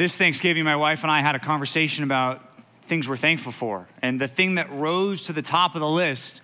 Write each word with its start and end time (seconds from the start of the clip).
This 0.00 0.16
Thanksgiving, 0.16 0.64
my 0.64 0.76
wife 0.76 1.02
and 1.02 1.12
I 1.12 1.20
had 1.20 1.34
a 1.34 1.38
conversation 1.38 2.04
about 2.04 2.40
things 2.84 3.06
we're 3.06 3.18
thankful 3.18 3.52
for. 3.52 3.86
And 4.00 4.18
the 4.18 4.28
thing 4.28 4.54
that 4.54 4.72
rose 4.72 5.24
to 5.24 5.34
the 5.34 5.42
top 5.42 5.74
of 5.74 5.82
the 5.82 5.88
list 5.90 6.40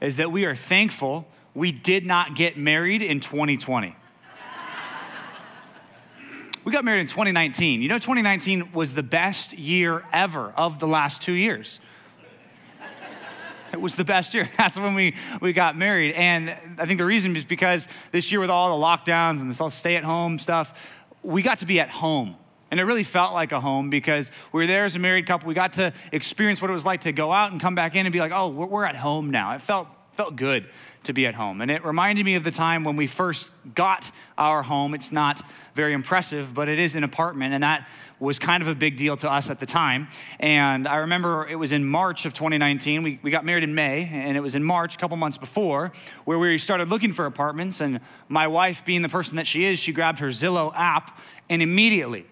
is 0.00 0.18
that 0.18 0.30
we 0.30 0.44
are 0.44 0.54
thankful 0.54 1.26
we 1.52 1.72
did 1.72 2.06
not 2.06 2.36
get 2.36 2.56
married 2.56 3.02
in 3.02 3.18
2020. 3.18 3.88
we 6.64 6.70
got 6.70 6.84
married 6.84 7.00
in 7.00 7.08
2019. 7.08 7.82
You 7.82 7.88
know, 7.88 7.96
2019 7.96 8.70
was 8.70 8.94
the 8.94 9.02
best 9.02 9.54
year 9.54 10.04
ever 10.12 10.52
of 10.56 10.78
the 10.78 10.86
last 10.86 11.20
two 11.20 11.32
years. 11.32 11.80
It 13.72 13.80
was 13.80 13.96
the 13.96 14.04
best 14.04 14.34
year. 14.34 14.48
That's 14.56 14.78
when 14.78 14.94
we, 14.94 15.16
we 15.40 15.52
got 15.52 15.76
married. 15.76 16.14
And 16.14 16.50
I 16.78 16.86
think 16.86 16.98
the 16.98 17.04
reason 17.04 17.34
is 17.34 17.44
because 17.44 17.88
this 18.12 18.30
year, 18.30 18.38
with 18.38 18.50
all 18.50 18.78
the 18.78 18.86
lockdowns 18.86 19.40
and 19.40 19.50
this 19.50 19.60
all 19.60 19.68
stay 19.68 19.96
at 19.96 20.04
home 20.04 20.38
stuff, 20.38 20.80
we 21.24 21.42
got 21.42 21.58
to 21.58 21.66
be 21.66 21.80
at 21.80 21.90
home. 21.90 22.36
And 22.70 22.78
it 22.78 22.84
really 22.84 23.04
felt 23.04 23.32
like 23.32 23.52
a 23.52 23.60
home 23.60 23.90
because 23.90 24.30
we 24.52 24.60
were 24.60 24.66
there 24.66 24.84
as 24.84 24.94
a 24.94 24.98
married 24.98 25.26
couple. 25.26 25.48
We 25.48 25.54
got 25.54 25.74
to 25.74 25.92
experience 26.12 26.62
what 26.62 26.70
it 26.70 26.74
was 26.74 26.84
like 26.84 27.02
to 27.02 27.12
go 27.12 27.32
out 27.32 27.52
and 27.52 27.60
come 27.60 27.74
back 27.74 27.96
in 27.96 28.06
and 28.06 28.12
be 28.12 28.20
like, 28.20 28.32
oh, 28.32 28.48
we're, 28.48 28.84
at 28.84 28.96
home 28.96 29.30
now. 29.30 29.54
It 29.54 29.60
felt, 29.60 29.88
felt 30.12 30.36
good 30.36 30.66
to 31.04 31.12
be 31.12 31.26
at 31.26 31.34
home. 31.34 31.60
And 31.60 31.70
it 31.70 31.84
reminded 31.84 32.24
me 32.24 32.34
of 32.34 32.44
the 32.44 32.50
time 32.50 32.84
when 32.84 32.96
we 32.96 33.06
first 33.06 33.50
got 33.74 34.10
our 34.36 34.62
home. 34.62 34.94
It's 34.94 35.12
not 35.12 35.42
very 35.74 35.92
impressive, 35.92 36.54
but 36.54 36.68
it 36.68 36.78
is 36.78 36.94
an 36.94 37.04
apartment. 37.04 37.54
And 37.54 37.62
that 37.62 37.88
was 38.18 38.38
kind 38.38 38.62
of 38.62 38.68
a 38.68 38.74
big 38.74 38.96
deal 38.96 39.16
to 39.16 39.30
us 39.30 39.48
at 39.48 39.60
the 39.60 39.66
time. 39.66 40.08
And 40.38 40.86
I 40.86 40.96
remember 40.96 41.48
it 41.48 41.56
was 41.56 41.72
in 41.72 41.84
March 41.84 42.26
of 42.26 42.34
2019. 42.34 43.02
We, 43.02 43.18
we 43.22 43.30
got 43.30 43.44
married 43.44 43.64
in 43.64 43.74
May, 43.74 44.08
and 44.12 44.36
it 44.36 44.40
was 44.40 44.54
in 44.54 44.62
March, 44.62 44.96
a 44.96 44.98
couple 44.98 45.16
months 45.16 45.38
before, 45.38 45.92
where 46.26 46.38
we 46.38 46.58
started 46.58 46.90
looking 46.90 47.14
for 47.14 47.24
apartments. 47.24 47.80
And 47.80 48.00
my 48.28 48.46
wife, 48.46 48.84
being 48.84 49.02
the 49.02 49.08
person 49.08 49.36
that 49.36 49.46
she 49.46 49.64
is, 49.64 49.78
she 49.78 49.92
grabbed 49.92 50.18
her 50.18 50.28
Zillow 50.28 50.72
app 50.76 51.18
and 51.48 51.62
immediately, 51.62 52.26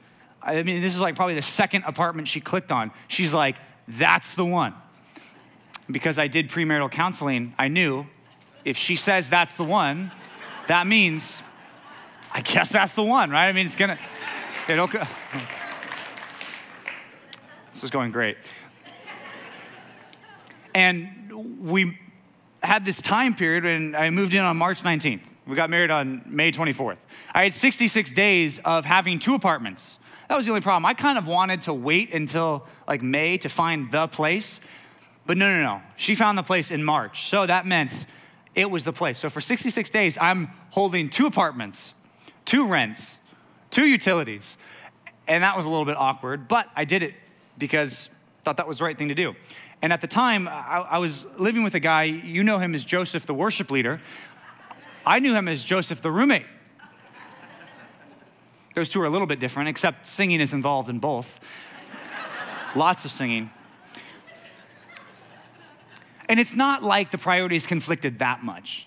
I 0.49 0.63
mean, 0.63 0.81
this 0.81 0.95
is 0.95 1.01
like 1.01 1.15
probably 1.15 1.35
the 1.35 1.43
second 1.43 1.85
apartment 1.85 2.29
she 2.29 2.41
clicked 2.41 2.73
on. 2.73 2.91
She's 3.07 3.35
like, 3.35 3.57
that's 3.87 4.35
the 4.35 4.45
one. 4.45 4.75
Because 5.91 6.19
I 6.19 6.27
did 6.27 6.49
premarital 6.49 6.91
counseling, 6.91 7.55
I 7.59 7.69
knew 7.69 8.07
if 8.65 8.77
she 8.77 8.97
says 8.97 9.31
that's 9.31 9.55
the 9.55 9.65
one, 9.65 10.11
that 10.67 10.87
means 10.87 11.43
I 12.33 12.41
guess 12.43 12.71
that's 12.71 12.95
the 12.95 13.03
one, 13.03 13.31
right? 13.31 13.49
I 13.49 13.53
mean, 13.53 13.67
it's 13.67 13.77
gonna, 13.77 13.99
it'll, 14.69 14.87
this 14.87 15.05
is 17.83 17.91
going 17.91 18.11
great. 18.11 18.37
And 20.75 21.61
we 21.61 21.99
had 22.63 22.85
this 22.85 23.01
time 23.01 23.35
period 23.35 23.65
and 23.65 23.97
I 23.97 24.11
moved 24.11 24.35
in 24.35 24.41
on 24.41 24.57
March 24.57 24.83
19th. 24.83 25.23
We 25.47 25.57
got 25.57 25.71
married 25.71 25.91
on 25.91 26.23
May 26.27 26.53
24th. 26.53 26.99
I 27.35 27.45
had 27.45 27.55
66 27.55 28.13
days 28.13 28.59
of 28.65 28.85
having 28.85 29.19
two 29.19 29.35
apartments. 29.35 29.98
That 30.29 30.37
was 30.37 30.45
the 30.45 30.53
only 30.53 30.61
problem. 30.61 30.85
I 30.87 30.95
kind 30.95 31.19
of 31.19 31.27
wanted 31.27 31.63
to 31.63 31.75
wait 31.75 32.13
until 32.13 32.67
like 32.87 33.03
May 33.03 33.39
to 33.39 33.49
find 33.49 33.91
the 33.91 34.07
place. 34.09 34.61
But 35.27 35.37
no, 35.37 35.57
no, 35.57 35.63
no. 35.63 35.83
She 35.97 36.15
found 36.15 36.39
the 36.39 36.43
place 36.43 36.71
in 36.71 36.85
March. 36.85 37.29
So 37.29 37.47
that 37.47 37.67
meant 37.67 38.07
it 38.55 38.71
was 38.71 38.85
the 38.85 38.93
place. 38.93 39.19
So 39.19 39.31
for 39.31 39.41
66 39.41 39.91
days, 39.91 40.19
I'm 40.21 40.51
holding 40.71 41.11
two 41.11 41.27
apartments, 41.27 41.95
two 42.45 42.67
rents, 42.67 43.19
two 43.71 43.87
utilities. 43.87 44.57
And 45.27 45.45
that 45.45 45.57
was 45.57 45.67
a 45.67 45.71
little 45.71 45.85
bit 45.85 45.97
awkward, 45.97 46.49
but 46.49 46.67
I 46.75 46.85
did 46.85 47.03
it 47.03 47.15
because 47.59 48.09
I 48.41 48.43
thought 48.45 48.57
that 48.57 48.69
was 48.69 48.79
the 48.79 48.85
right 48.85 48.97
thing 48.97 49.09
to 49.09 49.15
do. 49.15 49.35
And 49.83 49.93
at 49.93 50.01
the 50.01 50.07
time, 50.07 50.49
I, 50.49 50.87
I 50.91 50.99
was 50.99 51.27
living 51.39 51.63
with 51.63 51.75
a 51.75 51.81
guy, 51.81 52.05
you 52.05 52.43
know 52.43 52.59
him 52.59 52.75
as 52.75 52.85
Joseph, 52.85 53.27
the 53.27 53.35
worship 53.35 53.71
leader. 53.71 54.01
I 55.07 55.21
knew 55.21 55.35
him 55.35 55.47
as 55.49 55.63
Joseph, 55.63 56.03
the 56.03 56.11
roommate. 56.11 56.47
Those 58.79 58.89
two 58.89 59.03
are 59.03 59.07
a 59.07 59.11
little 59.11 59.27
bit 59.27 59.41
different, 59.41 59.69
except 59.69 60.07
singing 60.07 60.41
is 60.41 60.53
involved 60.55 60.89
in 60.89 61.01
both. 61.01 61.41
Lots 62.77 63.05
of 63.05 63.11
singing. 63.11 63.51
And 66.29 66.39
it's 66.39 66.55
not 66.55 66.85
like 66.85 67.11
the 67.11 67.19
priorities 67.19 67.67
conflicted 67.67 68.21
that 68.21 68.45
much. 68.45 68.87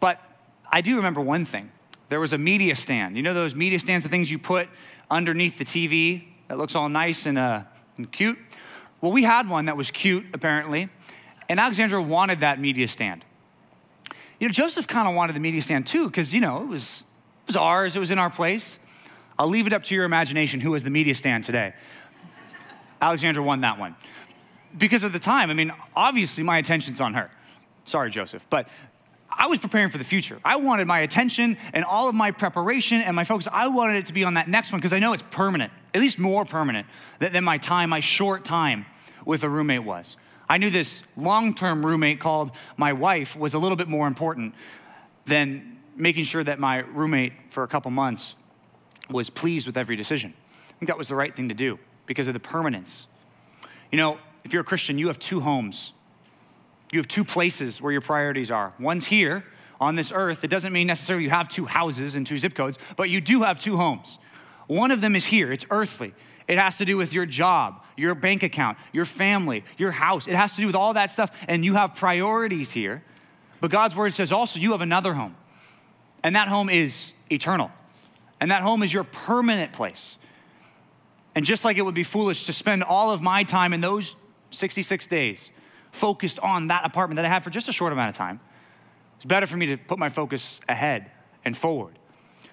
But 0.00 0.20
I 0.68 0.80
do 0.80 0.96
remember 0.96 1.20
one 1.20 1.44
thing. 1.44 1.70
There 2.08 2.18
was 2.18 2.32
a 2.32 2.38
media 2.38 2.74
stand. 2.74 3.16
You 3.16 3.22
know 3.22 3.32
those 3.32 3.54
media 3.54 3.78
stands, 3.78 4.02
the 4.02 4.08
things 4.08 4.28
you 4.32 4.36
put 4.36 4.68
underneath 5.08 5.58
the 5.58 5.64
TV 5.64 6.24
that 6.48 6.58
looks 6.58 6.74
all 6.74 6.88
nice 6.88 7.24
and, 7.24 7.38
uh, 7.38 7.62
and 7.98 8.10
cute? 8.10 8.36
Well, 9.00 9.12
we 9.12 9.22
had 9.22 9.48
one 9.48 9.66
that 9.66 9.76
was 9.76 9.92
cute, 9.92 10.26
apparently. 10.34 10.88
And 11.48 11.60
Alexandra 11.60 12.02
wanted 12.02 12.40
that 12.40 12.58
media 12.58 12.88
stand. 12.88 13.24
You 14.40 14.48
know, 14.48 14.52
Joseph 14.52 14.88
kind 14.88 15.06
of 15.06 15.14
wanted 15.14 15.36
the 15.36 15.40
media 15.40 15.62
stand 15.62 15.86
too, 15.86 16.06
because, 16.08 16.34
you 16.34 16.40
know, 16.40 16.64
it 16.64 16.66
was, 16.66 17.04
it 17.44 17.46
was 17.46 17.56
ours, 17.56 17.94
it 17.94 18.00
was 18.00 18.10
in 18.10 18.18
our 18.18 18.28
place. 18.28 18.79
I'll 19.40 19.48
leave 19.48 19.66
it 19.66 19.72
up 19.72 19.84
to 19.84 19.94
your 19.94 20.04
imagination 20.04 20.60
who 20.60 20.72
was 20.72 20.82
the 20.82 20.90
media 20.90 21.14
stand 21.14 21.44
today. 21.44 21.72
Alexandra 23.00 23.42
won 23.42 23.62
that 23.62 23.78
one 23.78 23.96
because 24.76 25.02
at 25.02 25.14
the 25.14 25.18
time. 25.18 25.48
I 25.48 25.54
mean, 25.54 25.72
obviously, 25.96 26.42
my 26.42 26.58
attention's 26.58 27.00
on 27.00 27.14
her. 27.14 27.30
Sorry, 27.86 28.10
Joseph, 28.10 28.44
but 28.50 28.68
I 29.30 29.46
was 29.46 29.58
preparing 29.58 29.88
for 29.88 29.96
the 29.96 30.04
future. 30.04 30.38
I 30.44 30.56
wanted 30.56 30.86
my 30.86 31.00
attention 31.00 31.56
and 31.72 31.86
all 31.86 32.06
of 32.06 32.14
my 32.14 32.32
preparation 32.32 33.00
and 33.00 33.16
my 33.16 33.24
focus, 33.24 33.48
I 33.50 33.68
wanted 33.68 33.96
it 33.96 34.06
to 34.08 34.12
be 34.12 34.24
on 34.24 34.34
that 34.34 34.46
next 34.46 34.72
one 34.72 34.78
because 34.78 34.92
I 34.92 34.98
know 34.98 35.14
it's 35.14 35.24
permanent, 35.30 35.72
at 35.94 36.02
least 36.02 36.18
more 36.18 36.44
permanent 36.44 36.86
than 37.18 37.42
my 37.42 37.56
time, 37.56 37.88
my 37.88 38.00
short 38.00 38.44
time 38.44 38.84
with 39.24 39.42
a 39.42 39.48
roommate 39.48 39.84
was. 39.84 40.18
I 40.50 40.58
knew 40.58 40.68
this 40.68 41.02
long 41.16 41.54
term 41.54 41.86
roommate 41.86 42.20
called 42.20 42.50
my 42.76 42.92
wife 42.92 43.36
was 43.36 43.54
a 43.54 43.58
little 43.58 43.76
bit 43.76 43.88
more 43.88 44.06
important 44.06 44.54
than 45.24 45.78
making 45.96 46.24
sure 46.24 46.44
that 46.44 46.58
my 46.58 46.80
roommate 46.80 47.32
for 47.48 47.62
a 47.62 47.68
couple 47.68 47.90
months 47.90 48.36
was 49.10 49.30
pleased 49.30 49.66
with 49.66 49.76
every 49.76 49.96
decision. 49.96 50.34
I 50.68 50.72
think 50.78 50.88
that 50.88 50.98
was 50.98 51.08
the 51.08 51.14
right 51.14 51.34
thing 51.34 51.48
to 51.48 51.54
do 51.54 51.78
because 52.06 52.28
of 52.28 52.34
the 52.34 52.40
permanence. 52.40 53.06
You 53.90 53.98
know, 53.98 54.18
if 54.44 54.52
you're 54.52 54.62
a 54.62 54.64
Christian, 54.64 54.98
you 54.98 55.08
have 55.08 55.18
two 55.18 55.40
homes. 55.40 55.92
You 56.92 56.98
have 56.98 57.08
two 57.08 57.24
places 57.24 57.80
where 57.80 57.92
your 57.92 58.00
priorities 58.00 58.50
are. 58.50 58.72
One's 58.78 59.06
here 59.06 59.44
on 59.80 59.94
this 59.94 60.12
earth. 60.14 60.44
It 60.44 60.48
doesn't 60.48 60.72
mean 60.72 60.86
necessarily 60.86 61.24
you 61.24 61.30
have 61.30 61.48
two 61.48 61.66
houses 61.66 62.14
and 62.14 62.26
two 62.26 62.38
zip 62.38 62.54
codes, 62.54 62.78
but 62.96 63.10
you 63.10 63.20
do 63.20 63.42
have 63.42 63.58
two 63.58 63.76
homes. 63.76 64.18
One 64.66 64.90
of 64.90 65.00
them 65.00 65.16
is 65.16 65.26
here, 65.26 65.52
it's 65.52 65.66
earthly. 65.70 66.14
It 66.46 66.58
has 66.58 66.78
to 66.78 66.84
do 66.84 66.96
with 66.96 67.12
your 67.12 67.26
job, 67.26 67.84
your 67.96 68.14
bank 68.16 68.42
account, 68.42 68.76
your 68.92 69.04
family, 69.04 69.64
your 69.78 69.92
house. 69.92 70.26
It 70.26 70.34
has 70.34 70.54
to 70.54 70.60
do 70.60 70.66
with 70.66 70.74
all 70.74 70.94
that 70.94 71.12
stuff, 71.12 71.30
and 71.46 71.64
you 71.64 71.74
have 71.74 71.94
priorities 71.94 72.72
here. 72.72 73.04
But 73.60 73.70
God's 73.70 73.94
word 73.94 74.14
says 74.14 74.32
also 74.32 74.58
you 74.58 74.72
have 74.72 74.80
another 74.80 75.14
home, 75.14 75.36
and 76.24 76.34
that 76.34 76.48
home 76.48 76.68
is 76.68 77.12
eternal. 77.30 77.70
And 78.40 78.50
that 78.50 78.62
home 78.62 78.82
is 78.82 78.92
your 78.92 79.04
permanent 79.04 79.72
place. 79.72 80.18
And 81.34 81.44
just 81.44 81.64
like 81.64 81.76
it 81.76 81.82
would 81.82 81.94
be 81.94 82.02
foolish 82.02 82.46
to 82.46 82.52
spend 82.52 82.82
all 82.82 83.12
of 83.12 83.20
my 83.20 83.44
time 83.44 83.72
in 83.72 83.80
those 83.80 84.16
66 84.50 85.06
days 85.06 85.50
focused 85.92 86.38
on 86.40 86.68
that 86.68 86.84
apartment 86.84 87.16
that 87.16 87.24
I 87.24 87.28
had 87.28 87.44
for 87.44 87.50
just 87.50 87.68
a 87.68 87.72
short 87.72 87.92
amount 87.92 88.10
of 88.10 88.16
time. 88.16 88.40
It's 89.16 89.24
better 89.24 89.46
for 89.46 89.56
me 89.56 89.66
to 89.66 89.76
put 89.76 89.98
my 89.98 90.08
focus 90.08 90.60
ahead 90.68 91.10
and 91.44 91.56
forward. 91.56 91.98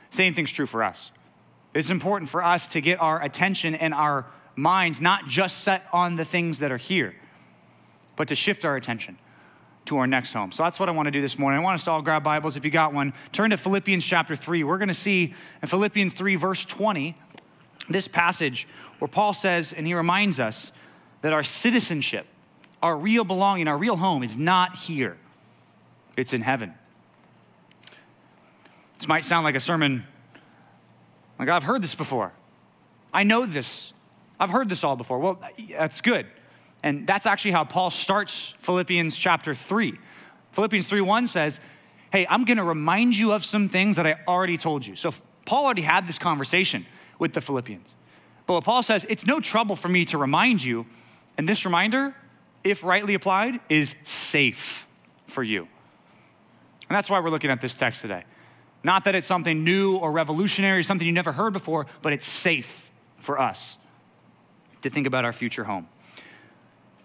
Same 0.10 0.34
thing's 0.34 0.52
true 0.52 0.66
for 0.66 0.84
us. 0.84 1.12
It's 1.74 1.90
important 1.90 2.30
for 2.30 2.44
us 2.44 2.68
to 2.70 2.82
get 2.82 3.00
our 3.00 3.22
attention 3.24 3.76
and 3.76 3.94
our 3.94 4.26
minds 4.56 5.00
not 5.00 5.28
just 5.28 5.60
set 5.60 5.86
on 5.94 6.16
the 6.16 6.26
things 6.26 6.60
that 6.60 6.72
are 6.72 6.78
here, 6.78 7.16
but 8.16 8.28
to 8.28 8.36
shift 8.36 8.66
our 8.66 8.76
attention 8.76 9.18
to 9.88 9.98
our 9.98 10.08
next 10.08 10.34
home. 10.34 10.52
So 10.52 10.64
that's 10.64 10.80
what 10.80 10.90
I 10.90 10.92
want 10.92 11.08
to 11.08 11.12
do 11.12 11.22
this 11.22 11.38
morning. 11.38 11.60
I 11.60 11.64
want 11.64 11.80
us 11.80 11.86
to 11.86 11.92
all 11.92 12.02
grab 12.02 12.24
Bibles 12.24 12.56
if 12.56 12.64
you 12.64 12.72
got 12.72 12.94
one. 12.94 13.14
Turn 13.32 13.50
to 13.50 13.58
Philippians 13.58 14.06
chapter 14.06 14.36
3. 14.36 14.64
We're 14.64 14.78
going 14.78 14.88
to 14.88 14.94
see 14.94 15.34
in 15.62 15.68
Philippians 15.68 16.14
3, 16.14 16.36
verse 16.36 16.66
20, 16.66 17.16
this 17.90 18.08
passage 18.08 18.68
where 19.00 19.08
Paul 19.08 19.34
says, 19.34 19.74
and 19.74 19.88
he 19.88 19.94
reminds 19.94 20.40
us 20.40 20.72
that 21.22 21.34
our 21.34 21.44
citizenship, 21.44 22.26
our 22.82 22.98
real 22.98 23.24
belonging, 23.24 23.68
our 23.68 23.78
real 23.78 23.98
home 23.98 24.24
is 24.24 24.38
not 24.38 24.76
here, 24.76 25.18
it's 26.16 26.34
in 26.34 26.42
heaven. 26.42 26.74
This 28.98 29.08
might 29.08 29.26
sound 29.26 29.44
like 29.44 29.56
a 29.56 29.60
sermon 29.60 30.06
like 31.40 31.50
I've 31.50 31.64
heard 31.64 31.82
this 31.82 31.96
before. 31.96 32.34
I 33.14 33.24
know 33.24 33.46
this. 33.46 33.94
I've 34.40 34.50
heard 34.50 34.70
this 34.70 34.84
all 34.84 34.96
before. 34.96 35.20
Well, 35.20 35.40
that's 35.70 36.02
good. 36.02 36.28
And 36.88 37.06
that's 37.06 37.26
actually 37.26 37.52
how 37.52 37.66
Paul 37.66 37.92
starts 37.92 38.56
Philippians 38.60 39.18
chapter 39.18 39.54
3. 39.54 40.00
Philippians 40.54 40.88
3:1 40.88 41.28
says, 41.28 41.60
"Hey, 42.14 42.26
I'm 42.30 42.46
going 42.46 42.56
to 42.56 42.64
remind 42.64 43.18
you 43.18 43.34
of 43.34 43.44
some 43.44 43.68
things 43.68 43.98
that 43.98 44.08
I 44.08 44.16
already 44.26 44.58
told 44.58 44.86
you." 44.86 44.96
So 44.96 45.14
Paul 45.44 45.66
already 45.66 45.82
had 45.82 46.08
this 46.08 46.18
conversation 46.18 46.86
with 47.20 47.34
the 47.34 47.42
Philippians. 47.42 47.98
But 48.46 48.54
what 48.54 48.64
Paul 48.64 48.84
says, 48.84 49.06
it's 49.10 49.26
no 49.26 49.42
trouble 49.42 49.76
for 49.76 49.90
me 49.90 50.06
to 50.06 50.18
remind 50.18 50.64
you 50.64 50.86
and 51.38 51.48
this 51.48 51.66
reminder, 51.66 52.16
if 52.64 52.86
rightly 52.86 53.16
applied, 53.16 53.60
is 53.68 53.98
safe 54.04 54.88
for 55.28 55.44
you. 55.44 55.68
And 56.88 56.96
that's 56.96 57.10
why 57.10 57.20
we're 57.20 57.32
looking 57.32 57.52
at 57.52 57.60
this 57.60 57.78
text 57.78 58.02
today. 58.02 58.24
Not 58.86 59.04
that 59.04 59.14
it's 59.14 59.28
something 59.28 59.62
new 59.62 59.98
or 59.98 60.10
revolutionary, 60.14 60.86
something 60.86 61.06
you 61.06 61.12
never 61.12 61.34
heard 61.34 61.52
before, 61.52 61.86
but 62.02 62.14
it's 62.14 62.26
safe 62.26 62.90
for 63.18 63.38
us 63.38 63.76
to 64.84 64.90
think 64.90 65.06
about 65.06 65.26
our 65.26 65.34
future 65.34 65.66
home. 65.66 65.90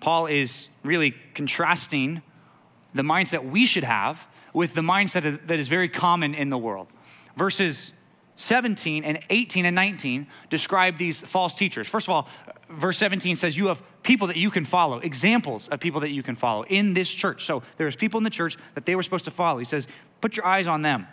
Paul 0.03 0.27
is 0.27 0.67
really 0.83 1.15
contrasting 1.33 2.23
the 2.93 3.03
mindset 3.03 3.49
we 3.49 3.67
should 3.67 3.85
have 3.85 4.27
with 4.53 4.75
the 4.75 4.81
mindset 4.81 5.47
that 5.47 5.61
is 5.61 5.69
very 5.69 5.89
common 5.89 6.35
in 6.35 6.51
the 6.51 6.59
world. 6.59 6.89
Verses 7.37 7.93
17 8.35 9.05
and 9.05 9.21
18 9.31 9.65
and 9.65 9.77
19 9.77 10.27
describe 10.51 10.99
these 10.99 11.21
false 11.21 11.55
teachers. 11.55 11.87
First 11.87 12.09
of 12.09 12.15
all, 12.15 12.29
verse 12.69 12.99
17 12.99 13.37
says 13.37 13.57
you 13.57 13.69
have 13.69 13.81
people 14.03 14.27
that 14.27 14.37
you 14.37 14.51
can 14.51 14.65
follow, 14.65 14.99
examples 14.99 15.69
of 15.69 15.79
people 15.79 16.01
that 16.01 16.11
you 16.11 16.25
can 16.25 16.35
follow 16.35 16.65
in 16.65 16.95
this 16.95 17.09
church. 17.09 17.47
So 17.47 17.63
there's 17.77 17.95
people 17.95 18.19
in 18.19 18.25
the 18.25 18.31
church 18.31 18.59
that 18.75 18.85
they 18.85 18.97
were 18.97 19.05
supposed 19.05 19.27
to 19.27 19.31
follow. 19.31 19.61
He 19.61 19.65
says, 19.65 19.87
put 20.21 20.37
your 20.37 20.45
eyes 20.45 20.67
on 20.67 20.83
them. 20.83 21.07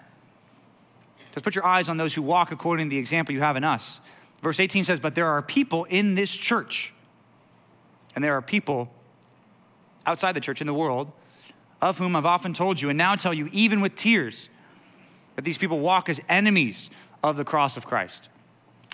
Just 1.34 1.44
put 1.44 1.54
your 1.54 1.66
eyes 1.66 1.90
on 1.90 1.98
those 1.98 2.16
who 2.16 2.24
walk 2.24 2.52
according 2.52 2.88
to 2.88 2.90
the 2.90 2.98
example 3.00 3.36
you 3.36 3.42
have 3.42 3.56
in 3.56 3.64
us. 3.64 4.00
Verse 4.42 4.60
18 4.60 4.84
says, 4.84 5.00
But 5.00 5.14
there 5.14 5.28
are 5.28 5.44
people 5.44 5.84
in 5.84 6.16
this 6.16 6.32
church, 6.32 6.92
and 8.16 8.24
there 8.24 8.36
are 8.36 8.42
people 8.42 8.90
outside 10.06 10.34
the 10.34 10.42
church 10.42 10.62
in 10.62 10.68
the 10.68 10.74
world, 10.74 11.12
of 11.82 11.98
whom 11.98 12.16
I've 12.16 12.26
often 12.26 12.54
told 12.54 12.82
you, 12.82 12.90
and 12.90 12.98
now 12.98 13.16
tell 13.16 13.34
you, 13.34 13.50
even 13.52 13.82
with 13.82 13.96
tears, 13.96 14.50
that 15.36 15.46
these 15.46 15.58
people 15.58 15.80
walk 15.80 16.10
as 16.10 16.20
enemies 16.28 16.90
of 17.24 17.38
the 17.38 17.46
cross 17.46 17.78
of 17.78 17.86
Christ. 17.86 18.30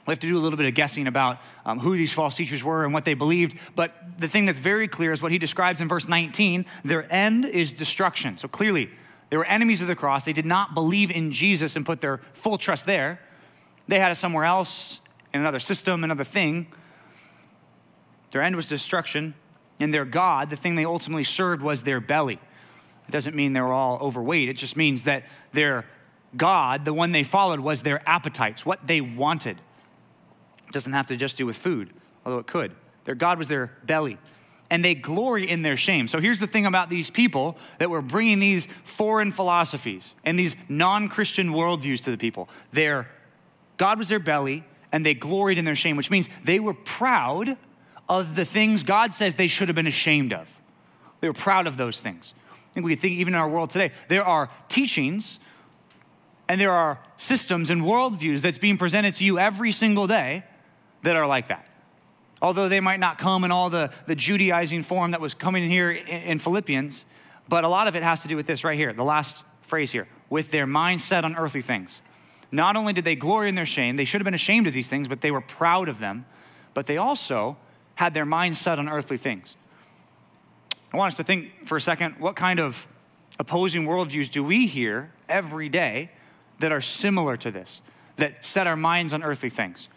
We 0.06 0.12
have 0.12 0.20
to 0.20 0.28
do 0.28 0.38
a 0.38 0.40
little 0.42 0.58
bit 0.58 0.68
of 0.68 0.76
guessing 0.76 1.08
about 1.08 1.40
um, 1.66 1.80
who 1.80 1.96
these 1.98 2.14
false 2.14 2.36
teachers 2.36 2.64
were 2.64 2.84
and 2.84 2.94
what 2.94 3.06
they 3.06 3.16
believed. 3.16 3.58
But 3.76 4.20
the 4.20 4.28
thing 4.28 4.46
that's 4.46 4.60
very 4.60 4.88
clear 4.88 5.12
is 5.12 5.22
what 5.22 5.32
he 5.32 5.40
describes 5.40 5.82
in 5.82 5.88
verse 5.88 6.08
19 6.08 6.66
their 6.84 7.12
end 7.12 7.46
is 7.46 7.74
destruction. 7.74 8.38
So 8.38 8.48
clearly, 8.48 8.92
they 9.32 9.38
were 9.38 9.46
enemies 9.46 9.82
of 9.82 9.88
the 9.88 9.96
cross. 9.96 10.26
They 10.26 10.34
did 10.34 10.46
not 10.46 10.76
believe 10.76 11.10
in 11.10 11.32
Jesus 11.32 11.76
and 11.76 11.86
put 11.86 12.02
their 12.02 12.22
full 12.34 12.60
trust 12.60 12.86
there. 12.86 13.20
They 13.88 14.00
had 14.00 14.12
it 14.12 14.16
somewhere 14.16 14.46
else, 14.46 15.02
in 15.34 15.42
another 15.42 15.60
system, 15.60 16.04
another 16.04 16.24
thing. 16.24 16.68
Their 18.36 18.42
end 18.42 18.58
was 18.58 18.66
destruction, 18.66 19.34
and 19.80 19.94
their 19.94 20.04
God, 20.04 20.50
the 20.50 20.58
thing 20.58 20.76
they 20.76 20.84
ultimately 20.84 21.24
served, 21.24 21.62
was 21.62 21.84
their 21.84 22.02
belly. 22.02 22.38
It 23.08 23.12
doesn't 23.12 23.34
mean 23.34 23.54
they 23.54 23.62
were 23.62 23.72
all 23.72 23.98
overweight, 24.00 24.50
it 24.50 24.58
just 24.58 24.76
means 24.76 25.06
that 25.06 25.24
their 25.54 25.86
God, 26.36 26.84
the 26.84 26.94
one 26.94 27.14
they 27.14 27.24
followed, 27.24 27.62
was 27.62 27.84
their 27.84 28.02
appetites, 28.06 28.66
what 28.66 28.86
they 28.86 29.00
wanted. 29.00 29.62
It 30.68 30.74
doesn't 30.74 30.92
have 30.92 31.06
to 31.06 31.16
just 31.16 31.38
do 31.38 31.46
with 31.46 31.56
food, 31.56 31.94
although 32.26 32.40
it 32.40 32.46
could. 32.46 32.76
Their 33.06 33.16
God 33.16 33.38
was 33.38 33.48
their 33.48 33.72
belly. 33.86 34.18
And 34.70 34.84
they 34.84 34.96
glory 34.96 35.50
in 35.50 35.62
their 35.62 35.78
shame. 35.78 36.10
So 36.10 36.20
here's 36.20 36.42
the 36.42 36.48
thing 36.48 36.66
about 36.66 36.90
these 36.90 37.10
people 37.10 37.56
that 37.80 37.90
were 37.90 38.02
bringing 38.02 38.40
these 38.40 38.68
foreign 38.84 39.32
philosophies 39.32 40.14
and 40.26 40.38
these 40.38 40.58
non 40.68 41.08
Christian 41.08 41.52
worldviews 41.52 42.04
to 42.04 42.12
the 42.12 42.18
people. 42.18 42.50
Their 42.74 43.10
God 43.78 43.98
was 43.98 44.10
their 44.10 44.20
belly, 44.20 44.66
and 44.92 45.06
they 45.06 45.14
gloried 45.14 45.58
in 45.58 45.64
their 45.64 45.78
shame, 45.78 45.96
which 45.96 46.12
means 46.12 46.28
they 46.44 46.60
were 46.60 46.74
proud 46.74 47.58
of 48.08 48.36
the 48.36 48.46
things 48.46 48.84
God 48.84 49.14
says 49.14 49.36
they 49.36 49.48
should 49.48 49.68
have 49.68 49.76
been 49.76 49.88
ashamed 49.88 50.34
of. 50.34 50.48
They 51.22 51.28
were 51.28 51.34
proud 51.34 51.68
of 51.68 51.78
those 51.78 52.02
things. 52.02 52.34
I 52.52 52.74
think 52.74 52.86
we 52.86 52.96
think 52.96 53.18
even 53.18 53.34
in 53.34 53.40
our 53.40 53.50
world 53.50 53.70
today, 53.70 53.92
there 54.10 54.24
are 54.24 54.50
teachings 54.68 55.40
and 56.48 56.62
there 56.62 56.72
are 56.72 57.00
systems 57.18 57.70
and 57.70 57.82
worldviews 57.82 58.42
that's 58.42 58.58
being 58.58 58.78
presented 58.78 59.14
to 59.16 59.26
you 59.26 59.40
every 59.40 59.72
single 59.72 60.08
day 60.08 60.44
that 61.04 61.16
are 61.16 61.26
like 61.26 61.48
that. 61.48 61.68
Although 62.42 62.70
they 62.70 62.80
might 62.80 63.00
not 63.00 63.18
come 63.18 63.44
in 63.44 63.52
all 63.52 63.70
the, 63.70 63.92
the 64.06 64.16
Judaizing 64.16 64.84
form 64.84 65.12
that 65.12 65.22
was 65.22 65.34
coming 65.34 65.64
in 65.64 65.70
here 65.70 65.92
in, 65.92 66.08
in 66.08 66.40
Philippians, 66.40 67.06
but 67.48 67.64
a 67.64 67.70
lot 67.70 67.88
of 67.88 67.96
it 67.96 68.04
has 68.04 68.22
to 68.22 68.28
do 68.28 68.36
with 68.36 68.46
this 68.46 68.64
right 68.64 68.78
here, 68.78 68.94
the 68.94 69.04
last 69.04 69.44
phrase 69.62 69.92
here, 69.92 70.08
with 70.30 70.52
their 70.52 70.68
mindset 70.68 71.24
on 71.24 71.36
earthly 71.36 71.62
things. 71.62 72.02
Not 72.52 72.76
only 72.76 72.94
did 72.94 73.06
they 73.06 73.16
glory 73.16 73.50
in 73.50 73.56
their 73.56 73.66
shame, 73.66 73.96
they 73.96 74.06
should 74.06 74.22
have 74.22 74.26
been 74.26 74.34
ashamed 74.34 74.68
of 74.68 74.74
these 74.74 74.90
things, 74.90 75.08
but 75.08 75.22
they 75.22 75.32
were 75.32 75.42
proud 75.42 75.90
of 75.90 76.00
them, 76.00 76.26
but 76.74 76.86
they 76.86 76.98
also 76.98 77.58
had 77.96 78.14
their 78.14 78.26
mind 78.26 78.58
set 78.58 78.80
on 78.80 78.88
earthly 78.88 79.18
things. 79.18 79.56
I 80.94 80.98
want 80.98 81.14
us 81.14 81.18
to 81.18 81.24
think 81.24 81.68
for 81.68 81.76
a 81.78 81.82
second 81.82 82.16
what 82.20 82.36
kind 82.36 82.60
of 82.60 82.88
opposing 83.40 83.86
worldviews 83.86 84.30
do 84.30 84.44
we 84.44 84.68
hear 84.68 85.12
every 85.28 85.68
day 85.68 86.12
that 86.60 86.72
are 86.72 86.82
similar 86.82 87.36
to 87.38 87.52
this, 87.52 87.82
that 88.18 88.46
set 88.46 88.68
our 88.68 88.78
minds 88.78 89.12
on 89.12 89.24
earthly 89.24 89.50
things? 89.50 89.90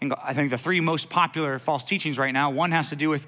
I 0.00 0.32
think 0.32 0.50
the 0.50 0.58
three 0.58 0.80
most 0.80 1.10
popular 1.10 1.58
false 1.58 1.84
teachings 1.84 2.18
right 2.18 2.32
now 2.32 2.50
one 2.50 2.70
has 2.72 2.90
to 2.90 2.96
do 2.96 3.08
with 3.08 3.26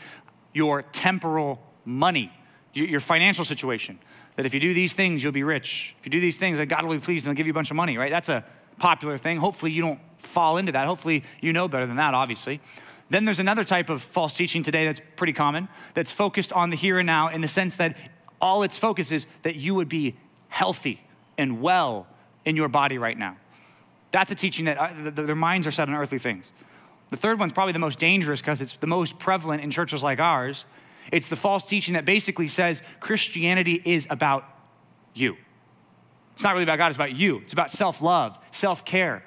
your 0.53 0.83
temporal 0.83 1.61
money, 1.85 2.33
your 2.73 3.01
financial 3.01 3.45
situation. 3.45 3.99
That 4.37 4.47
if 4.47 4.55
you 4.55 4.61
do 4.61 4.73
these 4.73 4.95
things, 4.95 5.23
you'll 5.23 5.33
be 5.33 5.43
rich. 5.43 5.97
If 5.99 6.07
you 6.07 6.11
do 6.11 6.21
these 6.21 6.39
things, 6.39 6.59
that 6.59 6.67
God 6.67 6.85
will 6.85 6.95
be 6.95 7.01
pleased 7.01 7.27
and 7.27 7.33
he'll 7.33 7.37
give 7.37 7.47
you 7.47 7.53
a 7.53 7.55
bunch 7.55 7.71
of 7.71 7.77
money, 7.77 7.99
right? 7.99 8.11
That's 8.11 8.29
a 8.29 8.45
popular 8.79 9.19
thing. 9.19 9.39
Hopefully, 9.39 9.73
you 9.73 9.83
don't 9.83 10.01
fall 10.19 10.57
into 10.57 10.73
that. 10.73 10.87
Hopefully, 10.87 11.25
you 11.41 11.53
know 11.53 11.69
better 11.69 11.87
than 11.87 11.97
that, 11.97 12.15
obviously. 12.15 12.61
Then 13.11 13.25
there's 13.25 13.41
another 13.41 13.65
type 13.65 13.91
of 13.91 14.03
false 14.03 14.33
teaching 14.33 14.62
today 14.62 14.87
that's 14.87 15.01
pretty 15.17 15.33
common 15.33 15.69
that's 15.95 16.12
focused 16.12 16.53
on 16.53 16.71
the 16.71 16.77
here 16.77 16.99
and 16.99 17.07
now 17.07 17.29
in 17.29 17.41
the 17.41 17.49
sense 17.49 17.77
that 17.77 17.97
all 18.41 18.62
its 18.62 18.79
focus 18.79 19.12
is 19.12 19.27
that 19.43 19.57
you 19.57 19.75
would 19.75 19.89
be 19.89 20.17
healthy 20.49 21.03
and 21.37 21.61
well 21.61 22.07
in 22.45 22.57
your 22.57 22.69
body 22.69 22.99
right 22.99 23.19
now. 23.19 23.37
That's 24.12 24.31
a 24.31 24.35
teaching 24.35 24.65
that 24.65 24.79
uh, 24.79 25.11
their 25.11 25.35
minds 25.35 25.67
are 25.67 25.71
set 25.71 25.89
on 25.89 25.95
earthly 25.95 26.19
things. 26.19 26.53
The 27.11 27.17
third 27.17 27.39
one's 27.39 27.53
probably 27.53 27.73
the 27.73 27.81
most 27.81 27.99
dangerous 27.99 28.41
because 28.41 28.61
it's 28.61 28.77
the 28.77 28.87
most 28.87 29.19
prevalent 29.19 29.62
in 29.62 29.71
churches 29.71 30.03
like 30.03 30.21
ours. 30.21 30.65
It's 31.12 31.29
the 31.29 31.37
false 31.37 31.65
teaching 31.65 31.95
that 31.95 32.05
basically 32.05 32.49
says 32.49 32.83
Christianity 33.01 33.83
is 33.85 34.07
about 34.11 34.45
you. 35.15 35.37
It's 36.35 36.43
not 36.43 36.53
really 36.53 36.62
about 36.62 36.79
God, 36.79 36.89
it's 36.89 36.97
about 36.97 37.17
you. 37.17 37.39
It's 37.39 37.53
about 37.53 37.73
self 37.73 38.01
love, 38.01 38.39
self 38.53 38.85
care. 38.85 39.25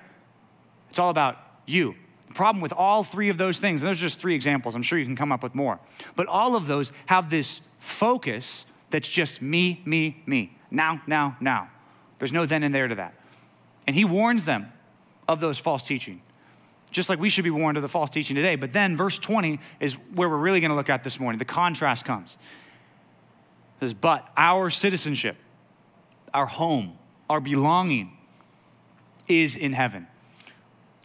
It's 0.89 0.99
all 0.99 1.09
about 1.09 1.37
you. 1.65 1.95
The 2.27 2.33
problem 2.33 2.61
with 2.61 2.73
all 2.73 3.03
three 3.03 3.29
of 3.29 3.37
those 3.37 3.59
things, 3.59 3.81
and 3.81 3.89
those 3.89 3.97
are 3.97 4.01
just 4.01 4.19
three 4.19 4.35
examples, 4.35 4.75
I'm 4.75 4.83
sure 4.83 4.97
you 4.97 5.05
can 5.05 5.15
come 5.15 5.31
up 5.31 5.43
with 5.43 5.53
more, 5.53 5.79
but 6.15 6.27
all 6.27 6.55
of 6.55 6.67
those 6.67 6.91
have 7.07 7.29
this 7.29 7.61
focus 7.79 8.65
that's 8.89 9.09
just 9.09 9.41
me, 9.41 9.81
me, 9.85 10.21
me. 10.25 10.55
Now, 10.69 11.01
now, 11.07 11.35
now. 11.39 11.69
There's 12.19 12.31
no 12.31 12.45
then 12.45 12.63
and 12.63 12.73
there 12.73 12.87
to 12.87 12.95
that. 12.95 13.13
And 13.87 13.95
he 13.95 14.05
warns 14.05 14.45
them 14.45 14.71
of 15.27 15.39
those 15.39 15.57
false 15.57 15.83
teaching, 15.83 16.21
just 16.91 17.09
like 17.09 17.19
we 17.19 17.29
should 17.29 17.43
be 17.43 17.49
warned 17.49 17.77
of 17.77 17.81
the 17.81 17.89
false 17.89 18.09
teaching 18.09 18.35
today. 18.35 18.55
But 18.55 18.71
then 18.71 18.95
verse 18.95 19.17
20 19.17 19.59
is 19.79 19.95
where 20.13 20.29
we're 20.29 20.37
really 20.37 20.59
going 20.59 20.69
to 20.69 20.75
look 20.75 20.89
at 20.89 21.03
this 21.03 21.19
morning. 21.19 21.39
The 21.39 21.45
contrast 21.45 22.05
comes. 22.05 22.37
It 23.77 23.85
says, 23.85 23.93
But 23.93 24.29
our 24.37 24.69
citizenship, 24.69 25.37
our 26.33 26.45
home, 26.45 26.97
our 27.29 27.41
belonging 27.41 28.15
is 29.27 29.55
in 29.55 29.73
heaven. 29.73 30.07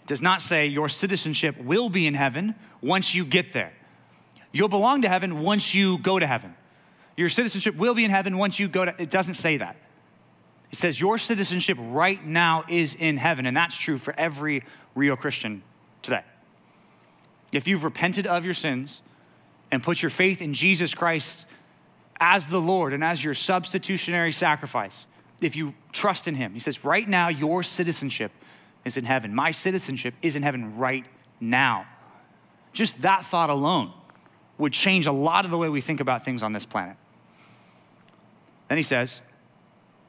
Does 0.08 0.22
not 0.22 0.40
say 0.40 0.66
your 0.66 0.88
citizenship 0.88 1.62
will 1.62 1.90
be 1.90 2.06
in 2.06 2.14
heaven 2.14 2.55
once 2.81 3.14
you 3.14 3.26
get 3.26 3.52
there. 3.52 3.75
You'll 4.52 4.69
belong 4.69 5.02
to 5.02 5.08
heaven 5.08 5.40
once 5.40 5.75
you 5.75 5.99
go 5.99 6.19
to 6.19 6.26
heaven. 6.26 6.55
Your 7.16 7.28
citizenship 7.28 7.76
will 7.76 7.94
be 7.94 8.06
in 8.06 8.10
heaven 8.10 8.38
once 8.38 8.58
you 8.58 8.69
go 8.69 8.87
to 8.87 8.94
it 9.00 9.10
doesn't 9.10 9.34
say 9.34 9.58
that. 9.58 9.76
It 10.72 10.78
says 10.78 10.99
your 10.99 11.19
citizenship 11.19 11.76
right 11.78 12.25
now 12.25 12.64
is 12.69 12.94
in 12.94 13.19
heaven, 13.19 13.44
and 13.44 13.56
that's 13.56 13.76
true 13.76 13.99
for 13.99 14.19
every 14.19 14.64
real 14.94 15.14
Christian 15.14 15.62
today. 16.00 16.25
If 17.52 17.68
you've 17.68 17.85
repented 17.85 18.26
of 18.26 18.47
your 18.47 18.54
sins 18.54 19.02
and 19.71 19.82
put 19.82 20.00
your 20.00 20.11
faith 20.11 20.40
in 20.40 20.54
Jesus 20.54 20.94
Christ 20.94 21.44
as 22.18 22.49
the 22.49 22.61
Lord 22.61 22.94
and 22.94 23.04
as 23.04 23.23
your 23.23 23.35
substitutionary 23.35 24.32
sacrifice, 24.32 25.06
if 25.42 25.54
you 25.54 25.75
trust 25.92 26.26
in 26.26 26.35
him. 26.35 26.54
He 26.54 26.61
says, 26.61 26.85
right 26.85 27.09
now, 27.09 27.28
your 27.28 27.62
citizenship 27.62 28.32
is 28.85 28.97
in 28.97 29.04
heaven. 29.04 29.35
My 29.35 29.50
citizenship 29.50 30.14
is 30.23 30.37
in 30.37 30.42
heaven 30.42 30.76
right 30.76 31.04
now. 31.40 31.87
Just 32.73 33.02
that 33.02 33.25
thought 33.25 33.50
alone 33.50 33.92
would 34.56 34.73
change 34.73 35.06
a 35.06 35.12
lot 35.12 35.44
of 35.44 35.50
the 35.50 35.58
way 35.58 35.68
we 35.68 35.80
think 35.80 36.00
about 36.00 36.25
things 36.25 36.42
on 36.42 36.52
this 36.52 36.66
planet. 36.66 36.97
Then 38.68 38.76
he 38.76 38.82
says, 38.82 39.20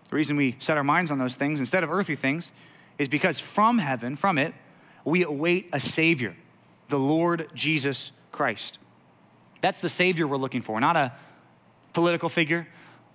the 0.09 0.15
reason 0.15 0.37
we 0.37 0.55
set 0.59 0.75
our 0.75 0.83
minds 0.83 1.11
on 1.11 1.19
those 1.19 1.35
things 1.35 1.59
instead 1.59 1.83
of 1.83 1.91
earthly 1.91 2.15
things 2.15 2.51
is 2.97 3.07
because 3.07 3.39
from 3.39 3.77
heaven, 3.77 4.15
from 4.15 4.37
it, 4.37 4.53
we 5.05 5.23
await 5.23 5.69
a 5.71 5.79
Savior, 5.79 6.35
the 6.89 6.99
Lord 6.99 7.49
Jesus 7.53 8.11
Christ. 8.31 8.79
That's 9.61 9.79
the 9.79 9.89
Savior 9.89 10.27
we're 10.27 10.37
looking 10.37 10.61
for, 10.61 10.79
not 10.79 10.95
a 10.95 11.13
political 11.93 12.27
figure, 12.27 12.67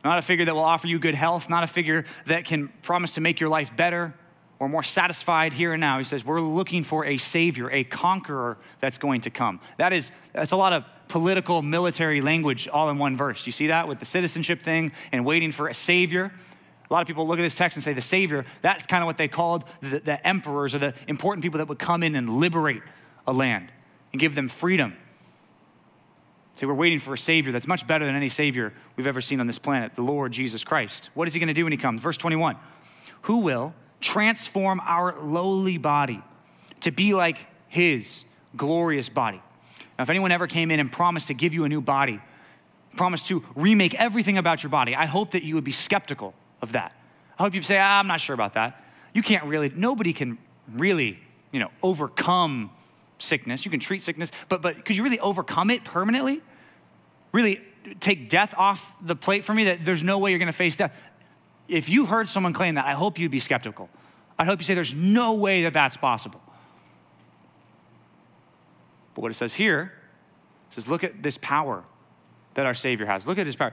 not 0.05 0.19
a 0.19 0.23
figure 0.23 0.45
that 0.45 0.55
will 0.55 0.65
offer 0.65 0.87
you 0.87 0.99
good 0.99 1.15
health, 1.15 1.49
not 1.49 1.65
a 1.65 1.67
figure 1.67 2.05
that 2.27 2.45
can 2.45 2.69
promise 2.83 3.13
to 3.13 3.21
make 3.21 3.41
your 3.41 3.51
life 3.51 3.75
better 3.77 4.15
or 4.59 4.69
more 4.69 4.83
satisfied 4.83 5.53
here 5.53 5.73
and 5.73 5.81
now. 5.81 5.99
He 5.99 6.05
says, 6.05 6.25
We're 6.25 6.41
looking 6.41 6.85
for 6.85 7.05
a 7.05 7.19
savior, 7.19 7.71
a 7.71 7.85
conqueror 7.85 8.57
that's 8.81 8.99
going 8.99 9.23
to 9.23 9.31
come. 9.31 9.61
That 9.79 9.93
is, 9.93 10.11
that's 10.33 10.53
a 10.53 10.57
lot 10.57 10.73
of 10.73 10.85
political, 11.09 11.63
military 11.63 12.21
language 12.21 12.69
all 12.69 12.91
in 12.91 12.99
one 12.99 13.17
verse. 13.17 13.47
You 13.47 13.53
see 13.53 13.69
that 13.69 13.89
with 13.89 14.01
the 14.01 14.07
citizenship 14.07 14.63
thing 14.63 14.93
and 15.13 15.25
waiting 15.25 15.53
for 15.53 15.69
a 15.69 15.75
savior? 15.75 16.33
A 16.89 16.93
lot 16.93 17.01
of 17.01 17.07
people 17.07 17.27
look 17.27 17.39
at 17.39 17.43
this 17.43 17.57
text 17.57 17.77
and 17.77 17.85
say 17.85 17.93
the 17.93 18.01
savior, 18.01 18.45
that's 18.63 18.87
kind 18.87 19.03
of 19.03 19.07
what 19.07 19.17
they 19.17 19.29
called 19.29 19.65
the, 19.81 20.01
the 20.01 20.27
emperors 20.27 20.75
or 20.75 20.79
the 20.79 20.95
important 21.09 21.43
people 21.43 21.59
that 21.59 21.69
would 21.69 21.79
come 21.79 22.03
in 22.03 22.15
and 22.15 22.29
liberate 22.39 22.83
a 23.27 23.33
land 23.33 23.73
and 24.13 24.21
give 24.21 24.35
them 24.35 24.49
freedom 24.49 24.95
Say, 26.57 26.67
we're 26.67 26.75
waiting 26.75 27.01
for 27.01 27.15
a 27.15 27.19
Savior 27.19 27.53
that's 27.53 27.67
much 27.67 27.87
better 27.87 28.07
than 28.07 28.15
any 28.15 28.29
Savior 28.29 28.73
we've 28.97 29.07
ever 29.07 29.21
seen 29.21 29.41
on 29.41 29.47
this 29.47 29.59
planet, 29.59 29.97
the 29.97 30.03
Lord 30.03 30.31
Jesus 30.33 30.63
Christ. 30.63 31.11
What 31.15 31.27
is 31.27 31.35
He 31.35 31.41
going 31.41 31.49
to 31.49 31.55
do 31.55 31.65
when 31.65 31.73
He 31.73 31.79
comes? 31.79 32.01
Verse 32.01 32.17
21 32.17 32.57
Who 33.23 33.39
will 33.39 33.75
transform 34.05 34.81
our 34.85 35.19
lowly 35.21 35.79
body 35.79 36.23
to 36.81 36.91
be 36.91 37.15
like 37.15 37.39
His 37.69 38.25
glorious 38.57 39.09
body? 39.09 39.43
Now, 39.99 40.03
if 40.03 40.11
anyone 40.11 40.31
ever 40.31 40.47
came 40.47 40.71
in 40.71 40.79
and 40.79 40.93
promised 40.93 41.29
to 41.29 41.35
give 41.35 41.55
you 41.55 41.65
a 41.65 41.69
new 41.69 41.81
body, 41.81 42.21
promised 42.97 43.27
to 43.27 43.45
remake 43.55 43.95
everything 43.95 44.39
about 44.39 44.63
your 44.63 44.71
body, 44.71 44.95
I 44.95 45.07
hope 45.07 45.33
that 45.33 45.43
you 45.43 45.55
would 45.55 45.65
be 45.65 45.73
skeptical 45.73 46.35
of 46.61 46.73
that. 46.73 46.95
I 47.39 47.43
hope 47.43 47.55
you'd 47.55 47.65
say, 47.65 47.79
ah, 47.79 47.99
I'm 47.99 48.07
not 48.07 48.21
sure 48.21 48.35
about 48.35 48.55
that. 48.55 48.85
You 49.13 49.23
can't 49.23 49.45
really, 49.45 49.73
nobody 49.75 50.13
can 50.13 50.39
really, 50.73 51.19
you 51.51 51.61
know, 51.61 51.71
overcome 51.83 52.71
sickness. 53.19 53.65
You 53.65 53.71
can 53.71 53.81
treat 53.81 54.03
sickness, 54.03 54.31
but 54.49 54.61
but 54.63 54.85
could 54.85 54.97
you 54.97 55.03
really 55.03 55.21
overcome 55.21 55.71
it 55.71 55.85
permanently? 55.85 56.43
Really 57.33 57.61
take 58.01 58.29
death 58.29 58.55
off 58.57 58.95
the 59.03 59.17
plate 59.17 59.45
for 59.45 59.55
me 59.55 59.65
that 59.65 59.85
there's 59.85 60.03
no 60.03 60.19
way 60.19 60.31
you're 60.31 60.39
going 60.39 60.47
to 60.47 60.53
face 60.53 60.77
death. 60.77 60.93
If 61.69 61.89
you 61.89 62.07
heard 62.07 62.29
someone 62.29 62.53
claim 62.53 62.75
that, 62.75 62.87
I 62.87 62.93
hope 62.93 63.19
you'd 63.19 63.31
be 63.31 63.41
skeptical. 63.41 63.89
I 64.39 64.45
hope 64.45 64.59
you 64.59 64.65
say 64.65 64.75
there's 64.75 64.95
no 64.95 65.35
way 65.35 65.63
that 65.63 65.73
that's 65.73 65.97
possible. 65.97 66.41
But 69.15 69.23
what 69.23 69.31
it 69.31 69.35
says 69.35 69.55
here 69.55 69.93
it 70.71 70.75
says, 70.75 70.89
look 70.89 71.05
at 71.05 71.23
this 71.23 71.39
power 71.39 71.85
that 72.55 72.67
our 72.67 72.75
Savior 72.75 73.07
has. 73.07 73.29
Look 73.29 73.39
at 73.39 73.47
his 73.47 73.57
power. 73.57 73.73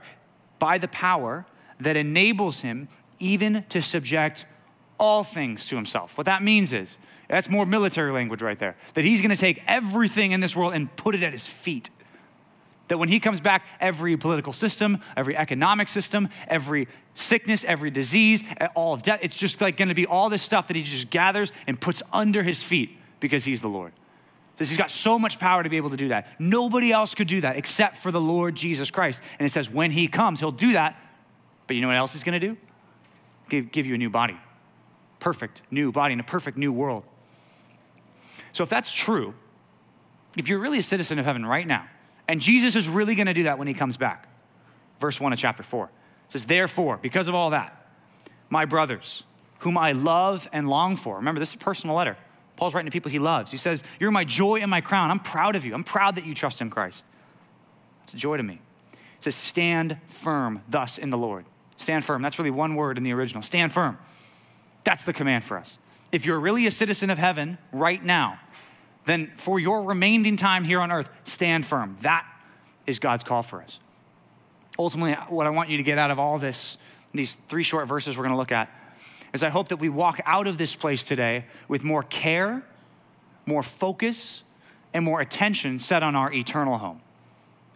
By 0.58 0.78
the 0.78 0.88
power 0.88 1.46
that 1.80 1.96
enables 1.96 2.60
him 2.60 2.88
even 3.18 3.64
to 3.68 3.82
subject 3.82 4.46
all 4.98 5.24
things 5.24 5.66
to 5.66 5.76
himself. 5.76 6.16
What 6.16 6.26
that 6.26 6.42
means 6.42 6.72
is, 6.72 6.96
that's 7.28 7.48
more 7.48 7.66
military 7.66 8.12
language 8.12 8.42
right 8.42 8.58
there, 8.58 8.76
that 8.94 9.04
he's 9.04 9.20
gonna 9.20 9.34
take 9.34 9.62
everything 9.66 10.32
in 10.32 10.40
this 10.40 10.54
world 10.54 10.74
and 10.74 10.94
put 10.96 11.14
it 11.14 11.22
at 11.22 11.32
his 11.32 11.46
feet. 11.46 11.90
That 12.92 12.98
when 12.98 13.08
he 13.08 13.20
comes 13.20 13.40
back, 13.40 13.64
every 13.80 14.18
political 14.18 14.52
system, 14.52 15.00
every 15.16 15.34
economic 15.34 15.88
system, 15.88 16.28
every 16.46 16.88
sickness, 17.14 17.64
every 17.64 17.90
disease, 17.90 18.44
all 18.74 18.92
of 18.92 19.00
death, 19.00 19.20
it's 19.22 19.34
just 19.34 19.62
like 19.62 19.78
gonna 19.78 19.94
be 19.94 20.04
all 20.04 20.28
this 20.28 20.42
stuff 20.42 20.68
that 20.68 20.76
he 20.76 20.82
just 20.82 21.08
gathers 21.08 21.52
and 21.66 21.80
puts 21.80 22.02
under 22.12 22.42
his 22.42 22.62
feet 22.62 22.98
because 23.18 23.46
he's 23.46 23.62
the 23.62 23.68
Lord. 23.68 23.94
Says 24.58 24.68
he's 24.68 24.76
got 24.76 24.90
so 24.90 25.18
much 25.18 25.38
power 25.38 25.62
to 25.62 25.70
be 25.70 25.78
able 25.78 25.88
to 25.88 25.96
do 25.96 26.08
that. 26.08 26.38
Nobody 26.38 26.92
else 26.92 27.14
could 27.14 27.28
do 27.28 27.40
that 27.40 27.56
except 27.56 27.96
for 27.96 28.10
the 28.10 28.20
Lord 28.20 28.56
Jesus 28.56 28.90
Christ. 28.90 29.22
And 29.38 29.46
it 29.46 29.52
says 29.52 29.70
when 29.70 29.90
he 29.90 30.06
comes, 30.06 30.40
he'll 30.40 30.52
do 30.52 30.74
that. 30.74 30.94
But 31.66 31.76
you 31.76 31.80
know 31.80 31.88
what 31.88 31.96
else 31.96 32.12
he's 32.12 32.24
gonna 32.24 32.38
do? 32.38 32.58
Give, 33.48 33.72
give 33.72 33.86
you 33.86 33.94
a 33.94 33.98
new 33.98 34.10
body. 34.10 34.36
Perfect 35.18 35.62
new 35.70 35.92
body 35.92 36.12
in 36.12 36.20
a 36.20 36.24
perfect 36.24 36.58
new 36.58 36.74
world. 36.74 37.04
So 38.52 38.62
if 38.62 38.68
that's 38.68 38.92
true, 38.92 39.32
if 40.36 40.46
you're 40.46 40.58
really 40.58 40.80
a 40.80 40.82
citizen 40.82 41.18
of 41.18 41.24
heaven 41.24 41.46
right 41.46 41.66
now, 41.66 41.88
and 42.28 42.40
Jesus 42.40 42.76
is 42.76 42.88
really 42.88 43.14
gonna 43.14 43.34
do 43.34 43.44
that 43.44 43.58
when 43.58 43.68
he 43.68 43.74
comes 43.74 43.96
back, 43.96 44.28
verse 45.00 45.20
1 45.20 45.32
of 45.32 45.38
chapter 45.38 45.62
4 45.62 45.90
says, 46.28 46.44
Therefore, 46.44 46.98
because 47.00 47.28
of 47.28 47.34
all 47.34 47.50
that, 47.50 47.86
my 48.48 48.64
brothers, 48.64 49.24
whom 49.60 49.78
I 49.78 49.92
love 49.92 50.48
and 50.52 50.68
long 50.68 50.96
for, 50.96 51.16
remember, 51.16 51.38
this 51.38 51.50
is 51.50 51.54
a 51.54 51.58
personal 51.58 51.94
letter. 51.94 52.16
Paul's 52.56 52.74
writing 52.74 52.90
to 52.90 52.92
people 52.92 53.10
he 53.10 53.18
loves. 53.18 53.50
He 53.50 53.56
says, 53.56 53.82
You're 53.98 54.10
my 54.10 54.24
joy 54.24 54.60
and 54.60 54.70
my 54.70 54.80
crown. 54.80 55.10
I'm 55.10 55.20
proud 55.20 55.56
of 55.56 55.64
you. 55.64 55.74
I'm 55.74 55.84
proud 55.84 56.16
that 56.16 56.26
you 56.26 56.34
trust 56.34 56.60
in 56.60 56.70
Christ. 56.70 57.04
It's 58.04 58.14
a 58.14 58.16
joy 58.16 58.36
to 58.36 58.42
me. 58.42 58.60
It 58.92 59.24
says, 59.24 59.34
Stand 59.34 59.98
firm 60.08 60.62
thus 60.68 60.98
in 60.98 61.10
the 61.10 61.18
Lord. 61.18 61.44
Stand 61.76 62.04
firm. 62.04 62.22
That's 62.22 62.38
really 62.38 62.50
one 62.50 62.74
word 62.74 62.98
in 62.98 63.04
the 63.04 63.12
original. 63.12 63.42
Stand 63.42 63.72
firm. 63.72 63.98
That's 64.84 65.04
the 65.04 65.12
command 65.12 65.44
for 65.44 65.58
us. 65.58 65.78
If 66.10 66.26
you're 66.26 66.38
really 66.38 66.66
a 66.66 66.70
citizen 66.70 67.10
of 67.10 67.18
heaven 67.18 67.58
right 67.72 68.04
now, 68.04 68.38
then 69.04 69.32
for 69.36 69.58
your 69.58 69.82
remaining 69.82 70.36
time 70.36 70.64
here 70.64 70.80
on 70.80 70.92
earth, 70.92 71.10
stand 71.24 71.66
firm. 71.66 71.96
That 72.02 72.26
is 72.86 72.98
God's 72.98 73.24
call 73.24 73.42
for 73.42 73.62
us. 73.62 73.80
Ultimately, 74.78 75.14
what 75.28 75.46
I 75.46 75.50
want 75.50 75.68
you 75.68 75.76
to 75.76 75.82
get 75.82 75.98
out 75.98 76.10
of 76.10 76.18
all 76.18 76.38
this, 76.38 76.78
these 77.12 77.34
three 77.48 77.62
short 77.62 77.88
verses 77.88 78.16
we're 78.16 78.24
going 78.24 78.34
to 78.34 78.38
look 78.38 78.52
at, 78.52 78.70
is 79.32 79.42
I 79.42 79.48
hope 79.48 79.68
that 79.68 79.78
we 79.78 79.88
walk 79.88 80.20
out 80.24 80.46
of 80.46 80.58
this 80.58 80.76
place 80.76 81.02
today 81.02 81.46
with 81.68 81.84
more 81.84 82.02
care, 82.02 82.62
more 83.46 83.62
focus, 83.62 84.42
and 84.94 85.04
more 85.04 85.20
attention 85.20 85.78
set 85.78 86.02
on 86.02 86.14
our 86.14 86.32
eternal 86.32 86.78
home, 86.78 87.00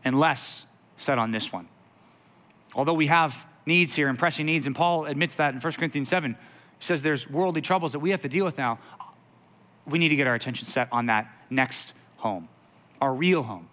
and 0.04 0.18
less 0.18 0.66
set 0.96 1.18
on 1.18 1.30
this 1.32 1.52
one. 1.52 1.68
Although 2.74 2.94
we 2.94 3.06
have 3.06 3.46
needs 3.64 3.94
here 3.94 4.08
and 4.08 4.18
pressing 4.18 4.46
needs, 4.46 4.66
and 4.66 4.76
Paul 4.76 5.06
admits 5.06 5.36
that 5.36 5.54
in 5.54 5.60
1 5.60 5.72
Corinthians 5.74 6.08
7, 6.08 6.32
he 6.32 6.84
says 6.84 7.02
there's 7.02 7.28
worldly 7.28 7.62
troubles 7.62 7.92
that 7.92 8.00
we 8.00 8.10
have 8.10 8.20
to 8.20 8.28
deal 8.28 8.44
with 8.44 8.58
now. 8.58 8.78
We 9.86 9.98
need 9.98 10.08
to 10.08 10.16
get 10.16 10.26
our 10.26 10.34
attention 10.34 10.66
set 10.66 10.88
on 10.92 11.06
that 11.06 11.30
next 11.50 11.94
home, 12.16 12.48
our 13.00 13.14
real 13.14 13.42
home. 13.42 13.68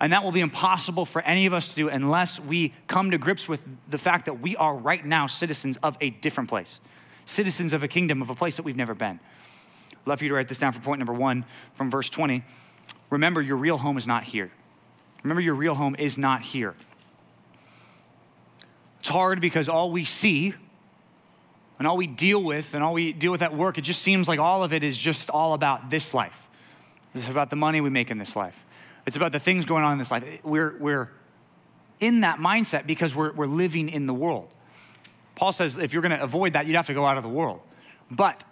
And 0.00 0.12
that 0.12 0.24
will 0.24 0.32
be 0.32 0.40
impossible 0.40 1.06
for 1.06 1.22
any 1.22 1.46
of 1.46 1.54
us 1.54 1.70
to 1.70 1.74
do 1.74 1.88
unless 1.88 2.38
we 2.38 2.74
come 2.86 3.12
to 3.12 3.18
grips 3.18 3.48
with 3.48 3.62
the 3.88 3.98
fact 3.98 4.26
that 4.26 4.40
we 4.40 4.56
are 4.56 4.74
right 4.74 5.04
now 5.04 5.26
citizens 5.26 5.78
of 5.78 5.96
a 6.00 6.10
different 6.10 6.50
place, 6.50 6.80
citizens 7.24 7.72
of 7.72 7.82
a 7.82 7.88
kingdom, 7.88 8.20
of 8.20 8.28
a 8.28 8.34
place 8.34 8.56
that 8.56 8.62
we've 8.64 8.76
never 8.76 8.94
been. 8.94 9.18
I'd 9.92 10.06
love 10.06 10.18
for 10.18 10.24
you 10.24 10.28
to 10.28 10.34
write 10.34 10.48
this 10.48 10.58
down 10.58 10.72
for 10.72 10.80
point 10.80 10.98
number 10.98 11.14
one 11.14 11.44
from 11.74 11.90
verse 11.90 12.10
20. 12.10 12.44
Remember, 13.08 13.40
your 13.40 13.56
real 13.56 13.78
home 13.78 13.96
is 13.96 14.06
not 14.06 14.24
here. 14.24 14.50
Remember, 15.22 15.40
your 15.40 15.54
real 15.54 15.74
home 15.74 15.96
is 15.98 16.18
not 16.18 16.42
here. 16.42 16.74
It's 19.00 19.08
hard 19.08 19.40
because 19.40 19.68
all 19.68 19.90
we 19.90 20.04
see 20.04 20.54
and 21.78 21.86
all 21.86 21.96
we 21.96 22.06
deal 22.06 22.42
with 22.42 22.74
and 22.74 22.82
all 22.82 22.94
we 22.94 23.12
deal 23.12 23.32
with 23.32 23.42
at 23.42 23.54
work, 23.54 23.78
it 23.78 23.82
just 23.82 24.02
seems 24.02 24.28
like 24.28 24.38
all 24.38 24.64
of 24.64 24.72
it 24.72 24.82
is 24.82 24.96
just 24.96 25.30
all 25.30 25.54
about 25.54 25.90
this 25.90 26.14
life. 26.14 26.36
It's 27.14 27.28
about 27.28 27.50
the 27.50 27.56
money 27.56 27.80
we 27.80 27.90
make 27.90 28.10
in 28.10 28.18
this 28.18 28.36
life. 28.36 28.64
It's 29.06 29.16
about 29.16 29.32
the 29.32 29.38
things 29.38 29.64
going 29.64 29.84
on 29.84 29.92
in 29.92 29.98
this 29.98 30.10
life. 30.10 30.24
We're, 30.42 30.76
we're 30.78 31.10
in 32.00 32.20
that 32.20 32.38
mindset 32.38 32.86
because 32.86 33.14
we're, 33.14 33.32
we're 33.32 33.46
living 33.46 33.88
in 33.88 34.06
the 34.06 34.14
world. 34.14 34.48
Paul 35.34 35.52
says 35.52 35.78
if 35.78 35.92
you're 35.92 36.02
going 36.02 36.16
to 36.16 36.22
avoid 36.22 36.54
that, 36.54 36.66
you'd 36.66 36.76
have 36.76 36.86
to 36.86 36.94
go 36.94 37.06
out 37.06 37.16
of 37.16 37.22
the 37.22 37.28
world. 37.28 37.60
But, 38.10 38.44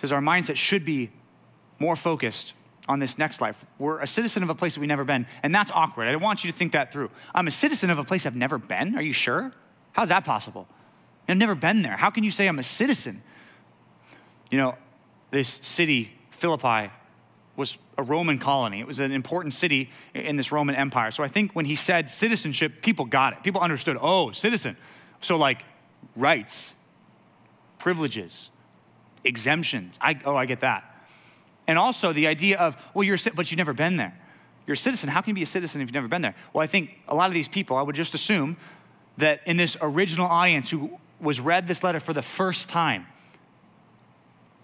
says 0.00 0.12
our 0.12 0.20
mindset 0.20 0.56
should 0.56 0.84
be 0.84 1.10
more 1.78 1.96
focused 1.96 2.54
on 2.88 2.98
this 2.98 3.18
next 3.18 3.40
life. 3.40 3.64
We're 3.78 4.00
a 4.00 4.06
citizen 4.06 4.42
of 4.42 4.48
a 4.48 4.54
place 4.54 4.74
that 4.74 4.80
we've 4.80 4.88
never 4.88 5.04
been, 5.04 5.26
and 5.42 5.54
that's 5.54 5.70
awkward. 5.72 6.08
I 6.08 6.16
want 6.16 6.44
you 6.44 6.50
to 6.50 6.56
think 6.56 6.72
that 6.72 6.92
through. 6.92 7.10
I'm 7.34 7.46
a 7.46 7.52
citizen 7.52 7.90
of 7.90 7.98
a 7.98 8.04
place 8.04 8.26
I've 8.26 8.36
never 8.36 8.58
been. 8.58 8.96
Are 8.96 9.02
you 9.02 9.12
sure? 9.12 9.52
How's 9.92 10.08
that 10.08 10.24
possible? 10.24 10.66
I've 11.28 11.36
never 11.36 11.54
been 11.54 11.82
there. 11.82 11.96
How 11.96 12.10
can 12.10 12.24
you 12.24 12.30
say 12.30 12.46
I'm 12.46 12.58
a 12.58 12.64
citizen? 12.64 13.22
You 14.50 14.58
know, 14.58 14.74
this 15.30 15.60
city, 15.62 16.12
Philippi, 16.30 16.90
was 17.56 17.78
a 17.98 18.02
Roman 18.02 18.38
colony. 18.38 18.80
It 18.80 18.86
was 18.86 19.00
an 19.00 19.12
important 19.12 19.54
city 19.54 19.90
in 20.14 20.36
this 20.36 20.52
Roman 20.52 20.74
Empire. 20.74 21.10
So 21.10 21.22
I 21.22 21.28
think 21.28 21.52
when 21.52 21.64
he 21.64 21.76
said 21.76 22.08
citizenship, 22.08 22.82
people 22.82 23.04
got 23.04 23.34
it. 23.34 23.42
People 23.42 23.60
understood, 23.60 23.96
oh, 24.00 24.32
citizen. 24.32 24.76
So, 25.20 25.36
like, 25.36 25.62
rights, 26.16 26.74
privileges, 27.78 28.50
exemptions. 29.24 29.98
I, 30.00 30.18
oh, 30.24 30.34
I 30.34 30.46
get 30.46 30.60
that. 30.60 30.84
And 31.66 31.78
also 31.78 32.12
the 32.12 32.26
idea 32.26 32.58
of, 32.58 32.76
well, 32.94 33.04
you're, 33.04 33.18
but 33.34 33.50
you've 33.50 33.58
never 33.58 33.72
been 33.72 33.96
there. 33.96 34.18
You're 34.66 34.74
a 34.74 34.78
citizen. 34.78 35.08
How 35.08 35.20
can 35.20 35.30
you 35.30 35.34
be 35.34 35.42
a 35.42 35.46
citizen 35.46 35.80
if 35.80 35.88
you've 35.88 35.94
never 35.94 36.08
been 36.08 36.22
there? 36.22 36.34
Well, 36.52 36.62
I 36.62 36.66
think 36.66 36.90
a 37.08 37.14
lot 37.14 37.26
of 37.26 37.34
these 37.34 37.48
people, 37.48 37.76
I 37.76 37.82
would 37.82 37.96
just 37.96 38.14
assume 38.14 38.56
that 39.18 39.40
in 39.46 39.56
this 39.56 39.76
original 39.80 40.26
audience 40.26 40.70
who 40.70 40.98
was 41.22 41.40
read 41.40 41.66
this 41.66 41.82
letter 41.82 42.00
for 42.00 42.12
the 42.12 42.22
first 42.22 42.68
time, 42.68 43.06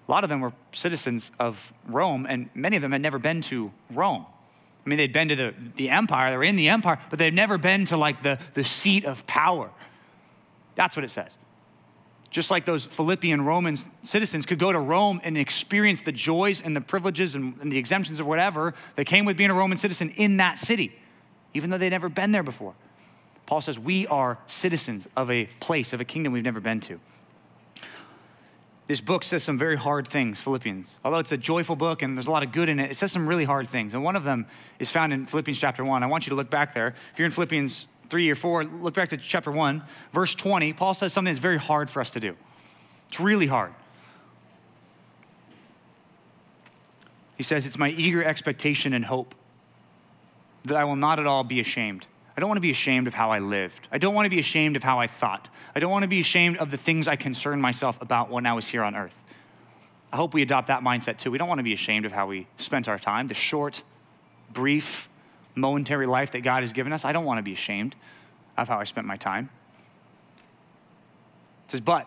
a 0.08 0.10
lot 0.10 0.24
of 0.24 0.30
them 0.30 0.40
were 0.40 0.52
citizens 0.72 1.30
of 1.38 1.72
Rome, 1.86 2.26
and 2.28 2.48
many 2.54 2.76
of 2.76 2.82
them 2.82 2.92
had 2.92 3.02
never 3.02 3.18
been 3.18 3.42
to 3.42 3.70
Rome. 3.90 4.24
I 4.84 4.88
mean, 4.88 4.96
they'd 4.96 5.12
been 5.12 5.28
to 5.28 5.36
the, 5.36 5.54
the 5.76 5.90
empire, 5.90 6.30
they 6.30 6.36
were 6.38 6.44
in 6.44 6.56
the 6.56 6.70
empire, 6.70 6.98
but 7.10 7.18
they'd 7.18 7.34
never 7.34 7.58
been 7.58 7.84
to 7.86 7.96
like 7.98 8.22
the, 8.22 8.38
the 8.54 8.64
seat 8.64 9.04
of 9.04 9.26
power. 9.26 9.70
That's 10.76 10.96
what 10.96 11.04
it 11.04 11.10
says. 11.10 11.36
Just 12.30 12.50
like 12.50 12.64
those 12.64 12.84
Philippian 12.84 13.44
Roman 13.44 13.76
citizens 14.02 14.46
could 14.46 14.58
go 14.58 14.72
to 14.72 14.78
Rome 14.78 15.20
and 15.24 15.36
experience 15.36 16.02
the 16.02 16.12
joys 16.12 16.60
and 16.62 16.74
the 16.74 16.80
privileges 16.80 17.34
and, 17.34 17.54
and 17.60 17.70
the 17.70 17.78
exemptions 17.78 18.20
or 18.20 18.24
whatever 18.24 18.74
that 18.96 19.04
came 19.04 19.24
with 19.24 19.36
being 19.36 19.50
a 19.50 19.54
Roman 19.54 19.78
citizen 19.78 20.10
in 20.10 20.38
that 20.38 20.58
city, 20.58 20.96
even 21.52 21.70
though 21.70 21.78
they'd 21.78 21.90
never 21.90 22.08
been 22.08 22.32
there 22.32 22.42
before. 22.42 22.74
Paul 23.48 23.62
says 23.62 23.78
we 23.78 24.06
are 24.08 24.36
citizens 24.46 25.08
of 25.16 25.30
a 25.30 25.46
place, 25.58 25.94
of 25.94 26.02
a 26.02 26.04
kingdom 26.04 26.34
we've 26.34 26.44
never 26.44 26.60
been 26.60 26.80
to. 26.80 27.00
This 28.86 29.00
book 29.00 29.24
says 29.24 29.42
some 29.42 29.56
very 29.56 29.76
hard 29.76 30.06
things, 30.06 30.38
Philippians. 30.38 30.98
Although 31.02 31.16
it's 31.16 31.32
a 31.32 31.38
joyful 31.38 31.74
book 31.74 32.02
and 32.02 32.14
there's 32.14 32.26
a 32.26 32.30
lot 32.30 32.42
of 32.42 32.52
good 32.52 32.68
in 32.68 32.78
it, 32.78 32.90
it 32.90 32.98
says 32.98 33.10
some 33.10 33.26
really 33.26 33.46
hard 33.46 33.66
things. 33.66 33.94
And 33.94 34.04
one 34.04 34.16
of 34.16 34.24
them 34.24 34.44
is 34.78 34.90
found 34.90 35.14
in 35.14 35.24
Philippians 35.24 35.58
chapter 35.58 35.82
1. 35.82 36.02
I 36.02 36.06
want 36.06 36.26
you 36.26 36.30
to 36.30 36.36
look 36.36 36.50
back 36.50 36.74
there. 36.74 36.88
If 37.14 37.18
you're 37.18 37.24
in 37.24 37.32
Philippians 37.32 37.88
3 38.10 38.30
or 38.30 38.34
4, 38.34 38.64
look 38.64 38.92
back 38.92 39.08
to 39.08 39.16
chapter 39.16 39.50
1, 39.50 39.82
verse 40.12 40.34
20. 40.34 40.74
Paul 40.74 40.92
says 40.92 41.14
something 41.14 41.32
that's 41.32 41.40
very 41.40 41.56
hard 41.56 41.88
for 41.88 42.02
us 42.02 42.10
to 42.10 42.20
do. 42.20 42.36
It's 43.08 43.18
really 43.18 43.46
hard. 43.46 43.72
He 47.38 47.44
says, 47.44 47.64
It's 47.64 47.78
my 47.78 47.88
eager 47.88 48.22
expectation 48.22 48.92
and 48.92 49.06
hope 49.06 49.34
that 50.64 50.76
I 50.76 50.84
will 50.84 50.96
not 50.96 51.18
at 51.18 51.26
all 51.26 51.44
be 51.44 51.60
ashamed. 51.60 52.04
I 52.38 52.40
don't 52.40 52.50
want 52.50 52.58
to 52.58 52.62
be 52.62 52.70
ashamed 52.70 53.08
of 53.08 53.14
how 53.14 53.32
I 53.32 53.40
lived. 53.40 53.88
I 53.90 53.98
don't 53.98 54.14
want 54.14 54.26
to 54.26 54.30
be 54.30 54.38
ashamed 54.38 54.76
of 54.76 54.84
how 54.84 55.00
I 55.00 55.08
thought. 55.08 55.48
I 55.74 55.80
don't 55.80 55.90
want 55.90 56.04
to 56.04 56.08
be 56.08 56.20
ashamed 56.20 56.58
of 56.58 56.70
the 56.70 56.76
things 56.76 57.08
I 57.08 57.16
concerned 57.16 57.60
myself 57.60 58.00
about 58.00 58.30
when 58.30 58.46
I 58.46 58.52
was 58.52 58.68
here 58.68 58.84
on 58.84 58.94
earth. 58.94 59.16
I 60.12 60.16
hope 60.18 60.34
we 60.34 60.42
adopt 60.42 60.68
that 60.68 60.80
mindset 60.80 61.18
too. 61.18 61.32
We 61.32 61.38
don't 61.38 61.48
want 61.48 61.58
to 61.58 61.64
be 61.64 61.72
ashamed 61.72 62.06
of 62.06 62.12
how 62.12 62.28
we 62.28 62.46
spent 62.56 62.86
our 62.86 62.96
time, 62.96 63.26
the 63.26 63.34
short, 63.34 63.82
brief, 64.52 65.08
momentary 65.56 66.06
life 66.06 66.30
that 66.30 66.42
God 66.42 66.62
has 66.62 66.72
given 66.72 66.92
us. 66.92 67.04
I 67.04 67.10
don't 67.10 67.24
want 67.24 67.38
to 67.38 67.42
be 67.42 67.54
ashamed 67.54 67.96
of 68.56 68.68
how 68.68 68.78
I 68.78 68.84
spent 68.84 69.04
my 69.04 69.16
time. 69.16 69.50
It 71.66 71.72
says, 71.72 71.80
but 71.80 72.06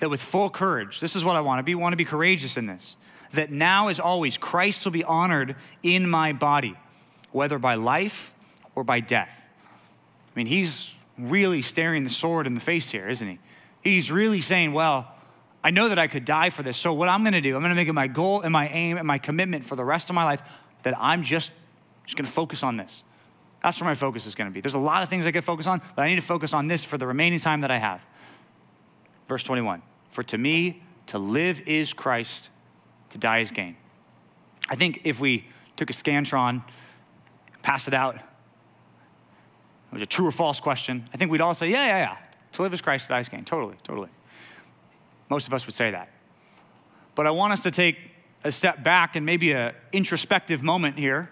that 0.00 0.08
with 0.08 0.22
full 0.22 0.48
courage, 0.48 0.98
this 0.98 1.14
is 1.14 1.26
what 1.26 1.36
I 1.36 1.42
want 1.42 1.58
to 1.58 1.62
be, 1.62 1.74
want 1.74 1.92
to 1.92 1.98
be 1.98 2.06
courageous 2.06 2.56
in 2.56 2.64
this, 2.64 2.96
that 3.34 3.52
now 3.52 3.88
as 3.88 4.00
always, 4.00 4.38
Christ 4.38 4.86
will 4.86 4.92
be 4.92 5.04
honored 5.04 5.56
in 5.82 6.08
my 6.08 6.32
body, 6.32 6.74
whether 7.32 7.58
by 7.58 7.74
life 7.74 8.32
or 8.76 8.84
by 8.84 9.00
death. 9.00 9.42
I 9.42 10.38
mean, 10.38 10.46
he's 10.46 10.94
really 11.18 11.62
staring 11.62 12.04
the 12.04 12.10
sword 12.10 12.46
in 12.46 12.54
the 12.54 12.60
face 12.60 12.90
here, 12.90 13.08
isn't 13.08 13.26
he? 13.26 13.40
He's 13.82 14.12
really 14.12 14.42
saying, 14.42 14.72
well, 14.72 15.12
I 15.64 15.70
know 15.70 15.88
that 15.88 15.98
I 15.98 16.06
could 16.06 16.24
die 16.24 16.50
for 16.50 16.62
this. 16.62 16.76
So, 16.76 16.92
what 16.92 17.08
I'm 17.08 17.22
going 17.22 17.32
to 17.32 17.40
do, 17.40 17.56
I'm 17.56 17.62
going 17.62 17.70
to 17.70 17.76
make 17.76 17.88
it 17.88 17.92
my 17.92 18.06
goal 18.06 18.42
and 18.42 18.52
my 18.52 18.68
aim 18.68 18.98
and 18.98 19.06
my 19.06 19.18
commitment 19.18 19.64
for 19.64 19.74
the 19.74 19.84
rest 19.84 20.10
of 20.10 20.14
my 20.14 20.22
life 20.22 20.42
that 20.84 20.94
I'm 20.96 21.24
just, 21.24 21.50
just 22.04 22.16
going 22.16 22.26
to 22.26 22.30
focus 22.30 22.62
on 22.62 22.76
this. 22.76 23.02
That's 23.62 23.80
where 23.80 23.90
my 23.90 23.96
focus 23.96 24.26
is 24.26 24.36
going 24.36 24.48
to 24.48 24.54
be. 24.54 24.60
There's 24.60 24.74
a 24.74 24.78
lot 24.78 25.02
of 25.02 25.08
things 25.08 25.26
I 25.26 25.32
could 25.32 25.42
focus 25.42 25.66
on, 25.66 25.82
but 25.96 26.02
I 26.02 26.08
need 26.08 26.16
to 26.16 26.20
focus 26.20 26.52
on 26.52 26.68
this 26.68 26.84
for 26.84 26.98
the 26.98 27.06
remaining 27.06 27.40
time 27.40 27.62
that 27.62 27.70
I 27.70 27.78
have. 27.78 28.00
Verse 29.26 29.42
21 29.42 29.82
For 30.10 30.22
to 30.24 30.38
me, 30.38 30.82
to 31.06 31.18
live 31.18 31.60
is 31.60 31.92
Christ, 31.92 32.50
to 33.10 33.18
die 33.18 33.40
is 33.40 33.50
gain. 33.50 33.76
I 34.68 34.76
think 34.76 35.00
if 35.04 35.18
we 35.18 35.46
took 35.76 35.90
a 35.90 35.92
Scantron, 35.92 36.62
passed 37.62 37.88
it 37.88 37.94
out, 37.94 38.18
was 39.96 40.02
a 40.02 40.06
true 40.06 40.26
or 40.26 40.32
false 40.32 40.60
question, 40.60 41.08
I 41.12 41.16
think 41.16 41.30
we'd 41.30 41.40
all 41.40 41.54
say, 41.54 41.68
yeah, 41.68 41.86
yeah, 41.86 41.98
yeah. 41.98 42.16
To 42.52 42.62
live 42.62 42.74
is 42.74 42.82
Christ, 42.82 43.06
to 43.06 43.14
die 43.14 43.20
is 43.20 43.28
gain. 43.28 43.44
Totally, 43.44 43.76
totally. 43.82 44.10
Most 45.30 45.46
of 45.46 45.54
us 45.54 45.66
would 45.66 45.74
say 45.74 45.90
that. 45.90 46.10
But 47.14 47.26
I 47.26 47.30
want 47.30 47.54
us 47.54 47.62
to 47.62 47.70
take 47.70 47.96
a 48.44 48.52
step 48.52 48.84
back 48.84 49.16
and 49.16 49.24
maybe 49.24 49.52
an 49.52 49.72
introspective 49.92 50.62
moment 50.62 50.98
here 50.98 51.30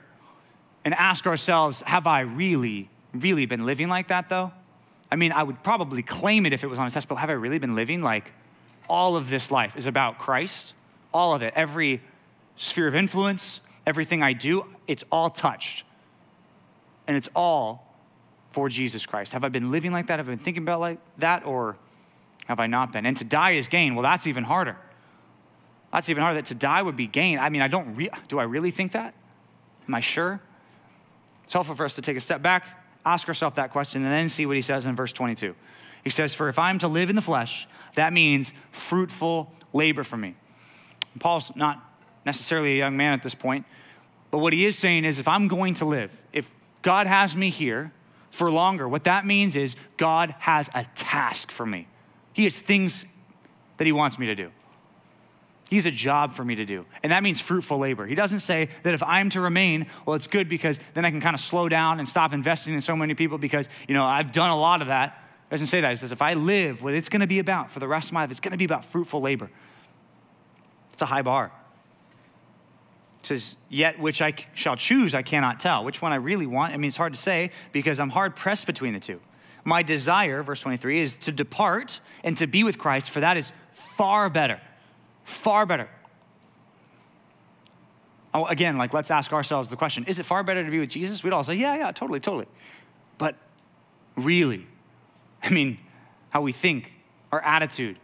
and 0.84 0.94
ask 0.94 1.26
ourselves 1.26 1.82
have 1.82 2.06
I 2.06 2.20
really, 2.20 2.88
really 3.12 3.46
been 3.46 3.66
living 3.66 3.88
like 3.88 4.08
that 4.08 4.28
though? 4.30 4.50
I 5.12 5.16
mean, 5.16 5.30
I 5.30 5.42
would 5.42 5.62
probably 5.62 6.02
claim 6.02 6.46
it 6.46 6.52
if 6.52 6.64
it 6.64 6.66
was 6.66 6.78
on 6.78 6.86
a 6.86 6.90
test, 6.90 7.08
but 7.08 7.16
have 7.16 7.30
I 7.30 7.34
really 7.34 7.58
been 7.58 7.74
living 7.74 8.00
like 8.00 8.32
all 8.88 9.16
of 9.16 9.28
this 9.28 9.50
life 9.50 9.76
is 9.76 9.86
about 9.86 10.18
Christ? 10.18 10.72
All 11.12 11.34
of 11.34 11.42
it, 11.42 11.52
every 11.54 12.02
sphere 12.56 12.88
of 12.88 12.94
influence, 12.94 13.60
everything 13.86 14.22
I 14.22 14.32
do, 14.32 14.64
it's 14.88 15.04
all 15.12 15.28
touched. 15.28 15.84
And 17.06 17.16
it's 17.16 17.28
all 17.36 17.83
for 18.54 18.68
Jesus 18.68 19.04
Christ. 19.04 19.32
Have 19.32 19.42
I 19.42 19.48
been 19.48 19.72
living 19.72 19.90
like 19.90 20.06
that? 20.06 20.20
Have 20.20 20.28
I 20.28 20.30
been 20.30 20.38
thinking 20.38 20.62
about 20.62 20.78
like 20.78 21.00
that? 21.18 21.44
Or 21.44 21.76
have 22.46 22.60
I 22.60 22.68
not 22.68 22.92
been? 22.92 23.04
And 23.04 23.16
to 23.16 23.24
die 23.24 23.52
is 23.52 23.66
gain. 23.66 23.96
Well, 23.96 24.04
that's 24.04 24.28
even 24.28 24.44
harder. 24.44 24.76
That's 25.92 26.08
even 26.08 26.22
harder. 26.22 26.36
That 26.36 26.46
to 26.46 26.54
die 26.54 26.80
would 26.80 26.94
be 26.94 27.08
gain. 27.08 27.40
I 27.40 27.48
mean, 27.48 27.62
I 27.62 27.68
don't. 27.68 27.96
Re- 27.96 28.10
do 28.28 28.38
I 28.38 28.44
really 28.44 28.70
think 28.70 28.92
that? 28.92 29.12
Am 29.88 29.94
I 29.94 30.00
sure? 30.00 30.40
It's 31.42 31.52
helpful 31.52 31.74
for 31.74 31.84
us 31.84 31.94
to 31.96 32.02
take 32.02 32.16
a 32.16 32.20
step 32.20 32.42
back, 32.42 32.64
ask 33.04 33.26
ourselves 33.26 33.56
that 33.56 33.72
question, 33.72 34.04
and 34.04 34.12
then 34.12 34.28
see 34.28 34.46
what 34.46 34.54
he 34.54 34.62
says 34.62 34.86
in 34.86 34.94
verse 34.94 35.12
22. 35.12 35.56
He 36.04 36.10
says, 36.10 36.32
"For 36.32 36.48
if 36.48 36.58
I'm 36.58 36.78
to 36.78 36.88
live 36.88 37.10
in 37.10 37.16
the 37.16 37.22
flesh, 37.22 37.66
that 37.94 38.12
means 38.12 38.52
fruitful 38.70 39.52
labor 39.72 40.04
for 40.04 40.16
me." 40.16 40.36
And 41.12 41.20
Paul's 41.20 41.50
not 41.56 41.82
necessarily 42.24 42.74
a 42.74 42.78
young 42.78 42.96
man 42.96 43.14
at 43.14 43.22
this 43.22 43.34
point, 43.34 43.66
but 44.30 44.38
what 44.38 44.52
he 44.52 44.64
is 44.64 44.78
saying 44.78 45.04
is, 45.04 45.18
if 45.18 45.26
I'm 45.26 45.48
going 45.48 45.74
to 45.74 45.84
live, 45.84 46.22
if 46.32 46.50
God 46.82 47.08
has 47.08 47.34
me 47.34 47.50
here 47.50 47.92
for 48.34 48.50
longer, 48.50 48.88
what 48.88 49.04
that 49.04 49.24
means 49.24 49.54
is 49.54 49.76
God 49.96 50.34
has 50.40 50.68
a 50.74 50.84
task 50.96 51.52
for 51.52 51.64
me. 51.64 51.86
He 52.32 52.42
has 52.44 52.60
things 52.60 53.06
that 53.76 53.84
He 53.84 53.92
wants 53.92 54.18
me 54.18 54.26
to 54.26 54.34
do. 54.34 54.50
He's 55.70 55.86
a 55.86 55.90
job 55.92 56.34
for 56.34 56.44
me 56.44 56.56
to 56.56 56.64
do. 56.64 56.84
And 57.04 57.12
that 57.12 57.22
means 57.22 57.38
fruitful 57.40 57.78
labor. 57.78 58.06
He 58.06 58.16
doesn't 58.16 58.40
say 58.40 58.70
that 58.82 58.92
if 58.92 59.04
I'm 59.04 59.30
to 59.30 59.40
remain, 59.40 59.86
well, 60.04 60.16
it's 60.16 60.26
good 60.26 60.48
because 60.48 60.80
then 60.94 61.04
I 61.04 61.12
can 61.12 61.20
kind 61.20 61.34
of 61.34 61.40
slow 61.40 61.68
down 61.68 62.00
and 62.00 62.08
stop 62.08 62.32
investing 62.32 62.74
in 62.74 62.80
so 62.80 62.96
many 62.96 63.14
people 63.14 63.38
because, 63.38 63.68
you 63.86 63.94
know, 63.94 64.04
I've 64.04 64.32
done 64.32 64.50
a 64.50 64.58
lot 64.58 64.82
of 64.82 64.88
that. 64.88 65.16
He 65.48 65.54
doesn't 65.54 65.68
say 65.68 65.80
that. 65.80 65.90
He 65.90 65.96
says, 65.96 66.10
if 66.10 66.20
I 66.20 66.34
live, 66.34 66.82
what 66.82 66.92
it's 66.94 67.08
going 67.08 67.20
to 67.20 67.28
be 67.28 67.38
about 67.38 67.70
for 67.70 67.78
the 67.78 67.88
rest 67.88 68.08
of 68.08 68.14
my 68.14 68.22
life, 68.22 68.32
it's 68.32 68.40
going 68.40 68.50
to 68.52 68.58
be 68.58 68.64
about 68.64 68.84
fruitful 68.84 69.20
labor. 69.20 69.48
It's 70.92 71.02
a 71.02 71.06
high 71.06 71.22
bar. 71.22 71.52
Says, 73.24 73.56
yet 73.68 73.98
which 73.98 74.20
I 74.20 74.34
shall 74.54 74.76
choose, 74.76 75.14
I 75.14 75.22
cannot 75.22 75.60
tell. 75.60 75.84
Which 75.84 76.02
one 76.02 76.12
I 76.12 76.16
really 76.16 76.46
want, 76.46 76.74
I 76.74 76.76
mean, 76.76 76.88
it's 76.88 76.96
hard 76.96 77.14
to 77.14 77.20
say 77.20 77.50
because 77.72 77.98
I'm 77.98 78.10
hard 78.10 78.36
pressed 78.36 78.66
between 78.66 78.92
the 78.92 79.00
two. 79.00 79.20
My 79.64 79.82
desire, 79.82 80.42
verse 80.42 80.60
23, 80.60 81.00
is 81.00 81.16
to 81.18 81.32
depart 81.32 82.00
and 82.22 82.36
to 82.38 82.46
be 82.46 82.64
with 82.64 82.76
Christ, 82.78 83.10
for 83.10 83.20
that 83.20 83.36
is 83.36 83.52
far 83.72 84.28
better. 84.28 84.60
Far 85.24 85.64
better. 85.64 85.88
Oh, 88.34 88.44
again, 88.46 88.76
like 88.76 88.92
let's 88.92 89.10
ask 89.10 89.32
ourselves 89.32 89.70
the 89.70 89.76
question 89.76 90.04
is 90.06 90.18
it 90.18 90.24
far 90.24 90.42
better 90.42 90.64
to 90.64 90.70
be 90.70 90.80
with 90.80 90.90
Jesus? 90.90 91.22
We'd 91.22 91.32
all 91.32 91.44
say, 91.44 91.54
yeah, 91.54 91.76
yeah, 91.76 91.92
totally, 91.92 92.20
totally. 92.20 92.46
But 93.16 93.36
really, 94.16 94.66
I 95.42 95.50
mean, 95.50 95.78
how 96.30 96.42
we 96.42 96.52
think, 96.52 96.92
our 97.32 97.40
attitude, 97.40 97.98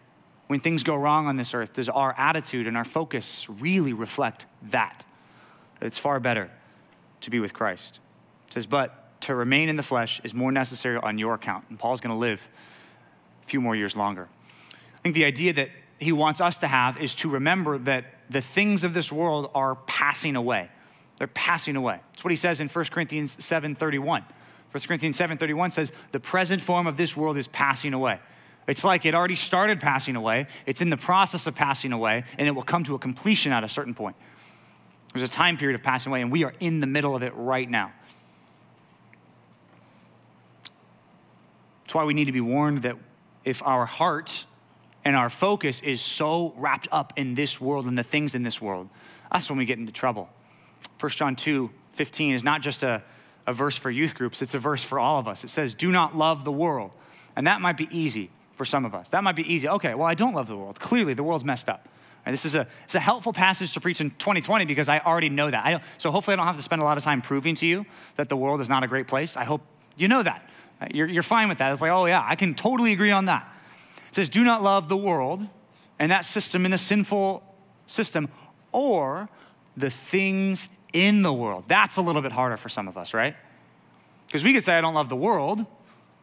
when 0.47 0.61
things 0.61 0.83
go 0.83 0.97
wrong 0.97 1.27
on 1.27 1.37
this 1.37 1.53
earth, 1.53 1.75
does 1.75 1.89
our 1.89 2.15
attitude 2.19 2.67
and 2.67 2.77
our 2.77 2.85
focus 2.85 3.47
really 3.49 3.93
reflect 3.93 4.47
that? 4.71 5.05
It's 5.81 5.99
far 5.99 6.21
better 6.21 6.51
to 7.23 7.31
be 7.31 7.41
with 7.41 7.55
Christ. 7.55 8.01
It 8.49 8.55
says, 8.55 8.67
but 8.67 9.21
to 9.23 9.35
remain 9.35 9.69
in 9.69 9.77
the 9.77 9.83
flesh 9.83 10.21
is 10.25 10.35
more 10.35 10.53
necessary 10.53 10.97
on 10.97 11.19
your 11.19 11.35
account. 11.35 11.65
And 11.69 11.79
Paul's 11.79 12.01
going 12.01 12.15
to 12.15 12.19
live 12.19 12.41
a 13.43 13.47
few 13.47 13.61
more 13.61 13.77
years 13.77 13.97
longer. 13.97 14.29
I 14.73 15.03
think 15.03 15.15
the 15.15 15.25
idea 15.25 15.53
that 15.55 15.71
he 15.99 16.13
wants 16.13 16.41
us 16.41 16.57
to 16.59 16.67
have 16.67 16.97
is 16.99 17.15
to 17.17 17.29
remember 17.29 17.79
that 17.79 18.07
the 18.31 18.41
things 18.41 18.85
of 18.85 18.95
this 18.95 19.13
world 19.13 19.51
are 19.55 19.75
passing 19.75 20.37
away. 20.37 20.71
They're 21.19 21.27
passing 21.27 21.77
away. 21.77 22.01
That's 22.13 22.25
what 22.25 22.31
he 22.31 22.37
says 22.37 22.61
in 22.61 22.69
1 22.69 22.85
Corinthians 22.91 23.37
7:31. 23.37 24.25
1 24.71 24.87
Corinthians 24.87 25.17
7:31 25.17 25.71
says, 25.71 25.93
"The 26.13 26.21
present 26.21 26.63
form 26.63 26.87
of 26.87 26.97
this 26.97 27.17
world 27.17 27.37
is 27.37 27.47
passing 27.49 27.93
away." 27.93 28.21
It's 28.67 28.85
like 28.85 29.05
it 29.05 29.15
already 29.15 29.37
started 29.37 29.81
passing 29.81 30.17
away. 30.17 30.47
It's 30.65 30.81
in 30.81 30.91
the 30.91 30.97
process 30.97 31.47
of 31.47 31.55
passing 31.55 31.93
away, 31.93 32.25
and 32.39 32.49
it 32.49 32.53
will 32.53 32.63
come 32.63 32.85
to 32.85 32.95
a 32.95 32.99
completion 32.99 33.53
at 33.53 33.65
a 33.65 33.69
certain 33.69 33.95
point. 33.95 34.17
There's 35.13 35.29
a 35.29 35.33
time 35.33 35.57
period 35.57 35.75
of 35.75 35.83
passing 35.83 36.11
away, 36.11 36.23
and 36.23 36.31
we 36.31 36.45
are 36.45 36.55
in 36.61 36.81
the 36.81 36.87
middle 36.87 37.17
of 37.17 37.23
it 37.23 37.33
right 37.35 37.69
now. 37.69 37.93
That's 41.85 41.95
why 41.95 42.05
we 42.05 42.15
need 42.15 42.27
to 42.27 42.33
be 42.33 42.41
warned 42.41 42.83
that 42.83 42.97
if 43.45 43.63
our 43.65 43.87
heart 43.87 44.47
and 45.05 45.17
our 45.17 45.29
focus 45.29 45.81
is 45.81 46.01
so 46.01 46.55
wrapped 46.57 46.87
up 46.93 47.15
in 47.17 47.35
this 47.35 47.61
world 47.61 47.87
and 47.87 47.99
the 47.99 48.05
things 48.05 48.35
in 48.35 48.45
this 48.45 48.61
world, 48.61 48.89
that's 49.33 49.49
when 49.51 49.59
we 49.59 49.65
get 49.65 49.79
into 49.79 49.91
trouble. 49.93 50.29
1 51.01 51.11
John 51.11 51.37
2 51.37 51.71
15 51.95 52.35
is 52.35 52.45
not 52.45 52.63
just 52.63 52.85
a, 52.85 53.03
a 53.47 53.53
verse 53.53 53.77
for 53.77 53.91
youth 53.91 54.15
groups, 54.15 54.41
it's 54.41 54.55
a 54.55 54.59
verse 54.59 54.85
for 54.85 55.01
all 55.01 55.19
of 55.19 55.27
us. 55.27 55.43
It 55.43 55.49
says, 55.49 55.75
Do 55.75 55.91
not 55.91 56.17
love 56.17 56.45
the 56.45 56.53
world. 56.53 56.93
And 57.35 57.47
that 57.47 57.61
might 57.61 57.77
be 57.77 57.89
easy 57.91 58.31
for 58.55 58.65
some 58.65 58.85
of 58.85 58.95
us. 58.95 59.09
That 59.09 59.25
might 59.25 59.37
be 59.37 59.53
easy. 59.53 59.69
Okay, 59.69 59.95
well, 59.95 60.07
I 60.07 60.15
don't 60.15 60.35
love 60.35 60.47
the 60.47 60.57
world. 60.57 60.79
Clearly, 60.79 61.15
the 61.15 61.23
world's 61.23 61.45
messed 61.45 61.69
up. 61.69 61.89
And 62.27 62.33
this 62.33 62.45
is 62.45 62.55
a, 62.55 62.67
it's 62.85 62.95
a 62.95 63.01
helpful 63.01 63.33
passage 63.33 63.73
to 63.73 63.81
preach 63.81 64.01
in 64.01 64.11
2020 64.11 64.67
because 64.67 64.89
I 64.89 64.99
already 64.99 65.29
know 65.29 65.51
that. 65.51 65.65
I 65.65 65.81
so 65.99 66.11
hopefully, 66.11 66.35
I 66.35 66.37
don't 66.37 66.47
have 66.47 66.57
to 66.57 66.63
spend 66.63 66.83
a 66.83 66.85
lot 66.85 66.97
of 66.97 67.05
time 67.05 67.23
proving 67.23 67.55
to 67.57 67.67
you 67.67 67.87
that 68.17 68.29
the 68.29 68.37
world 68.37 68.61
is 68.61 68.69
not 68.69 68.83
a 68.83 68.87
great 68.87 69.07
place. 69.07 69.37
I 69.37 69.45
hope 69.45 69.63
you 69.97 70.09
know 70.09 70.23
that. 70.23 70.49
You're, 70.93 71.09
you're 71.09 71.23
fine 71.23 71.49
with 71.49 71.59
that. 71.59 71.73
It's 71.73 71.83
like, 71.83 71.91
oh, 71.91 72.07
yeah, 72.07 72.25
I 72.27 72.37
can 72.37 72.55
totally 72.55 72.93
agree 72.93 73.11
on 73.11 73.27
that. 73.27 73.47
It 74.09 74.15
says, 74.15 74.29
do 74.29 74.43
not 74.43 74.63
love 74.63 74.89
the 74.89 74.97
world 74.97 75.47
and 75.99 76.11
that 76.11 76.25
system 76.25 76.65
in 76.65 76.71
the 76.71 76.79
sinful 76.79 77.43
system 77.87 78.29
or 78.73 79.29
the 79.77 79.91
things 79.91 80.69
in 80.93 81.23
the 81.23 81.33
world. 81.33 81.65
That's 81.69 81.97
a 81.97 82.03
little 82.03 82.23
bit 82.23 82.33
harder 82.33 82.57
for 82.57 82.69
some 82.69 82.89
of 82.89 82.97
us, 82.97 83.15
right? 83.15 83.37
Because 84.27 84.43
we 84.43 84.53
could 84.53 84.65
say, 84.65 84.75
I 84.77 84.81
don't 84.81 84.95
love 84.95 85.09
the 85.09 85.17
world, 85.17 85.65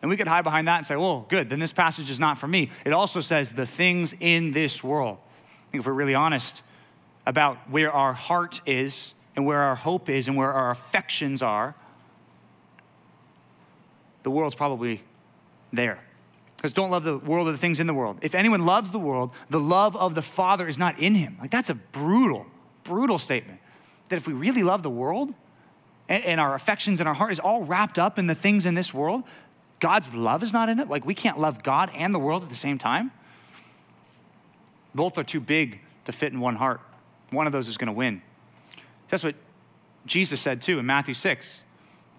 and 0.01 0.10
we 0.10 0.17
could 0.17 0.27
hide 0.27 0.43
behind 0.43 0.67
that 0.67 0.77
and 0.77 0.86
say, 0.86 0.95
well, 0.95 1.25
good, 1.29 1.49
then 1.49 1.60
this 1.60 1.73
passage 1.73 2.10
is 2.10 2.19
not 2.19 2.38
for 2.38 2.47
me. 2.47 2.71
It 2.86 2.93
also 2.93 3.21
says 3.21 3.51
the 3.51 3.65
things 3.65 4.15
in 4.19 4.51
this 4.51 4.83
world. 4.83 5.17
If 5.73 5.86
we're 5.86 5.93
really 5.93 6.15
honest 6.15 6.63
about 7.25 7.58
where 7.69 7.91
our 7.91 8.13
heart 8.13 8.62
is 8.65 9.13
and 9.36 9.45
where 9.45 9.62
our 9.62 9.75
hope 9.75 10.10
is 10.10 10.27
and 10.27 10.38
where 10.38 10.51
our 10.51 10.71
affections 10.71 11.41
are, 11.41 11.75
the 14.23 14.32
world's 14.32 14.56
probably 14.56 15.03
there. 15.71 15.99
Because 16.56 16.73
don't 16.73 16.89
love 16.89 17.03
the 17.03 17.17
world 17.17 17.47
or 17.47 17.51
the 17.51 17.58
things 17.58 17.80
in 17.80 17.86
the 17.86 17.93
world. 17.93 18.17
If 18.21 18.34
anyone 18.34 18.65
loves 18.65 18.89
the 18.91 18.99
world, 18.99 19.32
the 19.49 19.60
love 19.60 19.95
of 19.95 20.15
the 20.15 20.23
Father 20.23 20.67
is 20.67 20.77
not 20.77 20.99
in 20.99 21.15
him. 21.15 21.38
Like, 21.39 21.51
that's 21.51 21.69
a 21.69 21.75
brutal, 21.75 22.47
brutal 22.84 23.19
statement. 23.19 23.60
That 24.10 24.15
if 24.15 24.27
we 24.27 24.34
really 24.34 24.63
love 24.63 24.82
the 24.82 24.89
world 24.89 25.34
and, 26.10 26.23
and 26.23 26.39
our 26.39 26.56
affections 26.56 26.99
and 26.99 27.08
our 27.08 27.13
heart 27.13 27.32
is 27.32 27.39
all 27.39 27.63
wrapped 27.63 27.99
up 27.99 28.17
in 28.17 28.25
the 28.25 28.36
things 28.36 28.65
in 28.65 28.73
this 28.73 28.93
world, 28.93 29.23
God's 29.80 30.13
love 30.13 30.41
is 30.41 30.51
not 30.51 30.69
in 30.69 30.80
it. 30.80 30.89
Like, 30.89 31.06
we 31.06 31.13
can't 31.13 31.38
love 31.38 31.62
God 31.62 31.91
and 31.93 32.13
the 32.13 32.19
world 32.19 32.41
at 32.41 32.49
the 32.49 32.56
same 32.56 32.80
time. 32.80 33.12
Both 34.97 35.19
are 35.19 35.23
too 35.23 35.39
big 35.39 35.79
to 36.05 36.12
fit 36.12 36.33
in 36.33 36.39
one 36.39 36.55
heart. 36.55 36.81
One 37.29 37.45
of 37.45 37.53
those 37.53 37.67
is 37.67 37.77
going 37.77 37.88
to 37.88 37.93
win. 37.93 38.23
That's 39.10 39.23
what 39.23 39.36
Jesus 40.07 40.41
said 40.41 40.60
too 40.60 40.79
in 40.79 40.88
Matthew 40.88 41.13
6. 41.13 41.62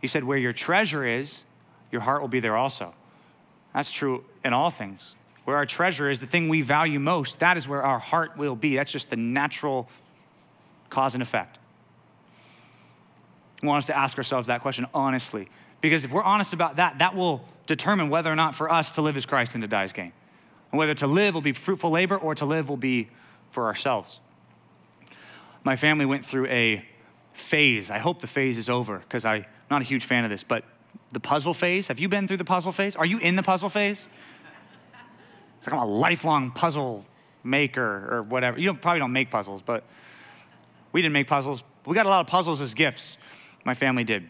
He 0.00 0.06
said, 0.06 0.22
Where 0.22 0.38
your 0.38 0.52
treasure 0.52 1.04
is, 1.04 1.40
your 1.90 2.02
heart 2.02 2.20
will 2.20 2.28
be 2.28 2.38
there 2.38 2.56
also. 2.56 2.94
That's 3.74 3.90
true 3.90 4.24
in 4.44 4.52
all 4.52 4.70
things. 4.70 5.16
Where 5.44 5.56
our 5.56 5.66
treasure 5.66 6.08
is, 6.08 6.20
the 6.20 6.26
thing 6.26 6.48
we 6.48 6.62
value 6.62 7.00
most, 7.00 7.40
that 7.40 7.56
is 7.56 7.66
where 7.66 7.82
our 7.82 7.98
heart 7.98 8.36
will 8.36 8.54
be. 8.54 8.76
That's 8.76 8.92
just 8.92 9.10
the 9.10 9.16
natural 9.16 9.88
cause 10.88 11.14
and 11.14 11.22
effect. 11.22 11.58
We 13.60 13.66
want 13.66 13.78
us 13.78 13.86
to 13.86 13.96
ask 13.96 14.16
ourselves 14.16 14.46
that 14.46 14.62
question 14.62 14.86
honestly. 14.94 15.48
Because 15.80 16.04
if 16.04 16.12
we're 16.12 16.22
honest 16.22 16.52
about 16.52 16.76
that, 16.76 16.98
that 16.98 17.16
will 17.16 17.44
determine 17.66 18.08
whether 18.08 18.30
or 18.30 18.36
not 18.36 18.54
for 18.54 18.70
us 18.70 18.92
to 18.92 19.02
live 19.02 19.16
as 19.16 19.26
Christ 19.26 19.56
and 19.56 19.62
to 19.62 19.68
die 19.68 19.82
as 19.82 19.92
gain. 19.92 20.12
And 20.70 20.78
whether 20.78 20.94
to 20.94 21.06
live 21.06 21.34
will 21.34 21.40
be 21.40 21.52
fruitful 21.52 21.90
labor 21.90 22.16
or 22.16 22.34
to 22.34 22.44
live 22.44 22.68
will 22.68 22.76
be 22.76 23.08
for 23.50 23.66
ourselves. 23.66 24.20
My 25.64 25.76
family 25.76 26.04
went 26.04 26.24
through 26.24 26.46
a 26.46 26.84
phase. 27.32 27.90
I 27.90 27.98
hope 27.98 28.20
the 28.20 28.26
phase 28.26 28.58
is 28.58 28.68
over 28.68 28.98
because 28.98 29.24
I'm 29.24 29.46
not 29.70 29.80
a 29.80 29.84
huge 29.84 30.04
fan 30.04 30.24
of 30.24 30.30
this, 30.30 30.42
but 30.42 30.64
the 31.10 31.20
puzzle 31.20 31.54
phase. 31.54 31.88
Have 31.88 31.98
you 31.98 32.08
been 32.08 32.28
through 32.28 32.36
the 32.36 32.44
puzzle 32.44 32.72
phase? 32.72 32.96
Are 32.96 33.06
you 33.06 33.18
in 33.18 33.36
the 33.36 33.42
puzzle 33.42 33.68
phase? 33.68 34.08
It's 35.58 35.66
like 35.66 35.74
I'm 35.74 35.88
a 35.88 35.90
lifelong 35.90 36.50
puzzle 36.50 37.04
maker 37.42 38.08
or 38.10 38.22
whatever. 38.22 38.58
You 38.58 38.66
don't, 38.66 38.80
probably 38.80 39.00
don't 39.00 39.12
make 39.12 39.30
puzzles, 39.30 39.62
but 39.62 39.84
we 40.92 41.02
didn't 41.02 41.14
make 41.14 41.26
puzzles. 41.26 41.62
We 41.86 41.94
got 41.94 42.06
a 42.06 42.10
lot 42.10 42.20
of 42.20 42.26
puzzles 42.26 42.60
as 42.60 42.74
gifts. 42.74 43.16
My 43.64 43.74
family 43.74 44.04
did. 44.04 44.28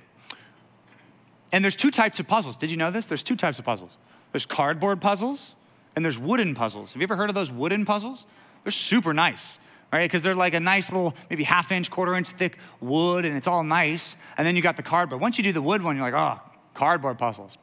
And 1.52 1.64
there's 1.64 1.76
two 1.76 1.90
types 1.90 2.20
of 2.20 2.26
puzzles. 2.26 2.56
Did 2.56 2.70
you 2.70 2.76
know 2.76 2.90
this? 2.90 3.06
There's 3.06 3.22
two 3.22 3.36
types 3.36 3.58
of 3.58 3.64
puzzles. 3.64 3.96
There's 4.32 4.46
cardboard 4.46 5.00
puzzles 5.00 5.54
and 5.98 6.04
there's 6.04 6.16
wooden 6.16 6.54
puzzles. 6.54 6.92
Have 6.92 7.02
you 7.02 7.06
ever 7.06 7.16
heard 7.16 7.28
of 7.28 7.34
those 7.34 7.50
wooden 7.50 7.84
puzzles? 7.84 8.24
They're 8.62 8.70
super 8.70 9.12
nice, 9.12 9.58
right? 9.92 10.04
Because 10.04 10.22
they're 10.22 10.32
like 10.32 10.54
a 10.54 10.60
nice 10.60 10.92
little, 10.92 11.12
maybe 11.28 11.42
half 11.42 11.72
inch, 11.72 11.90
quarter 11.90 12.14
inch 12.14 12.30
thick 12.30 12.56
wood, 12.80 13.24
and 13.24 13.36
it's 13.36 13.48
all 13.48 13.64
nice. 13.64 14.14
And 14.36 14.46
then 14.46 14.54
you 14.54 14.62
got 14.62 14.76
the 14.76 14.82
cardboard. 14.84 15.20
Once 15.20 15.38
you 15.38 15.42
do 15.42 15.52
the 15.52 15.60
wood 15.60 15.82
one, 15.82 15.96
you're 15.96 16.08
like, 16.08 16.14
oh, 16.14 16.40
cardboard 16.72 17.18
puzzles. 17.18 17.58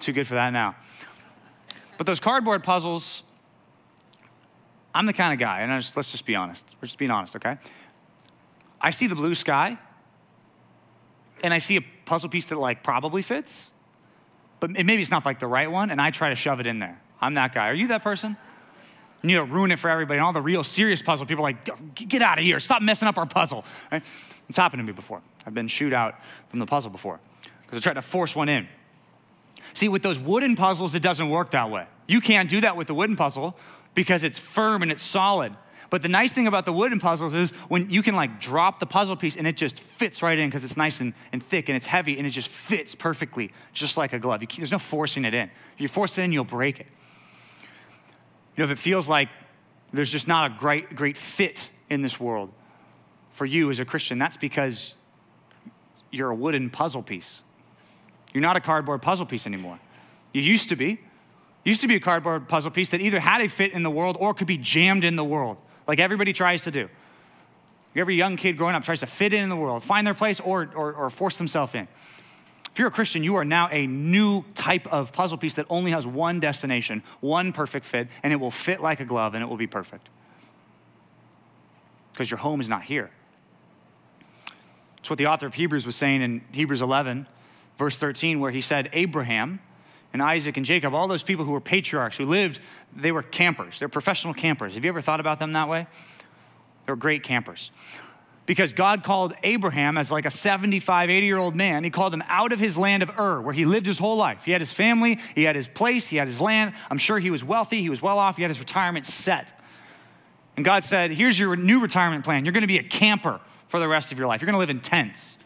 Too 0.00 0.12
good 0.12 0.26
for 0.26 0.34
that 0.34 0.50
now. 0.50 0.76
But 1.96 2.06
those 2.06 2.20
cardboard 2.20 2.62
puzzles, 2.62 3.22
I'm 4.94 5.06
the 5.06 5.14
kind 5.14 5.32
of 5.32 5.38
guy, 5.38 5.62
and 5.62 5.80
just, 5.80 5.96
let's 5.96 6.10
just 6.10 6.26
be 6.26 6.36
honest. 6.36 6.66
We're 6.78 6.88
just 6.88 6.98
being 6.98 7.10
honest, 7.10 7.36
okay? 7.36 7.56
I 8.82 8.90
see 8.90 9.06
the 9.06 9.16
blue 9.16 9.34
sky, 9.34 9.78
and 11.42 11.54
I 11.54 11.58
see 11.58 11.76
a 11.76 11.84
puzzle 12.04 12.28
piece 12.28 12.48
that 12.48 12.58
like 12.58 12.82
probably 12.82 13.22
fits, 13.22 13.70
but 14.60 14.72
maybe 14.72 15.00
it's 15.00 15.10
not 15.10 15.24
like 15.24 15.40
the 15.40 15.46
right 15.46 15.70
one, 15.70 15.88
and 15.88 16.02
I 16.02 16.10
try 16.10 16.28
to 16.28 16.36
shove 16.36 16.60
it 16.60 16.66
in 16.66 16.80
there. 16.80 17.00
I'm 17.20 17.34
that 17.34 17.54
guy. 17.54 17.68
Are 17.68 17.74
you 17.74 17.88
that 17.88 18.02
person? 18.02 18.36
And 19.22 19.30
you 19.30 19.38
know, 19.38 19.44
ruin 19.44 19.72
it 19.72 19.78
for 19.78 19.88
everybody. 19.88 20.18
And 20.18 20.26
all 20.26 20.32
the 20.32 20.42
real 20.42 20.64
serious 20.64 21.00
puzzle 21.00 21.26
people 21.26 21.44
are 21.44 21.48
like, 21.48 21.94
get 21.94 22.20
out 22.20 22.38
of 22.38 22.44
here. 22.44 22.60
Stop 22.60 22.82
messing 22.82 23.08
up 23.08 23.16
our 23.16 23.26
puzzle. 23.26 23.64
Right? 23.90 24.02
It's 24.48 24.58
happened 24.58 24.80
to 24.80 24.84
me 24.84 24.92
before. 24.92 25.22
I've 25.46 25.54
been 25.54 25.68
shoot 25.68 25.92
out 25.92 26.16
from 26.48 26.58
the 26.58 26.66
puzzle 26.66 26.90
before 26.90 27.20
because 27.62 27.78
I 27.78 27.80
tried 27.80 27.94
to 27.94 28.02
force 28.02 28.36
one 28.36 28.48
in. 28.48 28.68
See, 29.72 29.88
with 29.88 30.02
those 30.02 30.18
wooden 30.18 30.56
puzzles, 30.56 30.94
it 30.94 31.02
doesn't 31.02 31.28
work 31.30 31.52
that 31.52 31.70
way. 31.70 31.86
You 32.06 32.20
can't 32.20 32.48
do 32.48 32.60
that 32.60 32.76
with 32.76 32.86
the 32.86 32.94
wooden 32.94 33.16
puzzle 33.16 33.56
because 33.94 34.22
it's 34.22 34.38
firm 34.38 34.82
and 34.82 34.92
it's 34.92 35.02
solid. 35.02 35.54
But 35.90 36.02
the 36.02 36.08
nice 36.08 36.32
thing 36.32 36.46
about 36.46 36.64
the 36.64 36.72
wooden 36.72 36.98
puzzles 36.98 37.34
is 37.34 37.52
when 37.68 37.88
you 37.90 38.02
can 38.02 38.14
like 38.14 38.40
drop 38.40 38.80
the 38.80 38.86
puzzle 38.86 39.16
piece 39.16 39.36
and 39.36 39.46
it 39.46 39.56
just 39.56 39.80
fits 39.80 40.22
right 40.22 40.38
in 40.38 40.48
because 40.48 40.64
it's 40.64 40.76
nice 40.76 41.00
and, 41.00 41.14
and 41.32 41.42
thick 41.42 41.68
and 41.68 41.76
it's 41.76 41.86
heavy 41.86 42.18
and 42.18 42.26
it 42.26 42.30
just 42.30 42.48
fits 42.48 42.94
perfectly, 42.94 43.52
just 43.72 43.96
like 43.96 44.12
a 44.12 44.18
glove. 44.18 44.42
There's 44.56 44.72
no 44.72 44.78
forcing 44.78 45.24
it 45.24 45.34
in. 45.34 45.50
If 45.74 45.80
you 45.80 45.88
force 45.88 46.18
it 46.18 46.22
in, 46.22 46.32
you'll 46.32 46.44
break 46.44 46.80
it. 46.80 46.86
You 48.56 48.64
know, 48.64 48.64
if 48.64 48.78
it 48.78 48.80
feels 48.80 49.08
like 49.08 49.28
there's 49.92 50.10
just 50.10 50.28
not 50.28 50.50
a 50.50 50.54
great, 50.54 50.94
great 50.94 51.16
fit 51.16 51.70
in 51.90 52.02
this 52.02 52.18
world 52.20 52.52
for 53.32 53.46
you 53.46 53.70
as 53.70 53.78
a 53.78 53.84
Christian, 53.84 54.18
that's 54.18 54.36
because 54.36 54.94
you're 56.10 56.30
a 56.30 56.34
wooden 56.34 56.70
puzzle 56.70 57.02
piece. 57.02 57.42
You're 58.32 58.42
not 58.42 58.56
a 58.56 58.60
cardboard 58.60 59.02
puzzle 59.02 59.26
piece 59.26 59.46
anymore. 59.46 59.78
You 60.32 60.42
used 60.42 60.68
to 60.68 60.76
be. 60.76 61.00
You 61.64 61.70
used 61.70 61.80
to 61.80 61.88
be 61.88 61.96
a 61.96 62.00
cardboard 62.00 62.48
puzzle 62.48 62.70
piece 62.70 62.90
that 62.90 63.00
either 63.00 63.20
had 63.20 63.40
a 63.40 63.48
fit 63.48 63.72
in 63.72 63.82
the 63.82 63.90
world 63.90 64.16
or 64.20 64.34
could 64.34 64.46
be 64.46 64.58
jammed 64.58 65.04
in 65.04 65.16
the 65.16 65.24
world, 65.24 65.56
like 65.88 65.98
everybody 65.98 66.32
tries 66.32 66.64
to 66.64 66.70
do. 66.70 66.88
Every 67.96 68.16
young 68.16 68.36
kid 68.36 68.58
growing 68.58 68.74
up 68.74 68.82
tries 68.82 69.00
to 69.00 69.06
fit 69.06 69.32
in 69.32 69.42
in 69.42 69.48
the 69.48 69.56
world, 69.56 69.82
find 69.84 70.06
their 70.06 70.14
place, 70.14 70.40
or, 70.40 70.68
or, 70.74 70.92
or 70.92 71.10
force 71.10 71.36
themselves 71.36 71.74
in. 71.74 71.86
If 72.74 72.80
you're 72.80 72.88
a 72.88 72.90
Christian, 72.90 73.22
you 73.22 73.36
are 73.36 73.44
now 73.44 73.68
a 73.70 73.86
new 73.86 74.42
type 74.56 74.88
of 74.88 75.12
puzzle 75.12 75.38
piece 75.38 75.54
that 75.54 75.66
only 75.70 75.92
has 75.92 76.04
one 76.04 76.40
destination, 76.40 77.04
one 77.20 77.52
perfect 77.52 77.86
fit, 77.86 78.08
and 78.24 78.32
it 78.32 78.36
will 78.36 78.50
fit 78.50 78.82
like 78.82 78.98
a 78.98 79.04
glove 79.04 79.34
and 79.34 79.44
it 79.44 79.46
will 79.46 79.56
be 79.56 79.68
perfect. 79.68 80.08
Because 82.12 82.28
your 82.28 82.38
home 82.38 82.60
is 82.60 82.68
not 82.68 82.82
here. 82.82 83.12
It's 84.98 85.08
what 85.08 85.20
the 85.20 85.26
author 85.28 85.46
of 85.46 85.54
Hebrews 85.54 85.86
was 85.86 85.94
saying 85.94 86.20
in 86.20 86.42
Hebrews 86.50 86.82
11, 86.82 87.28
verse 87.78 87.96
13, 87.96 88.40
where 88.40 88.50
he 88.50 88.60
said, 88.60 88.88
Abraham 88.92 89.60
and 90.12 90.20
Isaac 90.20 90.56
and 90.56 90.66
Jacob, 90.66 90.94
all 90.94 91.06
those 91.06 91.22
people 91.22 91.44
who 91.44 91.52
were 91.52 91.60
patriarchs, 91.60 92.16
who 92.16 92.26
lived, 92.26 92.58
they 92.92 93.12
were 93.12 93.22
campers. 93.22 93.78
They're 93.78 93.88
professional 93.88 94.34
campers. 94.34 94.74
Have 94.74 94.84
you 94.84 94.88
ever 94.88 95.00
thought 95.00 95.20
about 95.20 95.38
them 95.38 95.52
that 95.52 95.68
way? 95.68 95.86
They 96.86 96.92
were 96.92 96.96
great 96.96 97.22
campers 97.22 97.70
because 98.46 98.72
God 98.72 99.04
called 99.04 99.34
Abraham 99.42 99.96
as 99.96 100.12
like 100.12 100.26
a 100.26 100.30
75, 100.30 101.10
80 101.10 101.26
year 101.26 101.38
old 101.38 101.54
man. 101.54 101.84
He 101.84 101.90
called 101.90 102.12
him 102.12 102.22
out 102.26 102.52
of 102.52 102.60
his 102.60 102.76
land 102.76 103.02
of 103.02 103.10
Ur, 103.18 103.40
where 103.40 103.54
he 103.54 103.64
lived 103.64 103.86
his 103.86 103.98
whole 103.98 104.16
life. 104.16 104.44
He 104.44 104.52
had 104.52 104.60
his 104.60 104.72
family, 104.72 105.18
he 105.34 105.44
had 105.44 105.56
his 105.56 105.66
place, 105.66 106.08
he 106.08 106.16
had 106.16 106.28
his 106.28 106.40
land. 106.40 106.74
I'm 106.90 106.98
sure 106.98 107.18
he 107.18 107.30
was 107.30 107.42
wealthy, 107.42 107.80
he 107.80 107.88
was 107.88 108.02
well 108.02 108.18
off, 108.18 108.36
he 108.36 108.42
had 108.42 108.50
his 108.50 108.60
retirement 108.60 109.06
set. 109.06 109.58
And 110.56 110.64
God 110.64 110.84
said, 110.84 111.10
Here's 111.10 111.38
your 111.38 111.56
new 111.56 111.80
retirement 111.80 112.24
plan. 112.24 112.44
You're 112.44 112.52
going 112.52 112.62
to 112.62 112.68
be 112.68 112.78
a 112.78 112.84
camper 112.84 113.40
for 113.68 113.80
the 113.80 113.88
rest 113.88 114.12
of 114.12 114.18
your 114.18 114.26
life. 114.26 114.40
You're 114.40 114.46
going 114.46 114.54
to 114.54 114.60
live 114.60 114.70
in 114.70 114.80
tents. 114.80 115.38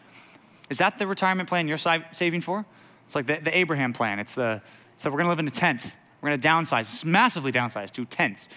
Is 0.69 0.77
that 0.77 0.99
the 0.99 1.07
retirement 1.07 1.49
plan 1.49 1.67
you're 1.67 1.77
saving 1.77 2.41
for? 2.41 2.65
It's 3.05 3.15
like 3.15 3.25
the, 3.25 3.39
the 3.43 3.57
Abraham 3.57 3.91
plan. 3.91 4.19
It's 4.19 4.35
the, 4.35 4.61
so 4.97 5.09
we're 5.09 5.17
going 5.17 5.25
to 5.25 5.29
live 5.29 5.39
in 5.39 5.47
a 5.47 5.51
tent. 5.51 5.97
We're 6.21 6.29
going 6.29 6.39
to 6.39 6.47
downsize, 6.47 6.81
it's 6.81 7.05
massively 7.05 7.51
downsize 7.51 7.89
to 7.91 8.05
tents. 8.05 8.49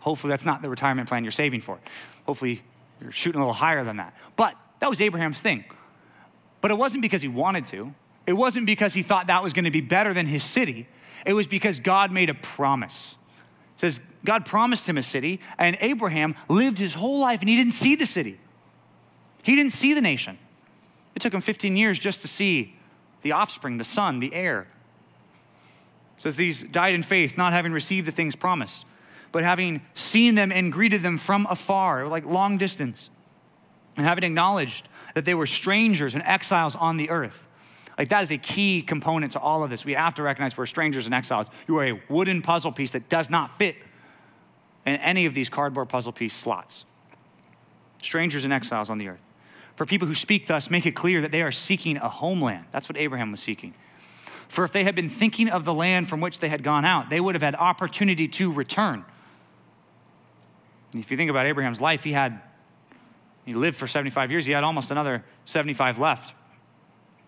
Hopefully, 0.00 0.30
that's 0.30 0.46
not 0.46 0.62
the 0.62 0.70
retirement 0.70 1.08
plan 1.08 1.24
you're 1.24 1.32
saving 1.32 1.60
for. 1.60 1.78
Hopefully, 2.24 2.62
you're 3.00 3.12
shooting 3.12 3.40
a 3.40 3.44
little 3.44 3.54
higher 3.54 3.84
than 3.84 3.96
that. 3.96 4.14
But 4.36 4.54
that 4.80 4.88
was 4.88 5.00
Abraham's 5.00 5.40
thing. 5.40 5.64
But 6.60 6.70
it 6.70 6.74
wasn't 6.74 7.02
because 7.02 7.22
he 7.22 7.28
wanted 7.28 7.64
to, 7.66 7.94
it 8.26 8.34
wasn't 8.34 8.66
because 8.66 8.94
he 8.94 9.02
thought 9.02 9.28
that 9.28 9.42
was 9.42 9.52
going 9.52 9.64
to 9.64 9.70
be 9.70 9.80
better 9.80 10.12
than 10.12 10.26
his 10.26 10.44
city. 10.44 10.86
It 11.24 11.32
was 11.32 11.46
because 11.46 11.80
God 11.80 12.12
made 12.12 12.30
a 12.30 12.34
promise. 12.34 13.14
It 13.76 13.80
says 13.80 14.00
God 14.24 14.44
promised 14.44 14.86
him 14.88 14.98
a 14.98 15.02
city, 15.02 15.40
and 15.58 15.76
Abraham 15.80 16.34
lived 16.48 16.78
his 16.78 16.94
whole 16.94 17.18
life 17.18 17.40
and 17.40 17.48
he 17.48 17.56
didn't 17.56 17.72
see 17.72 17.94
the 17.94 18.06
city. 18.06 18.38
He 19.42 19.56
didn't 19.56 19.72
see 19.72 19.94
the 19.94 20.00
nation. 20.00 20.38
It 21.14 21.22
took 21.22 21.32
him 21.32 21.40
15 21.40 21.76
years 21.76 21.98
just 21.98 22.20
to 22.22 22.28
see 22.28 22.76
the 23.22 23.32
offspring, 23.32 23.78
the 23.78 23.84
son, 23.84 24.20
the 24.20 24.32
heir. 24.34 24.68
It 26.16 26.22
says 26.22 26.36
these 26.36 26.62
died 26.62 26.94
in 26.94 27.02
faith, 27.02 27.38
not 27.38 27.52
having 27.52 27.72
received 27.72 28.06
the 28.06 28.12
things 28.12 28.36
promised 28.36 28.84
but 29.32 29.44
having 29.44 29.80
seen 29.94 30.34
them 30.34 30.50
and 30.50 30.72
greeted 30.72 31.02
them 31.02 31.18
from 31.18 31.46
afar, 31.48 32.06
like 32.08 32.24
long 32.24 32.58
distance, 32.58 33.10
and 33.96 34.06
having 34.06 34.24
acknowledged 34.24 34.88
that 35.14 35.24
they 35.24 35.34
were 35.34 35.46
strangers 35.46 36.14
and 36.14 36.22
exiles 36.24 36.76
on 36.76 36.96
the 36.96 37.10
earth. 37.10 37.46
Like 37.98 38.08
that 38.08 38.22
is 38.22 38.30
a 38.30 38.38
key 38.38 38.82
component 38.82 39.32
to 39.32 39.40
all 39.40 39.62
of 39.62 39.70
this. 39.70 39.84
We 39.84 39.92
have 39.92 40.14
to 40.14 40.22
recognize 40.22 40.56
we're 40.56 40.66
strangers 40.66 41.04
and 41.04 41.14
exiles. 41.14 41.48
You 41.68 41.76
are 41.78 41.86
a 41.86 42.02
wooden 42.08 42.40
puzzle 42.40 42.72
piece 42.72 42.92
that 42.92 43.08
does 43.08 43.28
not 43.28 43.58
fit 43.58 43.76
in 44.86 44.96
any 44.96 45.26
of 45.26 45.34
these 45.34 45.50
cardboard 45.50 45.88
puzzle 45.88 46.12
piece 46.12 46.34
slots. 46.34 46.84
Strangers 48.02 48.44
and 48.44 48.52
exiles 48.52 48.88
on 48.88 48.98
the 48.98 49.08
earth. 49.08 49.20
For 49.76 49.84
people 49.84 50.08
who 50.08 50.14
speak 50.14 50.46
thus, 50.46 50.70
make 50.70 50.86
it 50.86 50.92
clear 50.92 51.20
that 51.20 51.30
they 51.30 51.42
are 51.42 51.52
seeking 51.52 51.96
a 51.98 52.08
homeland. 52.08 52.64
That's 52.72 52.88
what 52.88 52.96
Abraham 52.96 53.30
was 53.30 53.40
seeking. 53.40 53.74
For 54.48 54.64
if 54.64 54.72
they 54.72 54.84
had 54.84 54.94
been 54.94 55.08
thinking 55.08 55.48
of 55.48 55.64
the 55.64 55.74
land 55.74 56.08
from 56.08 56.20
which 56.20 56.40
they 56.40 56.48
had 56.48 56.62
gone 56.62 56.84
out, 56.84 57.08
they 57.08 57.20
would 57.20 57.34
have 57.34 57.42
had 57.42 57.54
opportunity 57.54 58.26
to 58.28 58.52
return. 58.52 59.04
If 60.94 61.10
you 61.10 61.16
think 61.16 61.30
about 61.30 61.46
Abraham's 61.46 61.80
life, 61.80 62.02
he 62.02 62.12
had, 62.12 62.40
he 63.44 63.54
lived 63.54 63.76
for 63.76 63.86
75 63.86 64.30
years, 64.30 64.46
he 64.46 64.52
had 64.52 64.64
almost 64.64 64.90
another 64.90 65.24
75 65.46 65.98
left. 65.98 66.34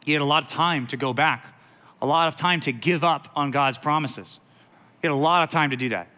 He 0.05 0.13
had 0.13 0.23
a 0.23 0.27
lot 0.27 0.43
of 0.43 0.49
time 0.49 0.87
to 0.89 0.97
go 0.97 1.13
back, 1.13 1.47
a 2.01 2.07
lot 2.07 2.29
of 2.29 2.37
time 2.37 2.61
to 2.63 2.73
give 2.73 3.05
up 3.05 3.29
on 3.37 3.51
God's 3.51 3.79
promises. 3.79 4.41
He 5.01 5.09
had 5.09 5.13
a 5.13 5.17
lot 5.17 5.43
of 5.43 5.51
time 5.51 5.71
to 5.71 5.77
do 5.77 5.91
that. 5.91 6.09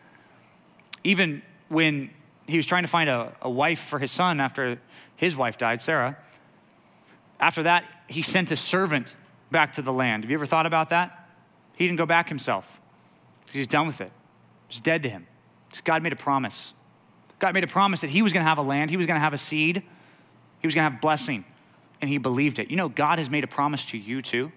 Even 1.02 1.42
when 1.68 2.10
he 2.46 2.56
was 2.56 2.66
trying 2.66 2.84
to 2.84 2.88
find 2.88 3.10
a, 3.10 3.36
a 3.42 3.50
wife 3.50 3.80
for 3.80 3.98
his 3.98 4.10
son 4.10 4.40
after 4.40 4.78
his 5.16 5.36
wife 5.36 5.58
died, 5.58 5.82
Sarah, 5.82 6.16
after 7.40 7.64
that, 7.64 7.84
he 8.08 8.22
sent 8.22 8.52
a 8.52 8.56
servant 8.56 9.14
back 9.50 9.74
to 9.74 9.82
the 9.82 9.92
land. 9.92 10.24
Have 10.24 10.30
you 10.30 10.36
ever 10.36 10.46
thought 10.46 10.66
about 10.66 10.90
that? 10.90 11.28
He 11.76 11.86
didn't 11.86 11.98
go 11.98 12.06
back 12.06 12.28
himself 12.28 12.80
because 13.40 13.54
he's 13.54 13.66
done 13.66 13.86
with 13.86 14.00
it. 14.00 14.12
It's 14.68 14.80
dead 14.80 15.02
to 15.02 15.08
him. 15.08 15.26
God 15.84 16.02
made 16.02 16.12
a 16.12 16.16
promise. 16.16 16.72
God 17.44 17.52
made 17.52 17.64
a 17.64 17.66
promise 17.66 18.00
that 18.00 18.08
he 18.08 18.22
was 18.22 18.32
going 18.32 18.42
to 18.42 18.48
have 18.48 18.56
a 18.56 18.62
land, 18.62 18.88
he 18.88 18.96
was 18.96 19.04
going 19.04 19.16
to 19.16 19.20
have 19.20 19.34
a 19.34 19.38
seed, 19.38 19.82
he 20.60 20.66
was 20.66 20.74
going 20.74 20.86
to 20.86 20.90
have 20.90 21.02
blessing, 21.02 21.44
and 22.00 22.08
he 22.08 22.16
believed 22.16 22.58
it. 22.58 22.70
You 22.70 22.76
know, 22.78 22.88
God 22.88 23.18
has 23.18 23.28
made 23.28 23.44
a 23.44 23.46
promise 23.46 23.84
to 23.90 23.98
you 23.98 24.22
too. 24.22 24.50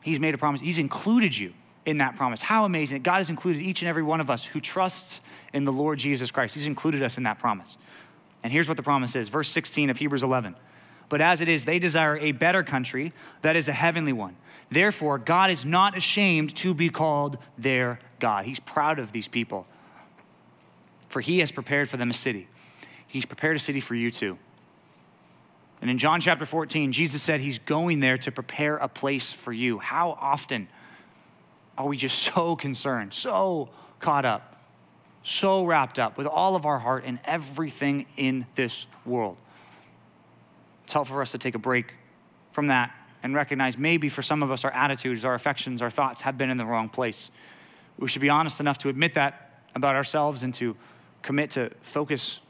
He's 0.00 0.18
made 0.18 0.32
a 0.32 0.38
promise, 0.38 0.62
he's 0.62 0.78
included 0.78 1.36
you 1.36 1.52
in 1.84 1.98
that 1.98 2.16
promise. 2.16 2.40
How 2.40 2.64
amazing 2.64 2.94
that 2.94 3.02
God 3.02 3.18
has 3.18 3.28
included 3.28 3.60
each 3.60 3.82
and 3.82 3.88
every 3.90 4.02
one 4.02 4.22
of 4.22 4.30
us 4.30 4.46
who 4.46 4.60
trusts 4.60 5.20
in 5.52 5.66
the 5.66 5.72
Lord 5.72 5.98
Jesus 5.98 6.30
Christ. 6.30 6.54
He's 6.54 6.66
included 6.66 7.02
us 7.02 7.18
in 7.18 7.24
that 7.24 7.38
promise. 7.38 7.76
And 8.42 8.50
here's 8.50 8.66
what 8.66 8.78
the 8.78 8.82
promise 8.82 9.14
is 9.14 9.28
verse 9.28 9.50
16 9.50 9.90
of 9.90 9.98
Hebrews 9.98 10.22
11. 10.22 10.56
But 11.10 11.20
as 11.20 11.42
it 11.42 11.50
is, 11.50 11.66
they 11.66 11.78
desire 11.78 12.16
a 12.16 12.32
better 12.32 12.62
country 12.62 13.12
that 13.42 13.56
is 13.56 13.68
a 13.68 13.74
heavenly 13.74 14.14
one. 14.14 14.36
Therefore, 14.70 15.18
God 15.18 15.50
is 15.50 15.66
not 15.66 15.98
ashamed 15.98 16.56
to 16.56 16.72
be 16.72 16.88
called 16.88 17.36
their 17.58 17.98
God. 18.20 18.46
He's 18.46 18.58
proud 18.58 18.98
of 18.98 19.12
these 19.12 19.28
people 19.28 19.66
for 21.16 21.22
he 21.22 21.38
has 21.38 21.50
prepared 21.50 21.88
for 21.88 21.96
them 21.96 22.10
a 22.10 22.12
city. 22.12 22.46
He's 23.06 23.24
prepared 23.24 23.56
a 23.56 23.58
city 23.58 23.80
for 23.80 23.94
you 23.94 24.10
too. 24.10 24.36
And 25.80 25.88
in 25.88 25.96
John 25.96 26.20
chapter 26.20 26.44
14, 26.44 26.92
Jesus 26.92 27.22
said 27.22 27.40
he's 27.40 27.58
going 27.58 28.00
there 28.00 28.18
to 28.18 28.30
prepare 28.30 28.76
a 28.76 28.86
place 28.86 29.32
for 29.32 29.50
you. 29.50 29.78
How 29.78 30.10
often 30.20 30.68
are 31.78 31.86
we 31.86 31.96
just 31.96 32.18
so 32.18 32.54
concerned, 32.54 33.14
so 33.14 33.70
caught 33.98 34.26
up, 34.26 34.60
so 35.22 35.64
wrapped 35.64 35.98
up 35.98 36.18
with 36.18 36.26
all 36.26 36.54
of 36.54 36.66
our 36.66 36.78
heart 36.78 37.04
and 37.06 37.18
everything 37.24 38.04
in 38.18 38.44
this 38.54 38.86
world? 39.06 39.38
It's 40.84 40.92
helpful 40.92 41.16
for 41.16 41.22
us 41.22 41.32
to 41.32 41.38
take 41.38 41.54
a 41.54 41.58
break 41.58 41.94
from 42.52 42.66
that 42.66 42.94
and 43.22 43.34
recognize 43.34 43.78
maybe 43.78 44.10
for 44.10 44.20
some 44.20 44.42
of 44.42 44.50
us, 44.50 44.66
our 44.66 44.72
attitudes, 44.72 45.24
our 45.24 45.32
affections, 45.32 45.80
our 45.80 45.90
thoughts 45.90 46.20
have 46.20 46.36
been 46.36 46.50
in 46.50 46.58
the 46.58 46.66
wrong 46.66 46.90
place. 46.90 47.30
We 47.98 48.06
should 48.06 48.20
be 48.20 48.28
honest 48.28 48.60
enough 48.60 48.76
to 48.80 48.90
admit 48.90 49.14
that 49.14 49.62
about 49.74 49.94
ourselves 49.96 50.42
and 50.42 50.52
to 50.52 50.76
commit 51.26 51.50
to 51.50 51.70
focus 51.82 52.40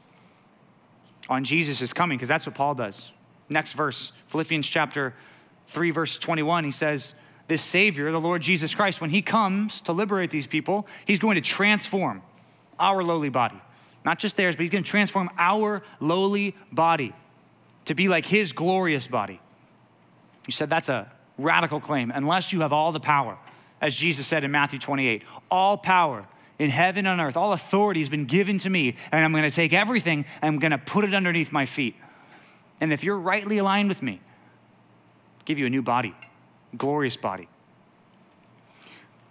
on 1.29 1.43
Jesus 1.43 1.91
coming, 1.91 2.17
because 2.17 2.29
that's 2.29 2.45
what 2.45 2.55
Paul 2.55 2.75
does. 2.75 3.11
Next 3.49 3.73
verse, 3.73 4.13
Philippians 4.27 4.67
chapter 4.67 5.13
3, 5.67 5.91
verse 5.91 6.17
21, 6.17 6.63
he 6.63 6.71
says, 6.71 7.13
This 7.47 7.61
Savior, 7.61 8.11
the 8.11 8.21
Lord 8.21 8.41
Jesus 8.41 8.73
Christ, 8.73 9.01
when 9.01 9.09
he 9.09 9.21
comes 9.21 9.81
to 9.81 9.91
liberate 9.91 10.31
these 10.31 10.47
people, 10.47 10.87
he's 11.05 11.19
going 11.19 11.35
to 11.35 11.41
transform 11.41 12.21
our 12.79 13.03
lowly 13.03 13.29
body. 13.29 13.59
Not 14.05 14.19
just 14.19 14.37
theirs, 14.37 14.55
but 14.55 14.61
he's 14.61 14.69
going 14.69 14.83
to 14.83 14.89
transform 14.89 15.29
our 15.37 15.83
lowly 15.99 16.55
body 16.71 17.13
to 17.85 17.95
be 17.95 18.07
like 18.07 18.25
his 18.25 18.53
glorious 18.53 19.07
body. 19.07 19.41
He 20.45 20.51
said 20.51 20.69
that's 20.69 20.87
a 20.87 21.11
radical 21.37 21.81
claim, 21.81 22.11
unless 22.13 22.53
you 22.53 22.61
have 22.61 22.71
all 22.71 22.91
the 22.91 22.99
power, 22.99 23.37
as 23.81 23.95
Jesus 23.95 24.27
said 24.27 24.43
in 24.43 24.51
Matthew 24.51 24.79
28 24.79 25.23
all 25.51 25.77
power 25.77 26.27
in 26.59 26.69
heaven 26.69 27.05
and 27.05 27.21
earth, 27.21 27.37
all 27.37 27.53
authority 27.53 27.99
has 27.99 28.09
been 28.09 28.25
given 28.25 28.57
to 28.59 28.69
me, 28.69 28.95
and 29.11 29.23
I'm 29.23 29.31
going 29.31 29.43
to 29.43 29.51
take 29.51 29.73
everything 29.73 30.25
I'm 30.41 30.59
going 30.59 30.71
to 30.71 30.77
put 30.77 31.05
it 31.05 31.13
underneath 31.13 31.51
my 31.51 31.65
feet. 31.65 31.95
And 32.81 32.91
if 32.91 33.03
you're 33.03 33.17
rightly 33.17 33.57
aligned 33.57 33.89
with 33.89 34.01
me, 34.01 34.21
I'll 35.39 35.45
give 35.45 35.59
you 35.59 35.65
a 35.65 35.69
new 35.69 35.81
body, 35.81 36.15
glorious 36.75 37.17
body. 37.17 37.47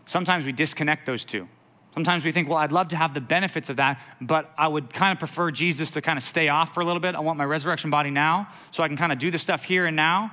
Sometimes 0.07 0.47
we 0.47 0.53
disconnect 0.53 1.07
those 1.07 1.25
two. 1.25 1.49
Sometimes 1.95 2.25
we 2.25 2.31
think, 2.31 2.49
well, 2.49 2.59
I'd 2.59 2.73
love 2.73 2.89
to 2.89 2.97
have 2.97 3.15
the 3.15 3.23
benefits 3.23 3.71
of 3.71 3.77
that, 3.77 4.01
but 4.21 4.53
I 4.59 4.69
would 4.69 4.93
kind 4.93 5.13
of 5.13 5.19
prefer 5.19 5.51
Jesus 5.51 5.93
to 5.93 6.03
kind 6.03 6.19
of 6.19 6.23
stay 6.23 6.49
off 6.49 6.75
for 6.75 6.81
a 6.81 6.85
little 6.85 7.01
bit. 7.01 7.15
I 7.15 7.21
want 7.21 7.39
my 7.39 7.45
resurrection 7.45 7.91
body 7.91 8.11
now 8.11 8.49
so 8.71 8.83
I 8.83 8.89
can 8.89 8.99
kind 8.99 9.13
of 9.13 9.19
do 9.19 9.31
the 9.31 9.39
stuff 9.39 9.65
here 9.65 9.87
and 9.87 9.97
now. 9.97 10.31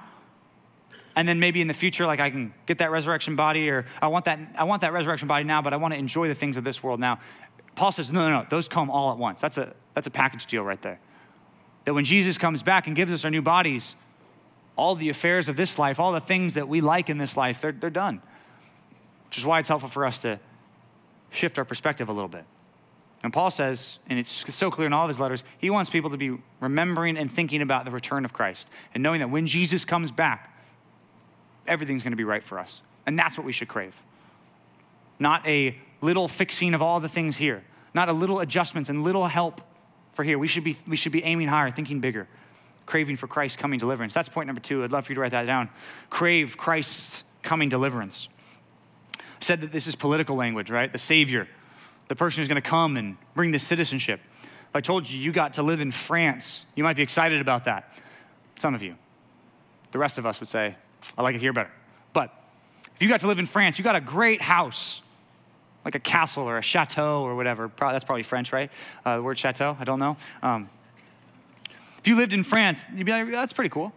And 1.15 1.27
then 1.27 1.39
maybe 1.39 1.61
in 1.61 1.67
the 1.67 1.73
future, 1.73 2.05
like 2.05 2.19
I 2.19 2.29
can 2.29 2.53
get 2.65 2.79
that 2.79 2.91
resurrection 2.91 3.35
body, 3.35 3.69
or 3.69 3.85
I 4.01 4.07
want 4.07 4.25
that, 4.25 4.39
I 4.55 4.63
want 4.63 4.81
that 4.81 4.93
resurrection 4.93 5.27
body 5.27 5.43
now, 5.43 5.61
but 5.61 5.73
I 5.73 5.77
want 5.77 5.93
to 5.93 5.97
enjoy 5.97 6.27
the 6.27 6.35
things 6.35 6.57
of 6.57 6.63
this 6.63 6.81
world 6.81 6.99
now. 6.99 7.19
Paul 7.75 7.91
says, 7.91 8.11
no, 8.11 8.29
no, 8.29 8.41
no, 8.41 8.47
those 8.49 8.67
come 8.67 8.89
all 8.89 9.11
at 9.11 9.17
once. 9.17 9.41
That's 9.41 9.57
a, 9.57 9.73
that's 9.93 10.07
a 10.07 10.11
package 10.11 10.45
deal 10.45 10.63
right 10.63 10.81
there. 10.81 10.99
That 11.85 11.93
when 11.93 12.05
Jesus 12.05 12.37
comes 12.37 12.63
back 12.63 12.87
and 12.87 12.95
gives 12.95 13.11
us 13.11 13.25
our 13.25 13.31
new 13.31 13.41
bodies, 13.41 13.95
all 14.75 14.95
the 14.95 15.09
affairs 15.09 15.49
of 15.49 15.55
this 15.55 15.77
life, 15.77 15.99
all 15.99 16.11
the 16.11 16.19
things 16.19 16.55
that 16.55 16.67
we 16.67 16.81
like 16.81 17.09
in 17.09 17.17
this 17.17 17.37
life, 17.37 17.61
they're, 17.61 17.71
they're 17.71 17.89
done. 17.89 18.21
Which 19.27 19.37
is 19.37 19.45
why 19.45 19.59
it's 19.59 19.69
helpful 19.69 19.89
for 19.89 20.05
us 20.05 20.19
to 20.19 20.39
shift 21.29 21.57
our 21.57 21.65
perspective 21.65 22.09
a 22.09 22.13
little 22.13 22.29
bit. 22.29 22.45
And 23.23 23.31
Paul 23.31 23.51
says, 23.51 23.99
and 24.07 24.19
it's 24.19 24.43
so 24.53 24.69
clear 24.69 24.85
in 24.85 24.93
all 24.93 25.05
of 25.05 25.07
his 25.07 25.19
letters, 25.19 25.43
he 25.57 25.69
wants 25.69 25.89
people 25.89 26.09
to 26.09 26.17
be 26.17 26.37
remembering 26.59 27.17
and 27.17 27.31
thinking 27.31 27.61
about 27.61 27.85
the 27.85 27.91
return 27.91 28.25
of 28.25 28.33
Christ 28.33 28.67
and 28.93 29.01
knowing 29.01 29.19
that 29.21 29.29
when 29.29 29.47
Jesus 29.47 29.85
comes 29.85 30.11
back, 30.11 30.52
everything's 31.67 32.03
going 32.03 32.11
to 32.11 32.17
be 32.17 32.23
right 32.23 32.43
for 32.43 32.59
us. 32.59 32.81
And 33.05 33.17
that's 33.17 33.37
what 33.37 33.45
we 33.45 33.51
should 33.51 33.67
crave. 33.67 33.95
Not 35.19 35.45
a 35.47 35.75
little 36.01 36.27
fixing 36.27 36.73
of 36.73 36.81
all 36.81 36.99
the 36.99 37.09
things 37.09 37.37
here, 37.37 37.63
not 37.93 38.09
a 38.09 38.13
little 38.13 38.39
adjustments 38.39 38.89
and 38.89 39.03
little 39.03 39.27
help 39.27 39.61
for 40.13 40.23
here. 40.23 40.37
We 40.37 40.47
should 40.47 40.63
be, 40.63 40.77
we 40.87 40.95
should 40.95 41.11
be 41.11 41.23
aiming 41.23 41.47
higher, 41.47 41.71
thinking 41.71 41.99
bigger, 41.99 42.27
craving 42.85 43.17
for 43.17 43.27
Christ's 43.27 43.57
coming 43.57 43.79
deliverance. 43.79 44.13
That's 44.13 44.29
point 44.29 44.47
number 44.47 44.61
two. 44.61 44.83
I'd 44.83 44.91
love 44.91 45.05
for 45.05 45.11
you 45.11 45.15
to 45.15 45.21
write 45.21 45.31
that 45.31 45.45
down. 45.45 45.69
Crave 46.09 46.57
Christ's 46.57 47.23
coming 47.41 47.69
deliverance 47.69 48.29
I 49.43 49.45
said 49.45 49.59
that 49.59 49.73
this 49.73 49.87
is 49.87 49.95
political 49.95 50.37
language, 50.37 50.71
right? 50.71 50.89
The 50.89 50.97
Savior, 50.97 51.49
the 52.07 52.15
person 52.15 52.39
who's 52.39 52.47
going 52.47 52.61
to 52.61 52.69
come 52.69 52.95
and 52.95 53.17
bring 53.33 53.51
this 53.51 53.61
citizenship. 53.61 54.21
If 54.41 54.73
I 54.73 54.79
told 54.79 55.09
you 55.09 55.19
you 55.19 55.33
got 55.33 55.55
to 55.55 55.63
live 55.63 55.81
in 55.81 55.91
France, 55.91 56.65
you 56.75 56.83
might 56.85 56.95
be 56.95 57.03
excited 57.03 57.41
about 57.41 57.65
that. 57.65 57.93
Some 58.57 58.73
of 58.73 58.81
you. 58.81 58.95
The 59.91 59.99
rest 59.99 60.17
of 60.17 60.25
us 60.25 60.39
would 60.39 60.47
say, 60.47 60.77
I 61.17 61.21
like 61.21 61.35
it 61.35 61.41
here 61.41 61.53
better. 61.53 61.71
But 62.13 62.31
if 62.95 63.01
you 63.01 63.09
got 63.09 63.21
to 63.21 63.27
live 63.27 63.39
in 63.39 63.45
France, 63.45 63.77
you 63.77 63.83
got 63.83 63.95
a 63.95 64.01
great 64.01 64.41
house, 64.41 65.01
like 65.83 65.95
a 65.95 65.99
castle 65.99 66.43
or 66.43 66.57
a 66.57 66.61
chateau 66.61 67.23
or 67.23 67.35
whatever. 67.35 67.71
That's 67.79 68.05
probably 68.05 68.23
French, 68.23 68.53
right? 68.53 68.71
Uh, 69.05 69.17
the 69.17 69.23
word 69.23 69.37
chateau, 69.37 69.77
I 69.79 69.83
don't 69.83 69.99
know. 69.99 70.17
Um, 70.41 70.69
if 71.99 72.07
you 72.07 72.15
lived 72.15 72.33
in 72.33 72.43
France, 72.43 72.85
you'd 72.93 73.05
be 73.05 73.11
like, 73.11 73.31
that's 73.31 73.53
pretty 73.53 73.69
cool. 73.69 73.93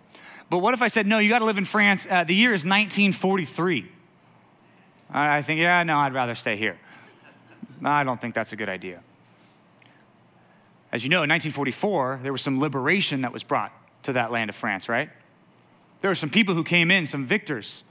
But 0.49 0.59
what 0.59 0.75
if 0.75 0.83
I 0.83 0.89
said, 0.89 1.07
no, 1.07 1.19
you 1.19 1.29
got 1.29 1.41
to 1.41 1.45
live 1.45 1.59
in 1.59 1.65
France? 1.65 2.07
Uh, 2.09 2.25
the 2.25 2.35
year 2.35 2.51
is 2.51 2.65
1943. 2.65 3.91
I 5.11 5.43
think, 5.43 5.61
yeah, 5.61 5.83
no, 5.83 5.99
I'd 5.99 6.15
rather 6.15 6.35
stay 6.35 6.57
here. 6.57 6.79
I 7.85 8.05
don't 8.05 8.21
think 8.21 8.35
that's 8.35 8.53
a 8.53 8.57
good 8.57 8.69
idea. 8.69 9.03
As 10.93 11.05
you 11.05 11.11
know, 11.11 11.19
in 11.19 11.31
1944, 11.31 12.21
there 12.23 12.33
was 12.33 12.43
some 12.43 12.61
liberation 12.61 13.23
that 13.23 13.33
was 13.33 13.43
brought 13.43 13.73
to 14.05 14.15
that 14.15 14.31
land 14.31 14.51
of 14.51 14.57
France, 14.57 14.89
right? 14.89 15.11
There 16.07 16.13
were 16.13 16.15
some 16.15 16.31
people 16.31 16.55
who 16.55 16.63
came 16.63 16.93
in, 16.93 17.05
some 17.05 17.27
victors, 17.27 17.83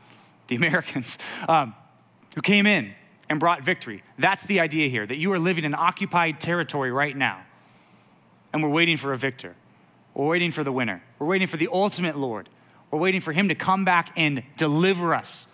the 0.48 0.56
Americans, 0.56 1.18
um, 1.50 1.76
who 2.34 2.42
came 2.42 2.66
in 2.66 2.94
and 3.28 3.42
brought 3.42 3.62
victory. 3.62 4.04
That's 4.18 4.42
the 4.44 4.62
idea 4.62 4.88
here, 4.88 5.06
that 5.06 5.18
you 5.18 5.34
are 5.34 5.38
living 5.38 5.66
in 5.66 5.76
occupied 5.76 6.40
territory 6.40 6.94
right 6.94 7.14
now, 7.14 7.44
and 8.54 8.64
we're 8.64 8.70
waiting 8.70 8.96
for 8.96 9.12
a 9.12 9.18
victor. 9.18 9.54
We're 10.14 10.28
waiting 10.28 10.52
for 10.52 10.64
the 10.64 10.72
winner. 10.72 11.04
We're 11.20 11.28
waiting 11.28 11.50
for 11.50 11.58
the 11.58 11.68
ultimate 11.70 12.18
Lord. 12.18 12.48
We're 12.90 13.00
waiting 13.00 13.20
for 13.20 13.34
him 13.34 13.50
to 13.50 13.56
come 13.56 13.84
back 13.84 14.14
and 14.16 14.44
deliver 14.56 15.14
us 15.14 15.46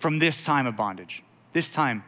from 0.00 0.18
this 0.18 0.42
time 0.42 0.66
of 0.66 0.74
bondage, 0.76 1.22
this 1.52 1.68
time 1.68 2.02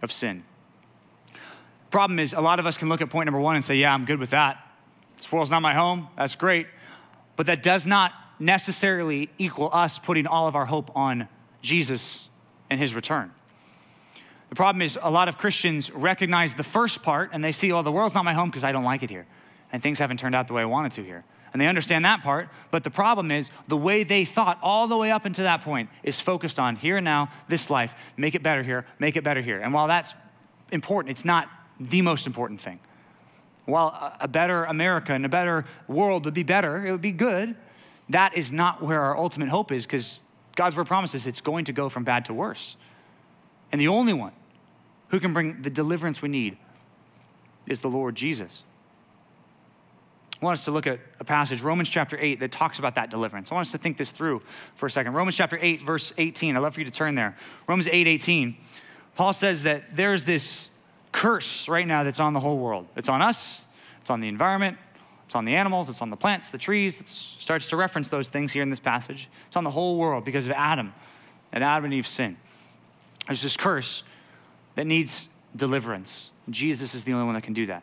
of 0.00 0.10
sin. 0.10 0.44
Problem 1.90 2.20
is, 2.20 2.32
a 2.32 2.40
lot 2.40 2.58
of 2.58 2.64
us 2.64 2.78
can 2.78 2.88
look 2.88 3.02
at 3.02 3.10
point 3.10 3.26
number 3.26 3.38
one 3.38 3.54
and 3.54 3.62
say, 3.62 3.74
Yeah, 3.74 3.92
I'm 3.92 4.06
good 4.06 4.18
with 4.18 4.30
that. 4.30 4.66
This 5.18 5.30
world's 5.30 5.50
not 5.50 5.60
my 5.60 5.74
home. 5.74 6.08
That's 6.16 6.34
great. 6.34 6.68
But 7.38 7.46
that 7.46 7.62
does 7.62 7.86
not 7.86 8.12
necessarily 8.40 9.30
equal 9.38 9.70
us 9.72 9.96
putting 9.96 10.26
all 10.26 10.48
of 10.48 10.56
our 10.56 10.66
hope 10.66 10.90
on 10.96 11.28
Jesus 11.62 12.28
and 12.68 12.80
his 12.80 12.96
return. 12.96 13.30
The 14.48 14.56
problem 14.56 14.82
is, 14.82 14.98
a 15.00 15.10
lot 15.10 15.28
of 15.28 15.38
Christians 15.38 15.88
recognize 15.92 16.54
the 16.54 16.64
first 16.64 17.00
part 17.04 17.30
and 17.32 17.44
they 17.44 17.52
see, 17.52 17.70
oh, 17.70 17.82
the 17.82 17.92
world's 17.92 18.16
not 18.16 18.24
my 18.24 18.34
home 18.34 18.50
because 18.50 18.64
I 18.64 18.72
don't 18.72 18.82
like 18.82 19.04
it 19.04 19.10
here. 19.10 19.24
And 19.72 19.80
things 19.80 20.00
haven't 20.00 20.18
turned 20.18 20.34
out 20.34 20.48
the 20.48 20.54
way 20.54 20.62
I 20.62 20.64
wanted 20.64 20.92
to 20.92 21.04
here. 21.04 21.24
And 21.52 21.62
they 21.62 21.68
understand 21.68 22.04
that 22.04 22.24
part. 22.24 22.48
But 22.72 22.82
the 22.82 22.90
problem 22.90 23.30
is 23.30 23.50
the 23.68 23.76
way 23.76 24.02
they 24.02 24.24
thought 24.24 24.58
all 24.60 24.88
the 24.88 24.96
way 24.96 25.12
up 25.12 25.24
until 25.24 25.44
that 25.44 25.62
point 25.62 25.90
is 26.02 26.20
focused 26.20 26.58
on 26.58 26.74
here 26.74 26.96
and 26.96 27.04
now, 27.04 27.30
this 27.48 27.70
life, 27.70 27.94
make 28.16 28.34
it 28.34 28.42
better 28.42 28.64
here, 28.64 28.84
make 28.98 29.16
it 29.16 29.22
better 29.22 29.42
here. 29.42 29.60
And 29.60 29.72
while 29.72 29.86
that's 29.86 30.12
important, 30.72 31.12
it's 31.12 31.24
not 31.24 31.48
the 31.78 32.02
most 32.02 32.26
important 32.26 32.60
thing. 32.60 32.80
While 33.68 34.16
a 34.18 34.26
better 34.26 34.64
America 34.64 35.12
and 35.12 35.26
a 35.26 35.28
better 35.28 35.66
world 35.88 36.24
would 36.24 36.32
be 36.32 36.42
better, 36.42 36.86
it 36.86 36.90
would 36.90 37.02
be 37.02 37.12
good, 37.12 37.54
that 38.08 38.34
is 38.34 38.50
not 38.50 38.82
where 38.82 39.02
our 39.02 39.14
ultimate 39.14 39.50
hope 39.50 39.70
is 39.72 39.84
because 39.84 40.22
God's 40.56 40.74
word 40.74 40.86
promises 40.86 41.26
it's 41.26 41.42
going 41.42 41.66
to 41.66 41.74
go 41.74 41.90
from 41.90 42.02
bad 42.02 42.24
to 42.24 42.34
worse. 42.34 42.76
And 43.70 43.78
the 43.78 43.88
only 43.88 44.14
one 44.14 44.32
who 45.08 45.20
can 45.20 45.34
bring 45.34 45.60
the 45.60 45.68
deliverance 45.68 46.22
we 46.22 46.30
need 46.30 46.56
is 47.66 47.80
the 47.80 47.90
Lord 47.90 48.14
Jesus. 48.14 48.62
I 50.40 50.46
want 50.46 50.58
us 50.58 50.64
to 50.64 50.70
look 50.70 50.86
at 50.86 51.00
a 51.20 51.24
passage, 51.24 51.60
Romans 51.60 51.90
chapter 51.90 52.16
8, 52.18 52.40
that 52.40 52.50
talks 52.50 52.78
about 52.78 52.94
that 52.94 53.10
deliverance. 53.10 53.52
I 53.52 53.54
want 53.54 53.66
us 53.66 53.72
to 53.72 53.78
think 53.78 53.98
this 53.98 54.12
through 54.12 54.40
for 54.76 54.86
a 54.86 54.90
second. 54.90 55.12
Romans 55.12 55.36
chapter 55.36 55.58
8, 55.60 55.82
verse 55.82 56.14
18. 56.16 56.56
I'd 56.56 56.60
love 56.60 56.72
for 56.72 56.80
you 56.80 56.86
to 56.86 56.90
turn 56.90 57.16
there. 57.16 57.36
Romans 57.66 57.86
8, 57.86 58.06
18. 58.06 58.56
Paul 59.14 59.34
says 59.34 59.64
that 59.64 59.94
there's 59.94 60.24
this 60.24 60.70
curse 61.18 61.68
right 61.68 61.86
now 61.86 62.04
that's 62.04 62.20
on 62.20 62.32
the 62.32 62.38
whole 62.38 62.58
world. 62.58 62.86
It's 62.94 63.08
on 63.08 63.20
us, 63.22 63.66
it's 64.00 64.08
on 64.08 64.20
the 64.20 64.28
environment, 64.28 64.78
it's 65.26 65.34
on 65.34 65.44
the 65.44 65.56
animals, 65.56 65.88
it's 65.88 66.00
on 66.00 66.10
the 66.10 66.16
plants, 66.16 66.52
the 66.52 66.58
trees. 66.58 67.00
It 67.00 67.08
starts 67.08 67.66
to 67.66 67.76
reference 67.76 68.08
those 68.08 68.28
things 68.28 68.52
here 68.52 68.62
in 68.62 68.70
this 68.70 68.78
passage. 68.78 69.28
It's 69.48 69.56
on 69.56 69.64
the 69.64 69.70
whole 69.72 69.98
world 69.98 70.24
because 70.24 70.46
of 70.46 70.52
Adam 70.52 70.94
and 71.50 71.64
Adam 71.64 71.86
and 71.86 71.94
Eve's 71.94 72.08
sin. 72.08 72.36
There's 73.26 73.42
this 73.42 73.56
curse 73.56 74.04
that 74.76 74.86
needs 74.86 75.28
deliverance. 75.56 76.30
Jesus 76.50 76.94
is 76.94 77.02
the 77.02 77.12
only 77.14 77.24
one 77.26 77.34
that 77.34 77.42
can 77.42 77.52
do 77.52 77.66
that. 77.66 77.82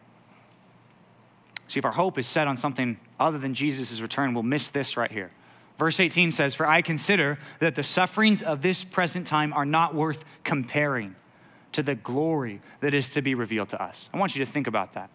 See, 1.67 1.79
if 1.79 1.83
our 1.83 1.91
hope 1.91 2.17
is 2.17 2.27
set 2.27 2.47
on 2.47 2.55
something 2.55 2.97
other 3.19 3.37
than 3.37 3.53
Jesus' 3.53 3.99
return, 3.99 4.33
we'll 4.33 4.43
miss 4.43 4.69
this 4.69 4.95
right 4.95 5.11
here. 5.11 5.31
Verse 5.77 5.99
18 5.99 6.31
says, 6.31 6.55
For 6.55 6.65
I 6.65 6.81
consider 6.81 7.37
that 7.59 7.75
the 7.75 7.83
sufferings 7.83 8.41
of 8.41 8.61
this 8.61 8.85
present 8.85 9.27
time 9.27 9.51
are 9.51 9.65
not 9.65 9.93
worth 9.93 10.23
comparing 10.45 11.17
to 11.75 11.83
the 11.83 11.95
glory 11.95 12.61
that 12.79 12.93
is 12.93 13.09
to 13.09 13.21
be 13.21 13.35
revealed 13.35 13.69
to 13.69 13.81
us. 13.81 14.09
I 14.13 14.17
want 14.17 14.35
you 14.35 14.43
to 14.45 14.51
think 14.51 14.67
about 14.67 14.93
that. 14.93 15.09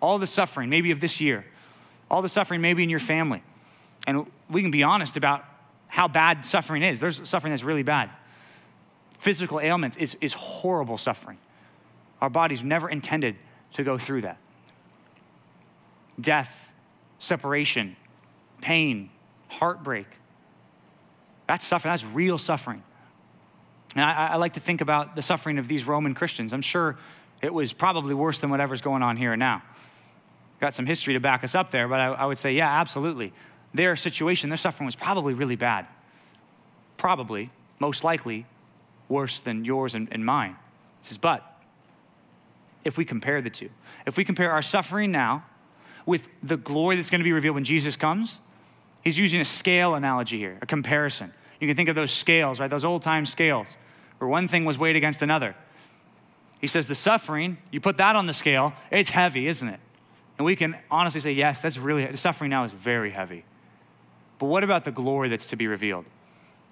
All 0.00 0.18
the 0.18 0.26
suffering, 0.26 0.68
maybe 0.68 0.90
of 0.90 1.00
this 1.00 1.20
year, 1.20 1.44
all 2.10 2.22
the 2.22 2.28
suffering, 2.28 2.60
maybe 2.60 2.82
in 2.82 2.90
your 2.90 2.98
family. 2.98 3.42
And 4.06 4.26
we 4.50 4.62
can 4.62 4.70
be 4.70 4.82
honest 4.82 5.16
about 5.16 5.44
how 5.88 6.08
bad 6.08 6.44
suffering 6.44 6.82
is. 6.82 7.00
There's 7.00 7.26
suffering 7.28 7.52
that's 7.52 7.64
really 7.64 7.82
bad. 7.82 8.10
Physical 9.18 9.60
ailments 9.60 9.96
is, 9.96 10.16
is 10.20 10.34
horrible 10.34 10.98
suffering. 10.98 11.38
Our 12.20 12.30
bodies 12.30 12.62
never 12.62 12.88
intended 12.88 13.36
to 13.74 13.84
go 13.84 13.98
through 13.98 14.22
that 14.22 14.38
death, 16.20 16.70
separation, 17.18 17.96
pain, 18.60 19.08
heartbreak. 19.48 20.06
That's 21.48 21.66
suffering, 21.66 21.92
that's 21.92 22.04
real 22.04 22.36
suffering. 22.36 22.82
And 23.94 24.04
I, 24.04 24.28
I, 24.28 24.36
like 24.36 24.54
to 24.54 24.60
think 24.60 24.80
about 24.80 25.16
the 25.16 25.22
suffering 25.22 25.58
of 25.58 25.68
these 25.68 25.86
Roman 25.86 26.14
Christians. 26.14 26.52
I'm 26.52 26.62
sure 26.62 26.96
it 27.42 27.52
was 27.52 27.72
probably 27.72 28.14
worse 28.14 28.38
than 28.38 28.50
whatever's 28.50 28.80
going 28.80 29.02
on 29.02 29.16
here 29.16 29.32
and 29.32 29.40
now. 29.40 29.62
Got 30.60 30.74
some 30.74 30.86
history 30.86 31.14
to 31.14 31.20
back 31.20 31.44
us 31.44 31.54
up 31.54 31.70
there, 31.70 31.88
but 31.88 32.00
I, 32.00 32.06
I 32.06 32.26
would 32.26 32.38
say, 32.38 32.52
yeah, 32.52 32.80
absolutely. 32.80 33.32
Their 33.74 33.96
situation, 33.96 34.48
their 34.48 34.56
suffering 34.56 34.86
was 34.86 34.96
probably 34.96 35.34
really 35.34 35.56
bad. 35.56 35.86
Probably, 36.96 37.50
most 37.80 38.04
likely, 38.04 38.46
worse 39.08 39.40
than 39.40 39.64
yours 39.64 39.94
and, 39.94 40.08
and 40.10 40.24
mine. 40.24 40.56
He 41.02 41.08
says, 41.08 41.18
but 41.18 41.44
if 42.84 42.96
we 42.96 43.04
compare 43.04 43.42
the 43.42 43.50
two, 43.50 43.70
if 44.06 44.16
we 44.16 44.24
compare 44.24 44.52
our 44.52 44.62
suffering 44.62 45.10
now 45.10 45.44
with 46.06 46.28
the 46.42 46.56
glory 46.56 46.96
that's 46.96 47.10
going 47.10 47.20
to 47.20 47.24
be 47.24 47.32
revealed 47.32 47.54
when 47.54 47.64
Jesus 47.64 47.96
comes, 47.96 48.38
he's 49.02 49.18
using 49.18 49.40
a 49.40 49.44
scale 49.44 49.94
analogy 49.94 50.38
here, 50.38 50.58
a 50.62 50.66
comparison. 50.66 51.32
You 51.60 51.68
can 51.68 51.76
think 51.76 51.88
of 51.88 51.94
those 51.94 52.10
scales, 52.10 52.58
right? 52.58 52.70
Those 52.70 52.84
old 52.84 53.02
time 53.02 53.26
scales, 53.26 53.68
where 54.22 54.28
one 54.28 54.46
thing 54.46 54.64
was 54.64 54.78
weighed 54.78 54.94
against 54.94 55.20
another. 55.20 55.56
He 56.60 56.68
says, 56.68 56.86
the 56.86 56.94
suffering, 56.94 57.58
you 57.72 57.80
put 57.80 57.96
that 57.96 58.14
on 58.14 58.26
the 58.26 58.32
scale, 58.32 58.72
it's 58.88 59.10
heavy, 59.10 59.48
isn't 59.48 59.68
it? 59.68 59.80
And 60.38 60.44
we 60.44 60.54
can 60.54 60.76
honestly 60.92 61.20
say, 61.20 61.32
yes, 61.32 61.60
that's 61.60 61.76
really, 61.76 62.06
the 62.06 62.16
suffering 62.16 62.48
now 62.50 62.62
is 62.62 62.70
very 62.70 63.10
heavy. 63.10 63.44
But 64.38 64.46
what 64.46 64.62
about 64.62 64.84
the 64.84 64.92
glory 64.92 65.28
that's 65.28 65.46
to 65.46 65.56
be 65.56 65.66
revealed? 65.66 66.04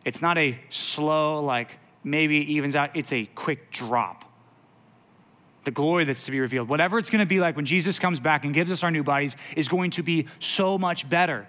It's 0.05 0.23
not 0.23 0.39
a 0.39 0.61
slow, 0.69 1.43
like 1.43 1.77
maybe 2.05 2.41
it 2.41 2.49
evens 2.49 2.77
out, 2.77 2.91
it's 2.95 3.13
a 3.13 3.25
quick 3.35 3.73
drop. 3.73 4.27
The 5.65 5.73
glory 5.73 6.05
that's 6.05 6.27
to 6.27 6.31
be 6.31 6.39
revealed, 6.39 6.69
whatever 6.69 7.01
it's 7.01 7.11
going 7.11 7.19
to 7.19 7.27
be 7.27 7.41
like 7.41 7.57
when 7.57 7.67
Jesus 7.67 7.99
comes 7.99 8.21
back 8.21 8.45
and 8.45 8.55
gives 8.55 8.71
us 8.71 8.85
our 8.85 8.93
new 8.93 9.03
bodies, 9.03 9.35
is 9.57 9.67
going 9.67 9.91
to 9.91 10.05
be 10.05 10.29
so 10.39 10.79
much 10.79 11.09
better. 11.09 11.49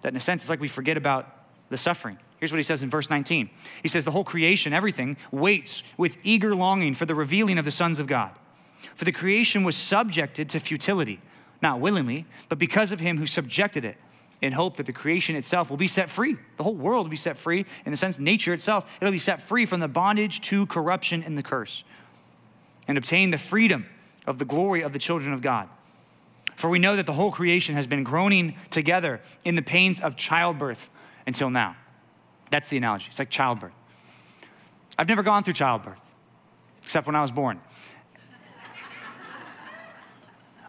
That 0.00 0.14
in 0.14 0.16
a 0.16 0.20
sense, 0.20 0.44
it's 0.44 0.48
like 0.48 0.60
we 0.60 0.68
forget 0.68 0.96
about 0.96 1.30
the 1.68 1.76
suffering. 1.76 2.16
Here's 2.44 2.52
what 2.52 2.58
he 2.58 2.62
says 2.62 2.82
in 2.82 2.90
verse 2.90 3.08
19. 3.08 3.48
He 3.82 3.88
says, 3.88 4.04
The 4.04 4.10
whole 4.10 4.22
creation, 4.22 4.74
everything, 4.74 5.16
waits 5.30 5.82
with 5.96 6.18
eager 6.22 6.54
longing 6.54 6.92
for 6.92 7.06
the 7.06 7.14
revealing 7.14 7.56
of 7.56 7.64
the 7.64 7.70
sons 7.70 7.98
of 7.98 8.06
God. 8.06 8.32
For 8.94 9.06
the 9.06 9.12
creation 9.12 9.64
was 9.64 9.76
subjected 9.76 10.50
to 10.50 10.60
futility, 10.60 11.22
not 11.62 11.80
willingly, 11.80 12.26
but 12.50 12.58
because 12.58 12.92
of 12.92 13.00
him 13.00 13.16
who 13.16 13.26
subjected 13.26 13.82
it 13.86 13.96
in 14.42 14.52
hope 14.52 14.76
that 14.76 14.84
the 14.84 14.92
creation 14.92 15.36
itself 15.36 15.70
will 15.70 15.78
be 15.78 15.88
set 15.88 16.10
free. 16.10 16.36
The 16.58 16.64
whole 16.64 16.74
world 16.74 17.06
will 17.06 17.10
be 17.12 17.16
set 17.16 17.38
free, 17.38 17.64
in 17.86 17.90
the 17.90 17.96
sense, 17.96 18.18
nature 18.18 18.52
itself, 18.52 18.84
it'll 19.00 19.10
be 19.10 19.18
set 19.18 19.40
free 19.40 19.64
from 19.64 19.80
the 19.80 19.88
bondage 19.88 20.42
to 20.42 20.66
corruption 20.66 21.22
and 21.22 21.38
the 21.38 21.42
curse, 21.42 21.82
and 22.86 22.98
obtain 22.98 23.30
the 23.30 23.38
freedom 23.38 23.86
of 24.26 24.38
the 24.38 24.44
glory 24.44 24.82
of 24.82 24.92
the 24.92 24.98
children 24.98 25.32
of 25.32 25.40
God. 25.40 25.66
For 26.56 26.68
we 26.68 26.78
know 26.78 26.94
that 26.94 27.06
the 27.06 27.14
whole 27.14 27.32
creation 27.32 27.74
has 27.74 27.86
been 27.86 28.04
groaning 28.04 28.54
together 28.68 29.22
in 29.46 29.54
the 29.54 29.62
pains 29.62 29.98
of 29.98 30.14
childbirth 30.18 30.90
until 31.26 31.48
now. 31.48 31.76
That's 32.50 32.68
the 32.68 32.76
analogy. 32.76 33.06
It's 33.08 33.18
like 33.18 33.30
childbirth. 33.30 33.72
I've 34.98 35.08
never 35.08 35.22
gone 35.22 35.42
through 35.42 35.54
childbirth, 35.54 36.00
except 36.82 37.06
when 37.06 37.16
I 37.16 37.22
was 37.22 37.32
born. 37.32 37.60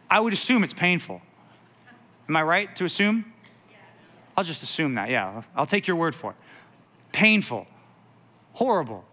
I 0.10 0.20
would 0.20 0.34
assume 0.34 0.64
it's 0.64 0.74
painful. 0.74 1.22
Am 2.28 2.36
I 2.36 2.42
right 2.42 2.76
to 2.78 2.86
assume? 2.86 3.34
I'll 4.38 4.44
just 4.44 4.64
assume 4.64 4.96
that, 4.96 5.10
yeah. 5.10 5.44
I'll 5.56 5.66
take 5.66 5.88
your 5.88 5.96
word 5.96 6.16
for 6.16 6.32
it. 6.32 6.38
Painful, 7.12 7.68
horrible, 8.54 9.06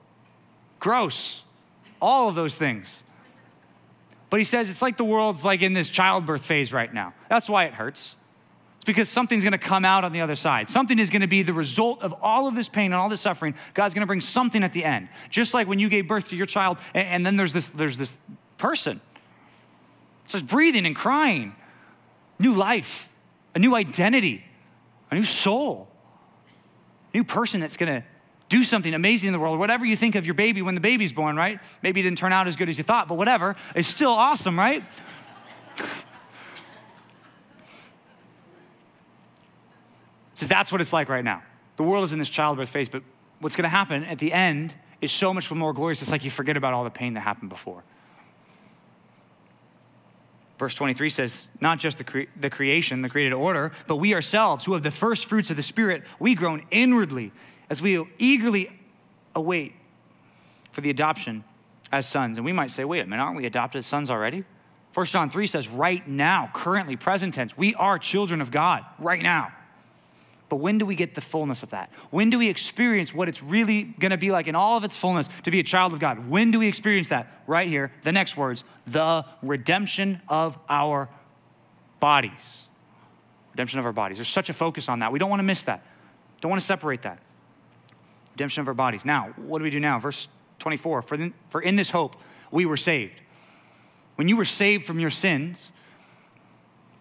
gross, 0.80 1.42
all 2.00 2.28
of 2.28 2.34
those 2.34 2.56
things. 2.56 3.02
But 4.30 4.40
he 4.40 4.44
says 4.44 4.70
it's 4.70 4.82
like 4.82 4.96
the 4.96 5.04
world's 5.04 5.44
like 5.44 5.62
in 5.62 5.74
this 5.74 5.88
childbirth 5.88 6.44
phase 6.44 6.72
right 6.72 6.92
now. 6.92 7.14
That's 7.28 7.48
why 7.48 7.66
it 7.66 7.74
hurts. 7.74 8.16
It's 8.82 8.84
because 8.84 9.08
something's 9.08 9.44
going 9.44 9.52
to 9.52 9.58
come 9.58 9.84
out 9.84 10.02
on 10.02 10.12
the 10.12 10.22
other 10.22 10.34
side. 10.34 10.68
Something 10.68 10.98
is 10.98 11.08
going 11.08 11.20
to 11.20 11.28
be 11.28 11.44
the 11.44 11.52
result 11.52 12.02
of 12.02 12.12
all 12.20 12.48
of 12.48 12.56
this 12.56 12.68
pain 12.68 12.86
and 12.86 12.94
all 12.94 13.08
this 13.08 13.20
suffering. 13.20 13.54
God's 13.74 13.94
going 13.94 14.00
to 14.00 14.08
bring 14.08 14.20
something 14.20 14.64
at 14.64 14.72
the 14.72 14.84
end. 14.84 15.08
Just 15.30 15.54
like 15.54 15.68
when 15.68 15.78
you 15.78 15.88
gave 15.88 16.08
birth 16.08 16.30
to 16.30 16.36
your 16.36 16.46
child, 16.46 16.78
and, 16.92 17.06
and 17.06 17.24
then 17.24 17.36
there's 17.36 17.52
this, 17.52 17.68
there's 17.68 17.96
this 17.96 18.18
person. 18.58 19.00
So 20.26 20.38
it's 20.38 20.44
breathing 20.44 20.84
and 20.84 20.96
crying. 20.96 21.54
New 22.40 22.54
life, 22.54 23.08
a 23.54 23.60
new 23.60 23.76
identity, 23.76 24.44
a 25.12 25.14
new 25.14 25.22
soul, 25.22 25.86
a 27.14 27.18
new 27.18 27.22
person 27.22 27.60
that's 27.60 27.76
going 27.76 28.00
to 28.00 28.04
do 28.48 28.64
something 28.64 28.94
amazing 28.94 29.28
in 29.28 29.32
the 29.32 29.38
world. 29.38 29.60
Whatever 29.60 29.86
you 29.86 29.96
think 29.96 30.16
of 30.16 30.26
your 30.26 30.34
baby 30.34 30.60
when 30.60 30.74
the 30.74 30.80
baby's 30.80 31.12
born, 31.12 31.36
right? 31.36 31.60
Maybe 31.84 32.00
it 32.00 32.02
didn't 32.02 32.18
turn 32.18 32.32
out 32.32 32.48
as 32.48 32.56
good 32.56 32.68
as 32.68 32.78
you 32.78 32.82
thought, 32.82 33.06
but 33.06 33.14
whatever. 33.16 33.54
It's 33.76 33.86
still 33.86 34.10
awesome, 34.10 34.58
right? 34.58 34.82
Says 40.42 40.48
that's 40.48 40.72
what 40.72 40.80
it's 40.80 40.92
like 40.92 41.08
right 41.08 41.24
now. 41.24 41.42
The 41.76 41.84
world 41.84 42.04
is 42.04 42.12
in 42.12 42.18
this 42.18 42.28
childbirth 42.28 42.68
phase, 42.68 42.88
but 42.88 43.02
what's 43.38 43.54
going 43.54 43.64
to 43.64 43.68
happen 43.68 44.02
at 44.04 44.18
the 44.18 44.32
end 44.32 44.74
is 45.00 45.12
so 45.12 45.32
much 45.32 45.50
more 45.52 45.72
glorious. 45.72 46.02
It's 46.02 46.10
like 46.10 46.24
you 46.24 46.30
forget 46.30 46.56
about 46.56 46.74
all 46.74 46.82
the 46.84 46.90
pain 46.90 47.14
that 47.14 47.20
happened 47.20 47.48
before. 47.48 47.84
Verse 50.58 50.74
23 50.74 51.10
says, 51.10 51.48
not 51.60 51.78
just 51.78 51.98
the, 51.98 52.04
cre- 52.04 52.30
the 52.38 52.50
creation, 52.50 53.02
the 53.02 53.08
created 53.08 53.32
order, 53.32 53.72
but 53.86 53.96
we 53.96 54.14
ourselves, 54.14 54.64
who 54.64 54.72
have 54.74 54.82
the 54.82 54.90
first 54.90 55.26
fruits 55.26 55.50
of 55.50 55.56
the 55.56 55.62
Spirit, 55.62 56.02
we 56.18 56.34
groan 56.34 56.64
inwardly 56.70 57.32
as 57.70 57.80
we 57.80 58.04
eagerly 58.18 58.70
await 59.34 59.74
for 60.72 60.80
the 60.80 60.90
adoption 60.90 61.44
as 61.90 62.08
sons. 62.08 62.36
And 62.36 62.44
we 62.44 62.52
might 62.52 62.70
say, 62.70 62.84
wait 62.84 63.00
a 63.00 63.06
minute, 63.06 63.22
aren't 63.22 63.36
we 63.36 63.46
adopted 63.46 63.80
as 63.80 63.86
sons 63.86 64.10
already? 64.10 64.44
1 64.94 65.06
John 65.06 65.30
3 65.30 65.46
says, 65.46 65.68
right 65.68 66.06
now, 66.06 66.50
currently, 66.52 66.96
present 66.96 67.34
tense, 67.34 67.56
we 67.56 67.74
are 67.76 67.98
children 67.98 68.40
of 68.40 68.50
God 68.50 68.84
right 68.98 69.22
now. 69.22 69.52
But 70.52 70.58
when 70.58 70.76
do 70.76 70.84
we 70.84 70.96
get 70.96 71.14
the 71.14 71.22
fullness 71.22 71.62
of 71.62 71.70
that? 71.70 71.90
When 72.10 72.28
do 72.28 72.38
we 72.38 72.50
experience 72.50 73.14
what 73.14 73.26
it's 73.26 73.42
really 73.42 73.84
going 73.84 74.10
to 74.10 74.18
be 74.18 74.30
like 74.30 74.48
in 74.48 74.54
all 74.54 74.76
of 74.76 74.84
its 74.84 74.94
fullness 74.94 75.30
to 75.44 75.50
be 75.50 75.60
a 75.60 75.62
child 75.62 75.94
of 75.94 75.98
God? 75.98 76.28
When 76.28 76.50
do 76.50 76.58
we 76.58 76.68
experience 76.68 77.08
that? 77.08 77.26
Right 77.46 77.66
here, 77.66 77.90
the 78.04 78.12
next 78.12 78.36
words 78.36 78.62
the 78.86 79.24
redemption 79.40 80.20
of 80.28 80.58
our 80.68 81.08
bodies. 82.00 82.66
Redemption 83.52 83.78
of 83.78 83.86
our 83.86 83.94
bodies. 83.94 84.18
There's 84.18 84.28
such 84.28 84.50
a 84.50 84.52
focus 84.52 84.90
on 84.90 84.98
that. 84.98 85.10
We 85.10 85.18
don't 85.18 85.30
want 85.30 85.40
to 85.40 85.44
miss 85.44 85.62
that. 85.62 85.86
Don't 86.42 86.50
want 86.50 86.60
to 86.60 86.66
separate 86.66 87.00
that. 87.00 87.18
Redemption 88.32 88.60
of 88.60 88.68
our 88.68 88.74
bodies. 88.74 89.06
Now, 89.06 89.32
what 89.38 89.56
do 89.56 89.64
we 89.64 89.70
do 89.70 89.80
now? 89.80 89.98
Verse 90.00 90.28
24 90.58 91.00
For, 91.00 91.14
in, 91.14 91.32
for 91.48 91.62
in 91.62 91.76
this 91.76 91.88
hope 91.88 92.16
we 92.50 92.66
were 92.66 92.76
saved. 92.76 93.22
When 94.16 94.28
you 94.28 94.36
were 94.36 94.44
saved 94.44 94.84
from 94.84 95.00
your 95.00 95.08
sins, 95.08 95.70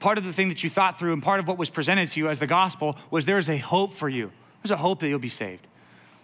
part 0.01 0.17
of 0.17 0.25
the 0.25 0.33
thing 0.33 0.49
that 0.49 0.63
you 0.63 0.69
thought 0.69 0.99
through 0.99 1.13
and 1.13 1.23
part 1.23 1.39
of 1.39 1.47
what 1.47 1.57
was 1.57 1.69
presented 1.69 2.09
to 2.09 2.19
you 2.19 2.27
as 2.27 2.39
the 2.39 2.47
gospel 2.47 2.97
was 3.09 3.25
there's 3.25 3.47
a 3.47 3.57
hope 3.57 3.93
for 3.93 4.09
you. 4.09 4.31
There's 4.61 4.71
a 4.71 4.77
hope 4.77 4.99
that 4.99 5.07
you'll 5.07 5.19
be 5.19 5.29
saved. 5.29 5.65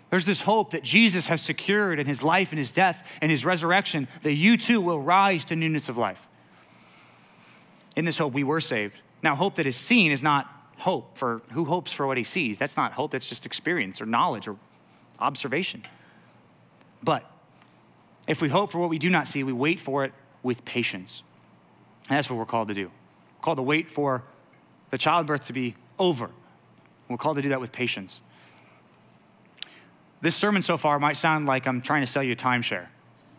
There's 0.10 0.26
this 0.26 0.42
hope 0.42 0.72
that 0.72 0.84
Jesus 0.84 1.28
has 1.28 1.42
secured 1.42 2.00
in 2.00 2.08
his 2.08 2.24
life 2.24 2.52
and 2.52 2.60
his 2.60 2.72
death 2.72 3.06
and 3.22 3.30
his 3.30 3.46
resurrection 3.46 4.08
that 4.24 4.34
you 4.34 4.58
too 4.58 4.82
will 4.82 5.00
rise 5.00 5.46
to 5.46 5.56
newness 5.56 5.90
of 5.90 5.98
life. 5.98 6.28
In 7.96 8.06
this 8.06 8.18
hope, 8.18 8.34
we 8.34 8.44
were 8.44 8.62
saved. 8.62 8.96
Now, 9.22 9.36
hope 9.36 9.56
that 9.56 9.66
is 9.66 9.76
seen 9.76 10.12
is 10.12 10.24
not 10.24 10.48
hope 10.78 11.18
for 11.18 11.42
who 11.52 11.66
hopes 11.66 11.92
for 11.92 12.08
what 12.08 12.18
he 12.18 12.24
sees. 12.24 12.58
That's 12.58 12.78
not 12.78 12.94
hope, 12.94 13.12
that's 13.12 13.28
just 13.28 13.46
experience 13.46 14.00
or 14.02 14.06
knowledge 14.06 14.48
or 14.48 14.58
observation. 15.20 15.84
But 17.04 17.30
if 18.28 18.42
we 18.42 18.50
hope 18.50 18.72
for 18.72 18.80
what 18.80 18.90
we 18.90 19.00
do 19.00 19.10
not 19.10 19.28
see, 19.28 19.44
we 19.44 19.54
wait 19.54 19.80
for 19.80 20.06
it 20.06 20.13
with 20.42 20.63
patience. 20.66 21.24
And 22.08 22.18
that's 22.18 22.30
what 22.30 22.38
we're 22.38 22.46
called 22.46 22.70
to 22.70 22.74
do 22.74 22.92
called 23.41 23.58
to 23.58 23.63
wait 23.63 23.91
for 23.91 24.23
the 24.89 24.97
childbirth 24.97 25.47
to 25.47 25.54
be 25.54 25.76
over. 26.00 26.30
We're 27.10 27.17
called 27.17 27.38
to 27.38 27.41
do 27.41 27.50
that 27.50 27.62
with 27.62 27.71
patience. 27.71 28.21
This 30.21 30.36
sermon 30.36 30.62
so 30.63 30.78
far 30.78 31.00
might 31.00 31.17
sound 31.17 31.45
like 31.45 31.67
I'm 31.67 31.82
trying 31.82 32.02
to 32.02 32.08
sell 32.08 32.23
you 32.23 32.34
a 32.34 32.36
timeshare. 32.36 32.88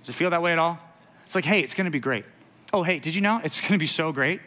Does 0.02 0.10
it 0.10 0.18
feel 0.18 0.30
that 0.30 0.42
way 0.42 0.52
at 0.52 0.58
all? 0.58 0.78
It's 1.26 1.34
like, 1.34 1.44
hey, 1.44 1.60
it's 1.60 1.74
going 1.74 1.86
to 1.86 1.90
be 1.90 1.98
great. 1.98 2.24
Oh, 2.72 2.82
hey, 2.82 2.98
did 2.98 3.14
you 3.14 3.20
know 3.20 3.40
it's 3.42 3.60
going 3.62 3.72
to 3.72 3.78
be 3.78 3.86
so 3.86 4.12
great? 4.12 4.40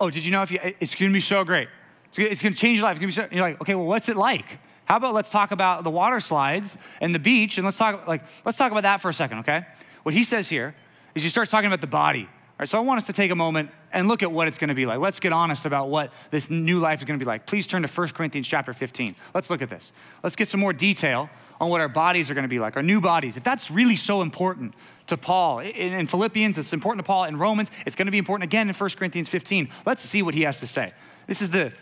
Oh, 0.00 0.10
did 0.10 0.24
you 0.24 0.32
know 0.32 0.42
if 0.42 0.50
you, 0.50 0.58
it's 0.80 0.94
going 0.94 1.10
to 1.10 1.14
be 1.14 1.20
so 1.20 1.44
great? 1.44 1.68
It's 2.16 2.42
going 2.42 2.54
to 2.54 2.60
change 2.60 2.78
your 2.78 2.84
life. 2.84 3.00
It's 3.00 3.16
so, 3.16 3.28
you're 3.30 3.42
like, 3.42 3.60
okay, 3.60 3.74
well, 3.74 3.86
what's 3.86 4.08
it 4.08 4.16
like? 4.16 4.58
How 4.84 4.96
about 4.96 5.14
let's 5.14 5.30
talk 5.30 5.50
about 5.50 5.82
the 5.82 5.90
water 5.90 6.20
slides 6.20 6.76
and 7.00 7.14
the 7.14 7.18
beach, 7.18 7.56
and 7.56 7.64
let's 7.64 7.78
talk 7.78 8.06
like 8.06 8.22
let's 8.44 8.58
talk 8.58 8.70
about 8.70 8.82
that 8.82 9.00
for 9.00 9.08
a 9.08 9.14
second, 9.14 9.38
okay? 9.38 9.66
What 10.02 10.14
he 10.14 10.24
says 10.24 10.48
here 10.48 10.74
is 11.14 11.22
he 11.22 11.28
starts 11.28 11.50
talking 11.50 11.66
about 11.66 11.80
the 11.80 11.86
body 11.86 12.28
right, 12.58 12.68
so 12.68 12.78
I 12.78 12.80
want 12.82 12.98
us 12.98 13.06
to 13.06 13.12
take 13.12 13.30
a 13.30 13.34
moment 13.34 13.70
and 13.92 14.08
look 14.08 14.22
at 14.22 14.30
what 14.30 14.48
it's 14.48 14.58
going 14.58 14.68
to 14.68 14.74
be 14.74 14.86
like. 14.86 15.00
Let's 15.00 15.20
get 15.20 15.32
honest 15.32 15.66
about 15.66 15.88
what 15.88 16.12
this 16.30 16.50
new 16.50 16.78
life 16.78 17.00
is 17.00 17.04
going 17.04 17.18
to 17.18 17.24
be 17.24 17.28
like. 17.28 17.46
Please 17.46 17.66
turn 17.66 17.82
to 17.82 17.88
1 17.88 18.08
Corinthians 18.08 18.46
chapter 18.46 18.72
15. 18.72 19.16
Let's 19.34 19.50
look 19.50 19.62
at 19.62 19.70
this. 19.70 19.92
Let's 20.22 20.36
get 20.36 20.48
some 20.48 20.60
more 20.60 20.72
detail 20.72 21.30
on 21.60 21.70
what 21.70 21.80
our 21.80 21.88
bodies 21.88 22.30
are 22.30 22.34
going 22.34 22.44
to 22.44 22.48
be 22.48 22.58
like, 22.58 22.76
our 22.76 22.82
new 22.82 23.00
bodies. 23.00 23.36
If 23.36 23.44
that's 23.44 23.70
really 23.70 23.96
so 23.96 24.22
important 24.22 24.74
to 25.08 25.16
Paul 25.16 25.60
in, 25.60 26.06
Philippians, 26.06 26.56
it's 26.58 26.72
important 26.72 27.04
to 27.04 27.06
Paul 27.06 27.24
in 27.24 27.36
Romans, 27.36 27.70
it's 27.86 27.96
going 27.96 28.06
to 28.06 28.12
be 28.12 28.18
important 28.18 28.44
again 28.44 28.68
in 28.68 28.74
1 28.74 28.90
Corinthians 28.90 29.28
15. 29.28 29.68
Let's 29.84 30.02
see 30.02 30.22
what 30.22 30.34
he 30.34 30.42
has 30.42 30.60
to 30.60 30.66
say. 30.66 30.92
This 31.26 31.42
is 31.42 31.50
the 31.50 31.72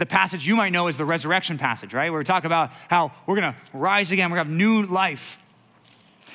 the 0.00 0.06
passage 0.06 0.46
you 0.46 0.56
might 0.56 0.70
know 0.70 0.86
as 0.86 0.96
the 0.96 1.04
resurrection 1.04 1.58
passage, 1.58 1.92
right? 1.92 2.10
Where 2.10 2.18
we 2.18 2.24
talk 2.24 2.44
about 2.44 2.72
how 2.88 3.12
we're 3.26 3.34
gonna 3.34 3.54
rise 3.74 4.10
again, 4.10 4.30
we're 4.30 4.38
gonna 4.38 4.48
have 4.48 4.56
new 4.56 4.82
life. 4.84 5.38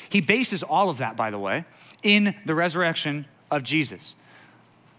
He 0.10 0.22
bases 0.22 0.62
all 0.62 0.92
of 0.92 1.00
that, 1.00 1.18
by 1.18 1.32
the 1.32 1.40
way, 1.40 1.66
in 2.04 2.36
the 2.46 2.54
resurrection 2.54 3.26
of 3.52 3.64
Jesus. 3.64 4.16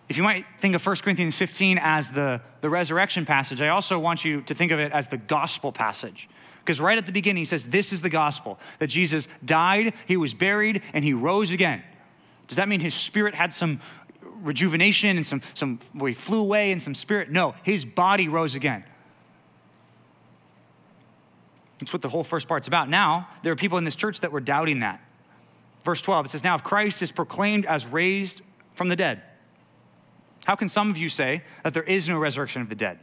If 0.09 0.17
you 0.17 0.23
might 0.23 0.47
think 0.61 0.75
of 0.75 0.87
1 0.87 0.97
Corinthians 0.97 1.35
15 1.35 1.79
as 1.83 2.11
the, 2.11 2.41
the 2.61 2.71
resurrection 2.71 3.25
passage, 3.25 3.61
I 3.61 3.69
also 3.69 3.99
want 3.99 4.25
you 4.25 4.41
to 4.43 4.55
think 4.55 4.71
of 4.71 4.79
it 4.79 4.93
as 4.93 5.09
the 5.09 5.17
gospel 5.17 5.73
passage. 5.73 6.29
Because 6.61 6.81
right 6.81 6.99
at 6.99 7.07
the 7.07 7.13
beginning, 7.13 7.41
he 7.41 7.45
says, 7.45 7.67
This 7.67 7.93
is 7.93 8.01
the 8.01 8.11
gospel 8.11 8.59
that 8.79 8.89
Jesus 8.89 9.29
died, 9.45 9.95
he 10.07 10.17
was 10.17 10.35
buried, 10.35 10.83
and 10.93 11.05
he 11.05 11.13
rose 11.13 11.51
again. 11.51 11.83
Does 12.49 12.57
that 12.57 12.69
mean 12.69 12.81
his 12.81 12.95
spirit 12.95 13.35
had 13.35 13.53
some 13.53 13.81
rejuvenation 14.43 15.17
and 15.17 15.27
some, 15.27 15.43
some 15.55 15.81
where 15.93 16.09
he 16.09 16.15
flew 16.15 16.41
away 16.41 16.71
and 16.71 16.81
some 16.83 16.95
spirit? 16.95 17.31
No, 17.31 17.55
his 17.65 17.85
body 17.85 18.29
rose 18.29 18.55
again. 18.55 18.85
That's 21.79 21.93
what 21.93 22.03
the 22.03 22.09
whole 22.09 22.25
first 22.25 22.49
part's 22.49 22.69
about. 22.69 22.89
Now, 22.89 23.29
there 23.43 23.53
are 23.53 23.57
people 23.57 23.79
in 23.79 23.85
this 23.85 23.97
church 23.97 24.21
that 24.21 24.33
were 24.33 24.41
doubting 24.41 24.81
that. 24.81 25.01
Verse 25.87 26.03
12, 26.03 26.27
it 26.27 26.29
says, 26.29 26.45
Now 26.45 26.55
if 26.55 26.63
Christ 26.63 27.01
is 27.01 27.11
proclaimed 27.11 27.65
as 27.65 27.87
raised 27.87 28.43
from 28.75 28.91
the 28.91 28.97
dead, 28.97 29.23
how 30.45 30.55
can 30.55 30.69
some 30.69 30.91
of 30.91 30.99
you 30.99 31.09
say 31.09 31.43
that 31.65 31.73
there 31.73 31.83
is 31.83 32.09
no 32.09 32.19
resurrection 32.19 32.61
of 32.61 32.69
the 32.69 32.75
dead? 32.75 32.99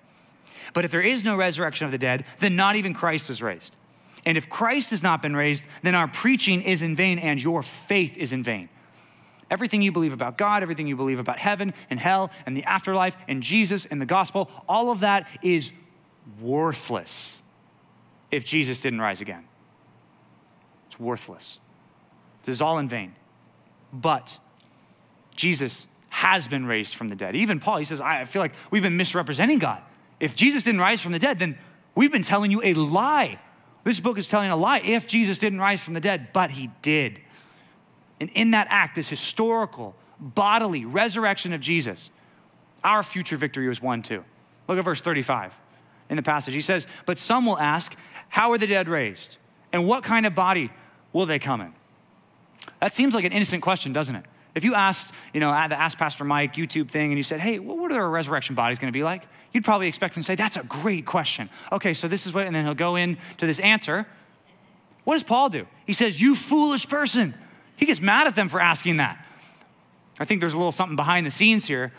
But 0.73 0.85
if 0.85 0.91
there 0.91 1.01
is 1.01 1.23
no 1.23 1.35
resurrection 1.35 1.85
of 1.85 1.91
the 1.91 1.97
dead, 1.97 2.25
then 2.39 2.55
not 2.55 2.75
even 2.75 2.93
Christ 2.93 3.27
was 3.27 3.41
raised. 3.41 3.75
And 4.25 4.37
if 4.37 4.49
Christ 4.49 4.91
has 4.91 5.03
not 5.03 5.21
been 5.21 5.35
raised, 5.35 5.63
then 5.81 5.95
our 5.95 6.07
preaching 6.07 6.61
is 6.61 6.81
in 6.81 6.95
vain 6.95 7.19
and 7.19 7.41
your 7.41 7.63
faith 7.63 8.15
is 8.15 8.31
in 8.31 8.43
vain. 8.43 8.69
Everything 9.51 9.81
you 9.81 9.91
believe 9.91 10.13
about 10.13 10.37
God, 10.37 10.63
everything 10.63 10.87
you 10.87 10.95
believe 10.95 11.19
about 11.19 11.37
heaven 11.37 11.73
and 11.89 11.99
hell 11.99 12.31
and 12.45 12.55
the 12.55 12.63
afterlife 12.63 13.15
and 13.27 13.43
Jesus 13.43 13.85
and 13.85 14.01
the 14.01 14.05
gospel, 14.05 14.49
all 14.67 14.89
of 14.89 15.01
that 15.01 15.27
is 15.41 15.71
worthless 16.41 17.41
if 18.31 18.45
Jesus 18.45 18.79
didn't 18.79 19.01
rise 19.01 19.21
again. 19.21 19.43
It's 20.87 20.99
worthless. 20.99 21.59
This 22.43 22.53
is 22.53 22.61
all 22.61 22.77
in 22.77 22.89
vain. 22.89 23.15
But 23.91 24.37
Jesus 25.35 25.87
has 26.09 26.47
been 26.47 26.65
raised 26.65 26.95
from 26.95 27.09
the 27.09 27.15
dead. 27.15 27.35
Even 27.35 27.59
Paul, 27.59 27.77
he 27.77 27.85
says, 27.85 27.99
I 27.99 28.25
feel 28.25 28.41
like 28.41 28.53
we've 28.69 28.83
been 28.83 28.97
misrepresenting 28.97 29.59
God. 29.59 29.81
If 30.19 30.35
Jesus 30.35 30.63
didn't 30.63 30.81
rise 30.81 31.01
from 31.01 31.11
the 31.11 31.19
dead, 31.19 31.39
then 31.39 31.57
we've 31.95 32.11
been 32.11 32.23
telling 32.23 32.51
you 32.51 32.61
a 32.63 32.73
lie. 32.73 33.39
This 33.83 33.99
book 33.99 34.17
is 34.17 34.27
telling 34.27 34.49
a 34.49 34.55
lie 34.55 34.79
if 34.79 35.07
Jesus 35.07 35.37
didn't 35.37 35.59
rise 35.59 35.81
from 35.81 35.93
the 35.93 35.99
dead, 35.99 36.29
but 36.31 36.51
he 36.51 36.69
did. 36.81 37.19
And 38.19 38.29
in 38.33 38.51
that 38.51 38.67
act, 38.69 38.95
this 38.95 39.09
historical, 39.09 39.95
bodily 40.19 40.85
resurrection 40.85 41.51
of 41.51 41.61
Jesus, 41.61 42.09
our 42.83 43.03
future 43.03 43.35
victory 43.35 43.67
was 43.67 43.81
won 43.81 44.01
too. 44.01 44.23
Look 44.67 44.77
at 44.77 44.85
verse 44.85 45.01
35 45.01 45.53
in 46.09 46.15
the 46.15 46.23
passage. 46.23 46.53
He 46.53 46.61
says, 46.61 46.87
But 47.05 47.17
some 47.17 47.45
will 47.45 47.59
ask, 47.59 47.95
How 48.29 48.51
are 48.51 48.57
the 48.57 48.67
dead 48.67 48.87
raised? 48.87 49.37
And 49.73 49.87
what 49.87 50.03
kind 50.03 50.25
of 50.25 50.35
body 50.35 50.71
will 51.11 51.25
they 51.25 51.39
come 51.39 51.61
in? 51.61 51.73
That 52.79 52.93
seems 52.93 53.13
like 53.13 53.25
an 53.25 53.31
innocent 53.31 53.61
question, 53.61 53.93
doesn't 53.93 54.15
it? 54.15 54.25
If 54.55 54.63
you 54.63 54.75
asked, 54.75 55.13
you 55.33 55.39
know, 55.39 55.51
the 55.67 55.79
Ask 55.79 55.97
Pastor 55.97 56.23
Mike 56.23 56.53
YouTube 56.55 56.91
thing 56.91 57.11
and 57.11 57.17
you 57.17 57.23
said, 57.23 57.39
hey, 57.39 57.57
what 57.59 57.91
are 57.91 58.01
our 58.01 58.09
resurrection 58.09 58.55
bodies 58.55 58.77
going 58.77 58.91
to 58.91 58.97
be 58.97 59.03
like? 59.03 59.23
You'd 59.51 59.63
probably 59.63 59.87
expect 59.87 60.13
them 60.13 60.23
to 60.23 60.27
say, 60.27 60.35
that's 60.35 60.57
a 60.57 60.63
great 60.63 61.05
question. 61.05 61.49
Okay, 61.71 61.93
so 61.93 62.07
this 62.07 62.25
is 62.25 62.33
what, 62.33 62.45
and 62.45 62.55
then 62.55 62.65
he'll 62.65 62.75
go 62.75 62.95
into 62.95 63.17
this 63.39 63.59
answer. 63.59 64.05
What 65.05 65.15
does 65.15 65.23
Paul 65.23 65.49
do? 65.49 65.65
He 65.85 65.93
says, 65.93 66.21
you 66.21 66.35
foolish 66.35 66.87
person. 66.87 67.33
He 67.75 67.85
gets 67.85 67.99
mad 67.99 68.27
at 68.27 68.35
them 68.35 68.47
for 68.47 68.59
asking 68.59 68.97
that. 68.97 69.25
I 70.19 70.25
think 70.25 70.39
there's 70.39 70.53
a 70.53 70.57
little 70.57 70.71
something 70.71 70.95
behind 70.95 71.25
the 71.25 71.31
scenes 71.31 71.65
here 71.65 71.91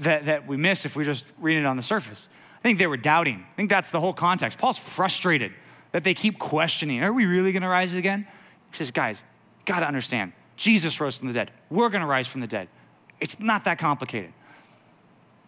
that, 0.00 0.24
that 0.24 0.46
we 0.46 0.56
miss 0.56 0.86
if 0.86 0.96
we 0.96 1.04
just 1.04 1.24
read 1.38 1.58
it 1.58 1.66
on 1.66 1.76
the 1.76 1.82
surface. 1.82 2.28
I 2.58 2.62
think 2.62 2.78
they 2.78 2.86
were 2.86 2.96
doubting. 2.96 3.44
I 3.52 3.56
think 3.56 3.68
that's 3.68 3.90
the 3.90 4.00
whole 4.00 4.14
context. 4.14 4.58
Paul's 4.58 4.78
frustrated 4.78 5.52
that 5.92 6.04
they 6.04 6.14
keep 6.14 6.38
questioning. 6.38 7.02
Are 7.02 7.12
we 7.12 7.26
really 7.26 7.52
going 7.52 7.62
to 7.62 7.68
rise 7.68 7.92
again? 7.92 8.26
He 8.70 8.78
says, 8.78 8.90
guys, 8.90 9.22
got 9.64 9.80
to 9.80 9.86
understand 9.86 10.32
Jesus 10.56 11.00
rose 11.00 11.16
from 11.16 11.28
the 11.28 11.34
dead. 11.34 11.50
We're 11.70 11.88
going 11.88 12.02
to 12.02 12.06
rise 12.06 12.26
from 12.26 12.40
the 12.40 12.46
dead. 12.46 12.68
It's 13.20 13.40
not 13.40 13.64
that 13.64 13.78
complicated. 13.78 14.32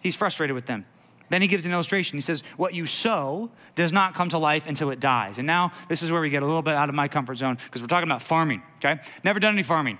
He's 0.01 0.17
frustrated 0.17 0.55
with 0.55 0.67
them. 0.67 0.87
Then 1.31 1.41
he 1.41 1.49
gives 1.49 1.65
an 1.65 1.73
illustration. 1.73 2.17
He 2.19 2.23
says, 2.23 2.43
What 2.57 2.75
you 2.75 2.87
sow 2.87 3.51
does 3.75 3.93
not 3.93 4.15
come 4.15 4.29
to 4.31 4.39
life 4.39 4.67
until 4.67 4.91
it 4.91 5.01
dies. 5.01 5.39
And 5.39 5.47
now 5.47 5.73
this 5.89 6.03
is 6.03 6.13
where 6.13 6.21
we 6.21 6.31
get 6.31 6.43
a 6.43 6.47
little 6.47 6.63
bit 6.63 6.75
out 6.75 6.89
of 6.89 6.95
my 6.95 7.09
comfort 7.09 7.37
zone 7.37 7.59
because 7.65 7.81
we're 7.81 7.89
talking 7.89 8.09
about 8.09 8.23
farming, 8.23 8.63
okay? 8.79 9.01
Never 9.25 9.41
done 9.41 9.55
any 9.55 9.63
farming. 9.63 9.99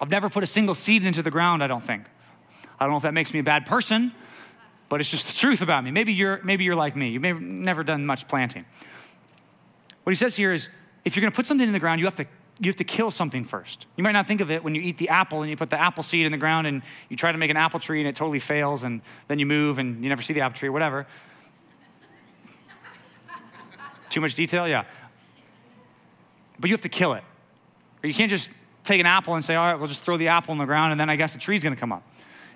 I've 0.00 0.10
never 0.10 0.28
put 0.28 0.42
a 0.42 0.46
single 0.46 0.74
seed 0.74 1.04
into 1.04 1.22
the 1.22 1.30
ground, 1.30 1.62
I 1.62 1.66
don't 1.66 1.84
think. 1.84 2.04
I 2.78 2.84
don't 2.84 2.92
know 2.92 2.96
if 2.96 3.02
that 3.04 3.14
makes 3.14 3.32
me 3.32 3.40
a 3.40 3.44
bad 3.44 3.66
person, 3.66 4.12
but 4.88 5.00
it's 5.00 5.10
just 5.10 5.26
the 5.28 5.34
truth 5.34 5.60
about 5.60 5.84
me. 5.84 5.90
Maybe 5.90 6.12
you're, 6.12 6.40
maybe 6.42 6.64
you're 6.64 6.76
like 6.76 6.96
me. 6.96 7.10
You've 7.10 7.40
never 7.40 7.84
done 7.84 8.06
much 8.06 8.26
planting. 8.26 8.64
What 10.02 10.10
he 10.10 10.16
says 10.16 10.34
here 10.34 10.52
is 10.52 10.68
if 11.04 11.14
you're 11.14 11.20
going 11.20 11.32
to 11.32 11.36
put 11.36 11.46
something 11.46 11.66
in 11.66 11.72
the 11.72 11.78
ground, 11.78 12.00
you 12.00 12.06
have 12.06 12.16
to 12.16 12.26
you 12.60 12.68
have 12.68 12.76
to 12.76 12.84
kill 12.84 13.10
something 13.10 13.44
first. 13.44 13.86
You 13.96 14.04
might 14.04 14.12
not 14.12 14.26
think 14.26 14.42
of 14.42 14.50
it 14.50 14.62
when 14.62 14.74
you 14.74 14.82
eat 14.82 14.98
the 14.98 15.08
apple 15.08 15.40
and 15.40 15.50
you 15.50 15.56
put 15.56 15.70
the 15.70 15.80
apple 15.80 16.02
seed 16.02 16.26
in 16.26 16.32
the 16.32 16.38
ground 16.38 16.66
and 16.66 16.82
you 17.08 17.16
try 17.16 17.32
to 17.32 17.38
make 17.38 17.50
an 17.50 17.56
apple 17.56 17.80
tree 17.80 18.00
and 18.00 18.08
it 18.08 18.14
totally 18.14 18.38
fails 18.38 18.84
and 18.84 19.00
then 19.28 19.38
you 19.38 19.46
move 19.46 19.78
and 19.78 20.02
you 20.02 20.10
never 20.10 20.20
see 20.20 20.34
the 20.34 20.42
apple 20.42 20.58
tree 20.58 20.68
or 20.68 20.72
whatever. 20.72 21.06
Too 24.10 24.20
much 24.20 24.34
detail? 24.34 24.68
Yeah. 24.68 24.84
But 26.58 26.68
you 26.68 26.74
have 26.74 26.82
to 26.82 26.90
kill 26.90 27.14
it. 27.14 27.24
Or 28.02 28.08
you 28.08 28.14
can't 28.14 28.28
just 28.30 28.50
take 28.84 29.00
an 29.00 29.06
apple 29.06 29.34
and 29.34 29.44
say, 29.44 29.54
all 29.54 29.66
right, 29.66 29.78
we'll 29.78 29.88
just 29.88 30.02
throw 30.02 30.18
the 30.18 30.28
apple 30.28 30.52
in 30.52 30.58
the 30.58 30.66
ground 30.66 30.92
and 30.92 31.00
then 31.00 31.08
I 31.08 31.16
guess 31.16 31.32
the 31.32 31.38
tree's 31.38 31.64
gonna 31.64 31.76
come 31.76 31.92
up. 31.92 32.02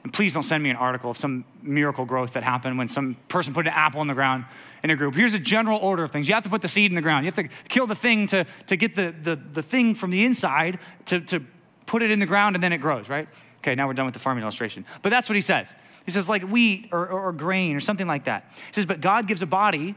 And 0.04 0.12
please 0.12 0.34
don't 0.34 0.42
send 0.42 0.62
me 0.62 0.68
an 0.68 0.76
article 0.76 1.10
of 1.10 1.16
some 1.16 1.46
miracle 1.62 2.04
growth 2.04 2.34
that 2.34 2.42
happened 2.42 2.76
when 2.76 2.88
some 2.88 3.16
person 3.28 3.54
put 3.54 3.66
an 3.66 3.72
apple 3.72 4.02
in 4.02 4.06
the 4.06 4.14
ground 4.14 4.44
in 4.82 4.90
a 4.90 4.96
group. 4.96 5.14
Here's 5.14 5.32
a 5.32 5.38
general 5.38 5.78
order 5.78 6.04
of 6.04 6.12
things. 6.12 6.28
You 6.28 6.34
have 6.34 6.42
to 6.42 6.50
put 6.50 6.60
the 6.60 6.68
seed 6.68 6.90
in 6.90 6.94
the 6.94 7.02
ground. 7.02 7.24
You 7.24 7.32
have 7.32 7.48
to 7.48 7.56
kill 7.68 7.86
the 7.86 7.94
thing 7.94 8.26
to, 8.28 8.46
to 8.66 8.76
get 8.76 8.94
the, 8.94 9.14
the, 9.22 9.36
the 9.36 9.62
thing 9.62 9.94
from 9.94 10.10
the 10.10 10.24
inside 10.24 10.78
to, 11.06 11.20
to 11.22 11.40
put 11.86 12.02
it 12.02 12.10
in 12.10 12.20
the 12.20 12.26
ground 12.26 12.54
and 12.54 12.62
then 12.62 12.72
it 12.72 12.78
grows, 12.78 13.08
right? 13.08 13.26
Okay, 13.58 13.74
now 13.74 13.86
we're 13.86 13.94
done 13.94 14.04
with 14.04 14.12
the 14.12 14.20
farming 14.20 14.42
illustration. 14.42 14.84
But 15.00 15.08
that's 15.08 15.30
what 15.30 15.36
he 15.36 15.40
says. 15.40 15.72
He 16.04 16.10
says, 16.10 16.28
like 16.28 16.42
wheat 16.42 16.90
or, 16.92 17.08
or, 17.08 17.20
or 17.28 17.32
grain 17.32 17.74
or 17.74 17.80
something 17.80 18.06
like 18.06 18.24
that. 18.24 18.52
He 18.54 18.74
says, 18.74 18.84
but 18.84 19.00
God 19.00 19.26
gives 19.26 19.40
a 19.40 19.46
body 19.46 19.94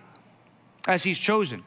as 0.88 1.04
he's 1.04 1.20
chosen. 1.20 1.66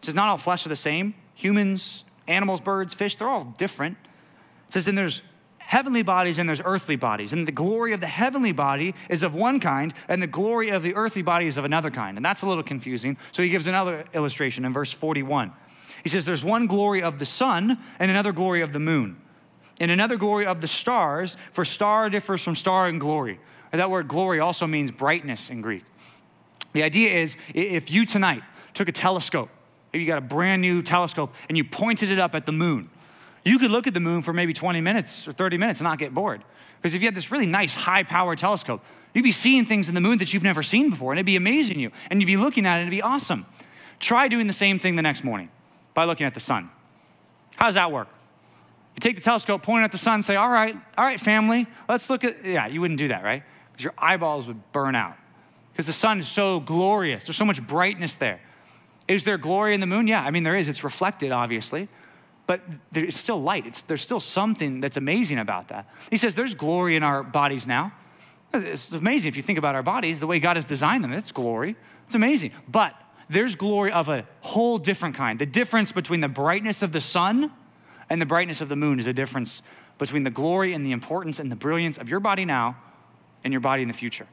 Says, 0.00 0.14
not 0.14 0.30
all 0.30 0.38
flesh 0.38 0.64
are 0.64 0.70
the 0.70 0.76
same. 0.76 1.14
Humans, 1.34 2.04
animals, 2.26 2.62
birds, 2.62 2.94
fish, 2.94 3.16
they're 3.16 3.28
all 3.28 3.54
different. 3.58 3.98
He 4.68 4.72
says, 4.72 4.86
then 4.86 4.94
there's 4.94 5.20
heavenly 5.72 6.02
bodies 6.02 6.38
and 6.38 6.46
there's 6.46 6.60
earthly 6.62 6.96
bodies. 6.96 7.32
And 7.32 7.48
the 7.48 7.52
glory 7.52 7.94
of 7.94 8.00
the 8.00 8.06
heavenly 8.06 8.52
body 8.52 8.94
is 9.08 9.22
of 9.22 9.34
one 9.34 9.58
kind, 9.58 9.94
and 10.06 10.22
the 10.22 10.26
glory 10.26 10.68
of 10.68 10.82
the 10.82 10.94
earthly 10.94 11.22
body 11.22 11.46
is 11.46 11.56
of 11.56 11.64
another 11.64 11.90
kind. 11.90 12.18
And 12.18 12.24
that's 12.24 12.42
a 12.42 12.46
little 12.46 12.62
confusing. 12.62 13.16
So 13.30 13.42
he 13.42 13.48
gives 13.48 13.66
another 13.66 14.04
illustration 14.12 14.66
in 14.66 14.74
verse 14.74 14.92
41. 14.92 15.50
He 16.02 16.10
says, 16.10 16.26
There's 16.26 16.44
one 16.44 16.66
glory 16.66 17.02
of 17.02 17.18
the 17.18 17.24
sun 17.24 17.78
and 17.98 18.10
another 18.10 18.32
glory 18.32 18.60
of 18.60 18.74
the 18.74 18.80
moon, 18.80 19.16
and 19.80 19.90
another 19.90 20.18
glory 20.18 20.44
of 20.44 20.60
the 20.60 20.68
stars, 20.68 21.38
for 21.52 21.64
star 21.64 22.10
differs 22.10 22.42
from 22.42 22.54
star 22.54 22.86
in 22.86 22.98
glory. 22.98 23.40
And 23.72 23.80
that 23.80 23.88
word 23.88 24.08
glory 24.08 24.40
also 24.40 24.66
means 24.66 24.90
brightness 24.90 25.48
in 25.48 25.62
Greek. 25.62 25.84
The 26.74 26.82
idea 26.82 27.14
is 27.14 27.34
if 27.54 27.90
you 27.90 28.04
tonight 28.04 28.42
took 28.74 28.88
a 28.88 28.92
telescope, 28.92 29.48
maybe 29.90 30.04
you 30.04 30.06
got 30.06 30.18
a 30.18 30.20
brand 30.20 30.60
new 30.60 30.82
telescope, 30.82 31.32
and 31.48 31.56
you 31.56 31.64
pointed 31.64 32.12
it 32.12 32.18
up 32.18 32.34
at 32.34 32.44
the 32.44 32.52
moon, 32.52 32.90
you 33.44 33.58
could 33.58 33.70
look 33.70 33.86
at 33.86 33.94
the 33.94 34.00
moon 34.00 34.22
for 34.22 34.32
maybe 34.32 34.52
20 34.52 34.80
minutes 34.80 35.26
or 35.26 35.32
30 35.32 35.58
minutes 35.58 35.80
and 35.80 35.84
not 35.84 35.98
get 35.98 36.14
bored. 36.14 36.42
Because 36.76 36.94
if 36.94 37.02
you 37.02 37.06
had 37.06 37.14
this 37.14 37.30
really 37.30 37.46
nice 37.46 37.74
high 37.74 38.02
power 38.02 38.36
telescope, 38.36 38.82
you'd 39.14 39.22
be 39.22 39.32
seeing 39.32 39.64
things 39.64 39.88
in 39.88 39.94
the 39.94 40.00
moon 40.00 40.18
that 40.18 40.32
you've 40.32 40.42
never 40.42 40.62
seen 40.62 40.90
before, 40.90 41.12
and 41.12 41.18
it'd 41.18 41.26
be 41.26 41.36
amazing 41.36 41.78
you. 41.78 41.90
And 42.10 42.20
you'd 42.20 42.26
be 42.26 42.36
looking 42.36 42.66
at 42.66 42.76
it, 42.76 42.82
and 42.82 42.88
it'd 42.88 42.98
be 42.98 43.02
awesome. 43.02 43.46
Try 43.98 44.28
doing 44.28 44.46
the 44.46 44.52
same 44.52 44.78
thing 44.78 44.96
the 44.96 45.02
next 45.02 45.24
morning 45.24 45.50
by 45.94 46.04
looking 46.04 46.26
at 46.26 46.34
the 46.34 46.40
sun. 46.40 46.70
How 47.56 47.66
does 47.66 47.74
that 47.74 47.92
work? 47.92 48.08
You 48.96 49.00
take 49.00 49.16
the 49.16 49.22
telescope, 49.22 49.62
point 49.62 49.84
at 49.84 49.92
the 49.92 49.98
sun, 49.98 50.22
say, 50.22 50.36
All 50.36 50.48
right, 50.48 50.74
all 50.96 51.04
right, 51.04 51.20
family, 51.20 51.66
let's 51.88 52.10
look 52.10 52.24
at. 52.24 52.44
Yeah, 52.44 52.66
you 52.66 52.80
wouldn't 52.80 52.98
do 52.98 53.08
that, 53.08 53.22
right? 53.22 53.42
Because 53.72 53.84
your 53.84 53.94
eyeballs 53.96 54.46
would 54.46 54.72
burn 54.72 54.94
out. 54.94 55.16
Because 55.72 55.86
the 55.86 55.92
sun 55.92 56.20
is 56.20 56.28
so 56.28 56.60
glorious, 56.60 57.24
there's 57.24 57.36
so 57.36 57.44
much 57.44 57.64
brightness 57.64 58.16
there. 58.16 58.40
Is 59.08 59.24
there 59.24 59.38
glory 59.38 59.74
in 59.74 59.80
the 59.80 59.86
moon? 59.86 60.06
Yeah, 60.06 60.22
I 60.22 60.30
mean, 60.30 60.42
there 60.42 60.56
is. 60.56 60.68
It's 60.68 60.84
reflected, 60.84 61.32
obviously 61.32 61.88
but 62.46 62.60
there's 62.90 63.16
still 63.16 63.40
light. 63.40 63.66
It's, 63.66 63.82
there's 63.82 64.02
still 64.02 64.20
something 64.20 64.80
that's 64.80 64.96
amazing 64.96 65.38
about 65.38 65.68
that. 65.68 65.88
He 66.10 66.16
says 66.16 66.34
there's 66.34 66.54
glory 66.54 66.96
in 66.96 67.02
our 67.02 67.22
bodies 67.22 67.66
now. 67.66 67.92
It's 68.52 68.90
amazing 68.92 69.28
if 69.28 69.36
you 69.36 69.42
think 69.42 69.58
about 69.58 69.74
our 69.74 69.82
bodies, 69.82 70.20
the 70.20 70.26
way 70.26 70.38
God 70.38 70.56
has 70.56 70.64
designed 70.64 71.02
them, 71.02 71.12
it's 71.12 71.32
glory. 71.32 71.76
It's 72.06 72.14
amazing. 72.14 72.52
But 72.68 72.94
there's 73.30 73.54
glory 73.54 73.92
of 73.92 74.08
a 74.08 74.26
whole 74.40 74.78
different 74.78 75.14
kind. 75.14 75.38
The 75.38 75.46
difference 75.46 75.92
between 75.92 76.20
the 76.20 76.28
brightness 76.28 76.82
of 76.82 76.92
the 76.92 77.00
sun 77.00 77.52
and 78.10 78.20
the 78.20 78.26
brightness 78.26 78.60
of 78.60 78.68
the 78.68 78.76
moon 78.76 79.00
is 79.00 79.06
a 79.06 79.12
difference 79.12 79.62
between 79.98 80.24
the 80.24 80.30
glory 80.30 80.74
and 80.74 80.84
the 80.84 80.92
importance 80.92 81.38
and 81.38 81.50
the 81.50 81.56
brilliance 81.56 81.96
of 81.96 82.08
your 82.08 82.20
body 82.20 82.44
now 82.44 82.76
and 83.44 83.52
your 83.52 83.60
body 83.60 83.82
in 83.82 83.88
the 83.88 83.94
future. 83.94 84.26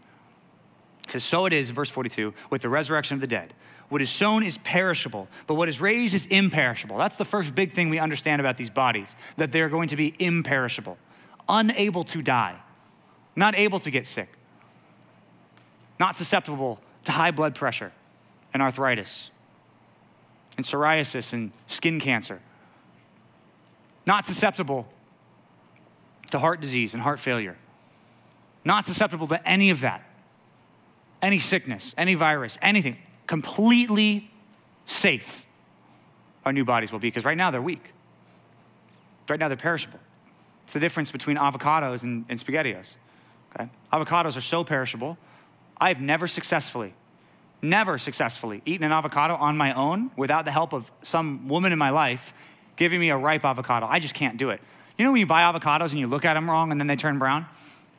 It 1.06 1.12
says, 1.12 1.24
So 1.24 1.46
it 1.46 1.54
is, 1.54 1.70
verse 1.70 1.90
42, 1.90 2.34
with 2.50 2.62
the 2.62 2.70
resurrection 2.70 3.16
of 3.16 3.22
the 3.22 3.28
dead. 3.28 3.54
What 3.90 4.04
is 4.04 4.12
sown 4.12 4.44
is 4.44 4.58
perishable, 4.60 5.28
but 5.48 5.56
what 5.56 5.68
is 5.68 5.82
raised 5.82 6.14
is 6.14 6.28
imperishable. 6.28 6.98
That's 6.98 7.16
the 7.16 7.26
first 7.26 7.56
big 7.56 7.74
thing 7.74 7.90
we 7.90 7.98
understand 7.98 8.40
about 8.40 8.56
these 8.56 8.70
bodies, 8.70 9.16
that 9.38 9.52
they're 9.52 9.70
going 9.70 9.90
to 9.90 9.96
be 9.96 10.16
imperishable, 10.20 10.98
unable 11.50 12.04
to 12.06 12.22
die, 12.22 12.56
not 13.36 13.58
able 13.58 13.80
to 13.80 13.90
get 13.90 14.06
sick, 14.06 14.30
not 16.00 16.16
susceptible 16.16 16.80
to 17.06 17.12
high 17.12 17.32
blood 17.32 17.56
pressure 17.56 17.92
and 18.54 18.62
arthritis 18.62 19.32
and 20.56 20.66
psoriasis 20.66 21.34
and 21.34 21.52
skin 21.66 22.00
cancer, 22.00 22.42
not 24.06 24.26
susceptible 24.26 24.88
to 26.30 26.38
heart 26.38 26.62
disease 26.62 26.94
and 26.94 27.02
heart 27.02 27.20
failure, 27.20 27.58
not 28.64 28.86
susceptible 28.86 29.26
to 29.28 29.48
any 29.48 29.72
of 29.72 29.82
that, 29.82 30.04
any 31.24 31.40
sickness, 31.40 31.96
any 31.98 32.14
virus, 32.14 32.60
anything 32.62 32.98
completely 33.30 34.28
safe 34.88 35.46
our 36.46 36.52
new 36.52 36.66
bodies 36.66 36.92
will 36.92 36.98
be 36.98 37.10
because 37.10 37.26
right 37.26 37.38
now 37.38 37.52
they're 37.52 37.62
weak. 37.62 37.94
Right 39.30 39.40
now 39.40 39.48
they're 39.50 39.56
perishable. 39.56 40.00
It's 40.64 40.74
the 40.74 40.80
difference 40.80 41.12
between 41.12 41.38
avocados 41.38 42.02
and, 42.02 42.26
and 42.28 42.44
SpaghettiOs. 42.44 42.96
Okay? 43.54 43.70
Avocados 43.94 44.36
are 44.36 44.42
so 44.42 44.64
perishable. 44.64 45.16
I've 45.80 46.02
never 46.02 46.28
successfully, 46.28 46.96
never 47.62 48.00
successfully 48.00 48.64
eaten 48.66 48.84
an 48.84 48.92
avocado 48.92 49.36
on 49.36 49.58
my 49.58 49.74
own 49.74 50.10
without 50.18 50.46
the 50.46 50.52
help 50.52 50.74
of 50.74 50.92
some 51.04 51.48
woman 51.48 51.72
in 51.72 51.78
my 51.78 51.92
life 51.92 52.34
giving 52.78 53.00
me 53.00 53.12
a 53.12 53.18
ripe 53.18 53.46
avocado. 53.46 53.86
I 53.86 54.00
just 54.00 54.16
can't 54.16 54.38
do 54.40 54.50
it. 54.50 54.60
You 54.98 55.06
know 55.06 55.12
when 55.12 55.20
you 55.20 55.28
buy 55.28 55.44
avocados 55.44 55.92
and 55.92 56.00
you 56.00 56.08
look 56.08 56.26
at 56.26 56.34
them 56.34 56.50
wrong 56.50 56.72
and 56.72 56.82
then 56.82 56.88
they 56.88 56.96
turn 56.96 57.20
brown? 57.20 57.46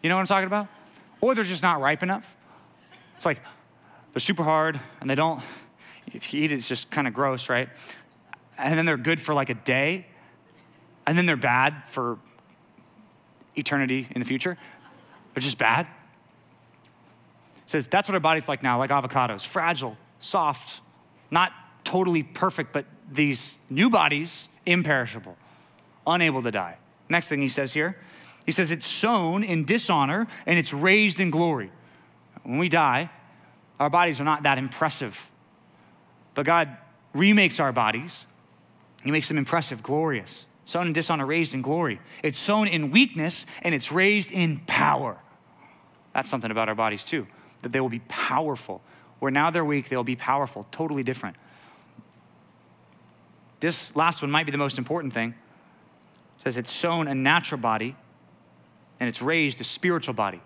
You 0.03 0.09
know 0.09 0.17
what 0.17 0.23
I'm 0.23 0.27
talking 0.27 0.49
about? 0.49 0.67
Or 1.21 1.37
they're 1.37 1.45
just 1.45 1.63
not 1.63 1.81
ripe 1.81 2.03
enough. 2.03 2.35
It's 3.15 3.25
like 3.25 3.39
they're 4.13 4.21
super 4.21 4.43
hard 4.43 4.81
and 5.01 5.09
they 5.09 5.15
don't, 5.15 5.43
if 6.13 6.33
you 6.33 6.43
eat 6.43 6.53
it, 6.53 6.57
it's 6.57 6.69
just 6.69 6.91
kind 6.91 7.07
of 7.07 7.15
gross, 7.15 7.49
right? 7.49 7.69
And 8.59 8.79
then 8.79 8.87
they're 8.87 8.97
good 8.97 9.21
for 9.21 9.35
like 9.35 9.51
a 9.51 9.55
day 9.55 10.07
and 11.07 11.17
then 11.17 11.27
they're 11.27 11.37
bad 11.37 11.89
for 11.89 12.19
eternity 13.57 14.09
in 14.11 14.21
the 14.21 14.27
future. 14.27 14.57
They're 15.35 15.43
just 15.43 15.59
bad. 15.59 15.87
It 17.65 17.71
says 17.71 17.87
that's 17.87 18.09
what 18.09 18.15
our 18.15 18.21
body's 18.21 18.49
like 18.49 18.63
now, 18.63 18.79
like 18.79 18.91
avocados, 18.91 19.47
fragile, 19.47 19.97
soft, 20.19 20.81
not 21.31 21.53
totally 21.85 22.23
perfect, 22.23 22.73
but 22.73 22.85
these 23.11 23.59
new 23.69 23.91
bodies, 23.91 24.49
imperishable, 24.67 25.37
unable 26.07 26.43
to 26.43 26.51
die. 26.51 26.77
Next 27.09 27.29
thing 27.29 27.41
he 27.43 27.49
says 27.49 27.73
here, 27.73 27.97
he 28.47 28.53
says 28.53 28.71
it's 28.71 28.87
sown 28.87 29.45
in 29.45 29.65
dishonor 29.65 30.27
and 30.47 30.59
it's 30.59 30.73
raised 30.73 31.21
in 31.21 31.31
glory. 31.31 31.71
When 32.43 32.59
we 32.59 32.69
die, 32.69 33.11
our 33.81 33.91
bodies 33.91 34.21
are 34.21 34.25
not 34.25 34.45
that 34.45 34.59
impressive. 34.59 35.31
But 36.35 36.47
God 36.47 36.77
remakes 37.15 37.59
our 37.59 37.73
bodies, 37.73 38.27
He 39.03 39.11
makes 39.11 39.27
them 39.27 39.39
impressive, 39.39 39.83
glorious. 39.83 40.45
Sown 40.67 40.87
in 40.87 40.93
dishonor, 40.93 41.27
raised 41.27 41.53
in 41.53 41.63
glory. 41.63 42.01
It's 42.23 42.39
sown 42.39 42.69
in 42.69 42.93
weakness 42.93 43.45
and 43.63 43.75
it's 43.75 43.91
raised 43.91 44.31
in 44.31 44.59
power. 44.69 45.19
That's 46.15 46.31
something 46.31 46.51
about 46.51 46.69
our 46.69 46.77
bodies 46.77 47.03
too, 47.03 47.27
that 47.63 47.73
they 47.73 47.81
will 47.81 47.89
be 47.89 48.03
powerful. 48.07 48.81
Where 49.19 49.33
now 49.33 49.51
they're 49.51 49.65
weak, 49.65 49.89
they'll 49.89 50.05
be 50.05 50.15
powerful, 50.15 50.67
totally 50.71 51.03
different. 51.03 51.35
This 53.59 53.97
last 53.97 54.23
one 54.23 54.31
might 54.31 54.47
be 54.47 54.53
the 54.53 54.59
most 54.59 54.79
important 54.79 55.13
thing. 55.13 55.31
It 56.39 56.45
says 56.45 56.57
it's 56.57 56.73
sown 56.73 57.09
a 57.09 57.15
natural 57.15 57.61
body 57.61 57.97
and 59.01 59.09
it's 59.09 59.21
raised 59.21 59.61
a 59.61 59.65
spiritual 59.65 60.15
body. 60.15 60.41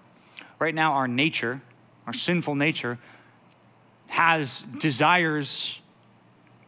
Right 0.58 0.74
now, 0.74 0.94
our 0.94 1.08
nature, 1.08 1.60
our 2.06 2.14
sinful 2.14 2.54
nature, 2.54 2.98
has 4.14 4.64
desires 4.78 5.80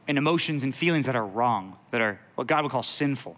and 0.08 0.18
emotions 0.18 0.64
and 0.64 0.74
feelings 0.74 1.06
that 1.06 1.14
are 1.14 1.24
wrong, 1.24 1.76
that 1.92 2.00
are 2.00 2.18
what 2.34 2.48
God 2.48 2.64
would 2.64 2.72
call 2.72 2.82
sinful. 2.82 3.36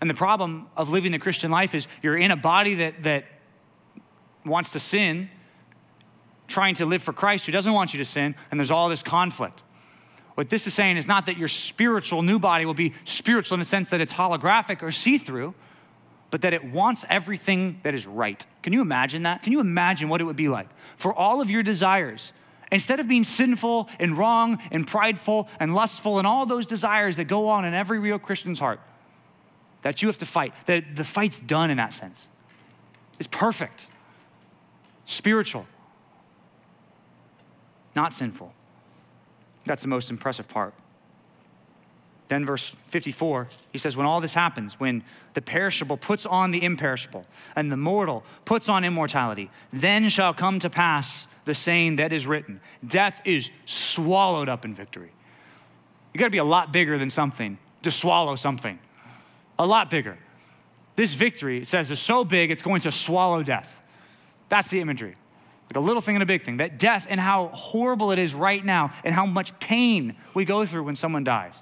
And 0.00 0.10
the 0.10 0.14
problem 0.14 0.66
of 0.76 0.90
living 0.90 1.12
the 1.12 1.20
Christian 1.20 1.48
life 1.48 1.76
is 1.76 1.86
you're 2.02 2.16
in 2.16 2.32
a 2.32 2.36
body 2.36 2.74
that, 2.74 3.04
that 3.04 3.26
wants 4.44 4.72
to 4.72 4.80
sin, 4.80 5.30
trying 6.48 6.74
to 6.74 6.86
live 6.86 7.04
for 7.04 7.12
Christ 7.12 7.46
who 7.46 7.52
doesn't 7.52 7.72
want 7.72 7.94
you 7.94 7.98
to 7.98 8.04
sin, 8.04 8.34
and 8.50 8.58
there's 8.58 8.72
all 8.72 8.88
this 8.88 9.04
conflict. 9.04 9.62
What 10.34 10.50
this 10.50 10.66
is 10.66 10.74
saying 10.74 10.96
is 10.96 11.06
not 11.06 11.26
that 11.26 11.36
your 11.36 11.46
spiritual 11.46 12.22
new 12.22 12.40
body 12.40 12.64
will 12.64 12.74
be 12.74 12.94
spiritual 13.04 13.54
in 13.54 13.60
the 13.60 13.64
sense 13.64 13.90
that 13.90 14.00
it's 14.00 14.12
holographic 14.12 14.82
or 14.82 14.90
see 14.90 15.18
through, 15.18 15.54
but 16.32 16.42
that 16.42 16.52
it 16.52 16.64
wants 16.64 17.04
everything 17.08 17.78
that 17.84 17.94
is 17.94 18.08
right. 18.08 18.44
Can 18.64 18.72
you 18.72 18.80
imagine 18.80 19.22
that? 19.22 19.44
Can 19.44 19.52
you 19.52 19.60
imagine 19.60 20.08
what 20.08 20.20
it 20.20 20.24
would 20.24 20.34
be 20.34 20.48
like 20.48 20.68
for 20.96 21.14
all 21.14 21.40
of 21.40 21.48
your 21.48 21.62
desires? 21.62 22.32
Instead 22.74 22.98
of 22.98 23.06
being 23.06 23.22
sinful 23.22 23.88
and 24.00 24.18
wrong 24.18 24.58
and 24.72 24.84
prideful 24.84 25.48
and 25.60 25.76
lustful 25.76 26.18
and 26.18 26.26
all 26.26 26.44
those 26.44 26.66
desires 26.66 27.18
that 27.18 27.26
go 27.26 27.48
on 27.48 27.64
in 27.64 27.72
every 27.72 28.00
real 28.00 28.18
Christian's 28.18 28.58
heart, 28.58 28.80
that 29.82 30.02
you 30.02 30.08
have 30.08 30.18
to 30.18 30.26
fight, 30.26 30.52
that 30.66 30.96
the 30.96 31.04
fight's 31.04 31.38
done 31.38 31.70
in 31.70 31.76
that 31.76 31.94
sense. 31.94 32.26
It's 33.20 33.28
perfect, 33.28 33.86
spiritual, 35.06 35.66
not 37.94 38.12
sinful. 38.12 38.52
That's 39.64 39.82
the 39.82 39.88
most 39.88 40.10
impressive 40.10 40.48
part. 40.48 40.74
Then, 42.26 42.44
verse 42.44 42.74
54, 42.88 43.50
he 43.70 43.78
says, 43.78 43.96
When 43.96 44.06
all 44.06 44.20
this 44.20 44.34
happens, 44.34 44.80
when 44.80 45.04
the 45.34 45.42
perishable 45.42 45.96
puts 45.96 46.26
on 46.26 46.50
the 46.50 46.64
imperishable, 46.64 47.24
and 47.54 47.70
the 47.70 47.76
mortal 47.76 48.24
puts 48.44 48.68
on 48.68 48.82
immortality, 48.82 49.48
then 49.72 50.08
shall 50.08 50.34
come 50.34 50.58
to 50.58 50.68
pass 50.68 51.28
the 51.44 51.54
saying 51.54 51.96
that 51.96 52.12
is 52.12 52.26
written 52.26 52.60
Death 52.86 53.20
is 53.24 53.50
swallowed 53.64 54.48
up 54.48 54.64
in 54.64 54.74
victory. 54.74 55.10
You 56.12 56.18
gotta 56.18 56.30
be 56.30 56.38
a 56.38 56.44
lot 56.44 56.72
bigger 56.72 56.98
than 56.98 57.10
something 57.10 57.58
to 57.82 57.90
swallow 57.90 58.36
something. 58.36 58.78
A 59.58 59.66
lot 59.66 59.90
bigger. 59.90 60.18
This 60.96 61.14
victory, 61.14 61.62
it 61.62 61.68
says, 61.68 61.90
is 61.90 62.00
so 62.00 62.24
big 62.24 62.50
it's 62.50 62.62
going 62.62 62.82
to 62.82 62.92
swallow 62.92 63.42
death. 63.42 63.76
That's 64.48 64.68
the 64.68 64.80
imagery. 64.80 65.16
Like 65.68 65.76
a 65.76 65.80
little 65.80 66.02
thing 66.02 66.16
and 66.16 66.22
a 66.22 66.26
big 66.26 66.42
thing. 66.42 66.58
That 66.58 66.78
death 66.78 67.06
and 67.08 67.18
how 67.18 67.48
horrible 67.48 68.12
it 68.12 68.18
is 68.18 68.34
right 68.34 68.64
now 68.64 68.92
and 69.02 69.14
how 69.14 69.26
much 69.26 69.58
pain 69.58 70.16
we 70.34 70.44
go 70.44 70.64
through 70.66 70.84
when 70.84 70.96
someone 70.96 71.24
dies. 71.24 71.54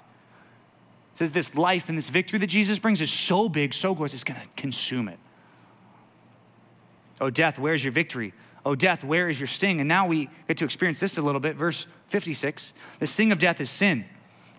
It 1.13 1.19
says 1.19 1.31
this 1.31 1.55
life 1.55 1.89
and 1.89 1.97
this 1.97 2.09
victory 2.09 2.39
that 2.39 2.47
Jesus 2.47 2.79
brings 2.79 3.01
is 3.01 3.11
so 3.11 3.49
big, 3.49 3.73
so 3.73 3.95
glorious, 3.95 4.13
it's 4.13 4.23
going 4.23 4.39
to 4.39 4.47
consume 4.55 5.07
it. 5.07 5.19
Oh, 7.21 7.29
death, 7.29 7.57
where's 7.57 7.83
your 7.83 7.93
victory? 7.93 8.33
Oh, 8.65 8.75
death, 8.75 9.03
where 9.03 9.29
is 9.29 9.39
your 9.39 9.47
sting? 9.47 9.79
And 9.79 9.87
now 9.87 10.07
we 10.07 10.29
get 10.47 10.57
to 10.57 10.65
experience 10.65 10.99
this 10.99 11.17
a 11.17 11.21
little 11.21 11.41
bit. 11.41 11.55
Verse 11.55 11.85
56 12.07 12.73
The 12.99 13.07
sting 13.07 13.31
of 13.31 13.39
death 13.39 13.59
is 13.59 13.69
sin, 13.69 14.05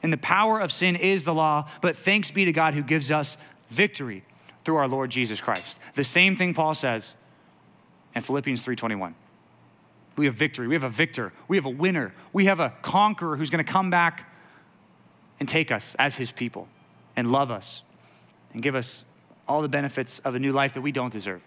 and 0.02 0.12
the 0.12 0.18
power 0.18 0.60
of 0.60 0.72
sin 0.72 0.96
is 0.96 1.24
the 1.24 1.34
law, 1.34 1.68
but 1.80 1.96
thanks 1.96 2.30
be 2.30 2.44
to 2.44 2.52
God 2.52 2.74
who 2.74 2.82
gives 2.82 3.10
us 3.10 3.36
victory 3.70 4.24
through 4.64 4.76
our 4.76 4.88
Lord 4.88 5.10
Jesus 5.10 5.40
Christ. 5.40 5.78
The 5.94 6.04
same 6.04 6.36
thing 6.36 6.54
Paul 6.54 6.74
says 6.74 7.14
in 8.14 8.22
Philippians 8.22 8.62
3:21. 8.62 9.14
We 10.16 10.26
have 10.26 10.34
victory. 10.34 10.68
We 10.68 10.74
have 10.74 10.84
a 10.84 10.90
victor. 10.90 11.32
We 11.48 11.56
have 11.56 11.66
a 11.66 11.70
winner. 11.70 12.14
We 12.32 12.44
have 12.46 12.60
a 12.60 12.70
conqueror 12.82 13.36
who's 13.36 13.50
going 13.50 13.64
to 13.64 13.72
come 13.72 13.90
back 13.90 14.30
and 15.40 15.48
take 15.48 15.72
us 15.72 15.96
as 15.98 16.16
his 16.16 16.30
people 16.30 16.68
and 17.16 17.32
love 17.32 17.50
us 17.50 17.82
and 18.52 18.62
give 18.62 18.74
us 18.74 19.04
all 19.48 19.60
the 19.60 19.68
benefits 19.68 20.20
of 20.20 20.34
a 20.34 20.38
new 20.38 20.52
life 20.52 20.74
that 20.74 20.82
we 20.82 20.92
don't 20.92 21.12
deserve. 21.12 21.42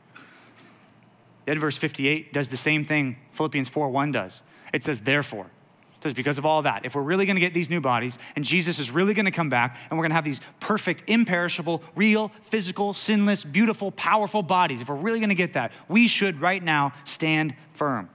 Then 1.48 1.60
verse 1.60 1.78
58 1.78 2.34
does 2.34 2.50
the 2.50 2.58
same 2.58 2.84
thing 2.84 3.16
Philippians 3.32 3.70
4 3.70 3.90
1 3.90 4.12
does. 4.12 4.42
It 4.74 4.84
says, 4.84 5.00
therefore. 5.00 5.46
It 5.46 6.04
says, 6.04 6.14
because 6.14 6.38
of 6.38 6.46
all 6.46 6.62
that, 6.64 6.86
if 6.86 6.94
we're 6.94 7.02
really 7.02 7.26
gonna 7.26 7.40
get 7.40 7.54
these 7.54 7.70
new 7.70 7.80
bodies 7.80 8.20
and 8.36 8.44
Jesus 8.44 8.80
is 8.80 8.92
really 8.92 9.14
gonna 9.14 9.32
come 9.32 9.50
back 9.50 9.80
and 9.90 9.98
we're 9.98 10.04
gonna 10.04 10.14
have 10.14 10.26
these 10.26 10.42
perfect, 10.60 11.06
imperishable, 11.08 11.82
real, 11.96 12.34
physical, 12.44 12.94
sinless, 12.94 13.46
beautiful, 13.46 13.92
powerful 13.94 14.44
bodies, 14.44 14.82
if 14.82 14.90
we're 14.90 14.96
really 14.96 15.22
gonna 15.22 15.36
get 15.36 15.54
that, 15.54 15.72
we 15.88 16.10
should 16.10 16.42
right 16.42 16.62
now 16.62 16.94
stand 17.06 17.56
firm. 17.74 18.10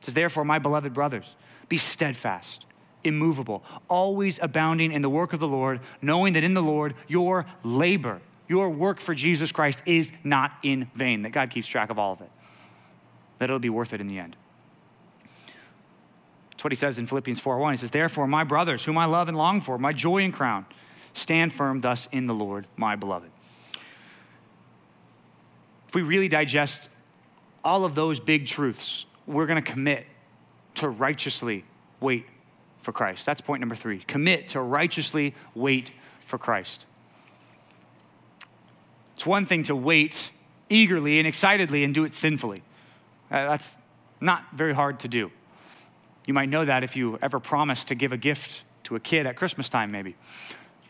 It 0.00 0.06
says, 0.06 0.14
therefore, 0.14 0.44
my 0.44 0.58
beloved 0.58 0.92
brothers, 0.92 1.36
be 1.68 1.78
steadfast, 1.78 2.66
immovable, 3.04 3.62
always 3.88 4.40
abounding 4.42 4.90
in 4.90 5.02
the 5.02 5.10
work 5.10 5.32
of 5.32 5.38
the 5.38 5.48
Lord, 5.48 5.78
knowing 6.02 6.32
that 6.32 6.42
in 6.42 6.54
the 6.54 6.62
Lord 6.62 6.94
your 7.06 7.46
labor, 7.62 8.20
your 8.48 8.68
work 8.70 8.98
for 8.98 9.14
Jesus 9.14 9.52
Christ 9.52 9.80
is 9.86 10.10
not 10.24 10.52
in 10.64 10.90
vain, 10.96 11.22
that 11.22 11.30
God 11.30 11.50
keeps 11.50 11.68
track 11.68 11.88
of 11.88 11.98
all 12.00 12.14
of 12.14 12.20
it 12.20 12.30
that 13.42 13.50
it'll 13.50 13.58
be 13.58 13.68
worth 13.68 13.92
it 13.92 14.00
in 14.00 14.06
the 14.06 14.20
end. 14.20 14.36
That's 16.52 16.62
what 16.62 16.70
he 16.70 16.76
says 16.76 16.96
in 16.96 17.08
Philippians 17.08 17.40
4:1. 17.40 17.72
He 17.72 17.76
says, 17.76 17.90
Therefore, 17.90 18.28
my 18.28 18.44
brothers, 18.44 18.84
whom 18.84 18.96
I 18.96 19.06
love 19.06 19.26
and 19.26 19.36
long 19.36 19.60
for, 19.60 19.78
my 19.78 19.92
joy 19.92 20.22
and 20.22 20.32
crown, 20.32 20.64
stand 21.12 21.52
firm 21.52 21.80
thus 21.80 22.06
in 22.12 22.28
the 22.28 22.34
Lord, 22.34 22.68
my 22.76 22.94
beloved. 22.94 23.32
If 25.88 25.94
we 25.96 26.02
really 26.02 26.28
digest 26.28 26.88
all 27.64 27.84
of 27.84 27.96
those 27.96 28.20
big 28.20 28.46
truths, 28.46 29.06
we're 29.26 29.46
going 29.46 29.60
to 29.60 29.72
commit 29.72 30.06
to 30.76 30.88
righteously 30.88 31.64
wait 31.98 32.26
for 32.80 32.92
Christ. 32.92 33.26
That's 33.26 33.40
point 33.40 33.58
number 33.58 33.74
three. 33.74 33.98
Commit 34.06 34.46
to 34.50 34.60
righteously 34.60 35.34
wait 35.56 35.90
for 36.26 36.38
Christ. 36.38 36.86
It's 39.16 39.26
one 39.26 39.46
thing 39.46 39.64
to 39.64 39.74
wait 39.74 40.30
eagerly 40.70 41.18
and 41.18 41.26
excitedly 41.26 41.82
and 41.82 41.92
do 41.92 42.04
it 42.04 42.14
sinfully. 42.14 42.62
Uh, 43.32 43.48
that's 43.48 43.78
not 44.20 44.44
very 44.54 44.74
hard 44.74 45.00
to 45.00 45.08
do. 45.08 45.30
You 46.26 46.34
might 46.34 46.50
know 46.50 46.64
that 46.64 46.84
if 46.84 46.94
you 46.94 47.18
ever 47.22 47.40
promise 47.40 47.84
to 47.84 47.94
give 47.94 48.12
a 48.12 48.18
gift 48.18 48.62
to 48.84 48.94
a 48.94 49.00
kid 49.00 49.26
at 49.26 49.36
Christmas 49.36 49.68
time, 49.68 49.90
maybe, 49.90 50.16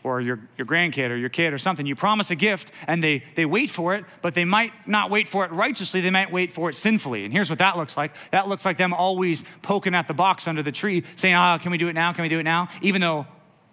or 0.03 0.19
your, 0.19 0.41
your 0.57 0.67
grandkid 0.67 1.09
or 1.09 1.15
your 1.15 1.29
kid 1.29 1.53
or 1.53 1.57
something. 1.57 1.85
You 1.85 1.95
promise 1.95 2.29
a 2.29 2.35
gift 2.35 2.71
and 2.87 3.01
they, 3.01 3.23
they 3.35 3.45
wait 3.45 3.69
for 3.69 3.95
it, 3.95 4.03
but 4.21 4.35
they 4.35 4.43
might 4.43 4.73
not 4.85 5.09
wait 5.09 5.29
for 5.29 5.45
it 5.45 5.51
righteously, 5.51 6.01
they 6.01 6.09
might 6.09 6.31
wait 6.31 6.51
for 6.51 6.69
it 6.69 6.75
sinfully. 6.75 7.23
And 7.23 7.33
here's 7.33 7.49
what 7.49 7.59
that 7.59 7.77
looks 7.77 7.95
like 7.95 8.13
that 8.31 8.49
looks 8.49 8.65
like 8.65 8.77
them 8.77 8.93
always 8.93 9.45
poking 9.61 9.95
at 9.95 10.09
the 10.09 10.13
box 10.13 10.45
under 10.47 10.61
the 10.61 10.73
tree, 10.73 11.03
saying, 11.15 11.33
Ah, 11.33 11.55
oh, 11.55 11.59
can 11.59 11.71
we 11.71 11.77
do 11.77 11.87
it 11.87 11.93
now? 11.93 12.11
Can 12.11 12.23
we 12.23 12.29
do 12.29 12.39
it 12.39 12.43
now? 12.43 12.67
Even 12.81 12.99
though 12.99 13.25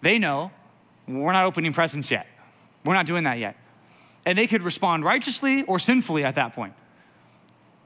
they 0.02 0.18
know 0.18 0.52
we're 1.08 1.32
not 1.32 1.44
opening 1.44 1.72
presents 1.72 2.10
yet, 2.10 2.26
we're 2.84 2.94
not 2.94 3.06
doing 3.06 3.24
that 3.24 3.38
yet. 3.38 3.56
And 4.24 4.38
they 4.38 4.46
could 4.46 4.62
respond 4.62 5.04
righteously 5.04 5.64
or 5.64 5.80
sinfully 5.80 6.24
at 6.24 6.36
that 6.36 6.54
point 6.54 6.74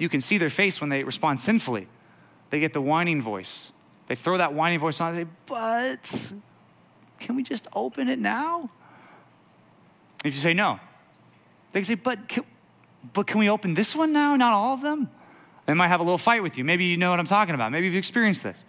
you 0.05 0.09
can 0.11 0.21
see 0.21 0.39
their 0.39 0.51
face 0.51 0.81
when 0.81 0.91
they 0.91 1.03
respond 1.03 1.41
sinfully. 1.41 1.89
They 2.51 2.61
get 2.61 2.73
the 2.73 2.81
whining 2.81 3.21
voice. 3.21 3.73
They 4.07 4.15
throw 4.15 4.37
that 4.37 4.53
whining 4.53 4.79
voice 4.79 5.01
on 5.01 5.15
and 5.15 5.27
say, 5.27 5.31
But 5.47 6.33
can 7.19 7.35
we 7.35 7.43
just 7.43 7.67
open 7.73 8.09
it 8.09 8.19
now? 8.19 8.71
If 10.25 10.35
you 10.35 10.39
say 10.39 10.55
no, 10.55 10.79
they 11.73 11.81
can 11.81 11.87
say, 11.87 11.95
But 11.95 12.29
can, 12.29 12.45
but 13.13 13.27
can 13.27 13.41
we 13.41 13.49
open 13.49 13.75
this 13.75 13.97
one 13.97 14.13
now? 14.13 14.37
Not 14.37 14.53
all 14.53 14.75
of 14.75 14.83
them? 14.83 15.11
They 15.67 15.73
might 15.73 15.89
have 15.89 16.01
a 16.01 16.03
little 16.03 16.19
fight 16.19 16.43
with 16.43 16.59
you. 16.59 16.65
Maybe 16.65 16.85
you 16.85 16.99
know 16.99 17.11
what 17.11 17.19
I'm 17.19 17.27
talking 17.27 17.55
about. 17.55 17.73
Maybe 17.73 17.87
you've 17.87 17.97
experienced 17.97 18.43
this. 18.43 18.63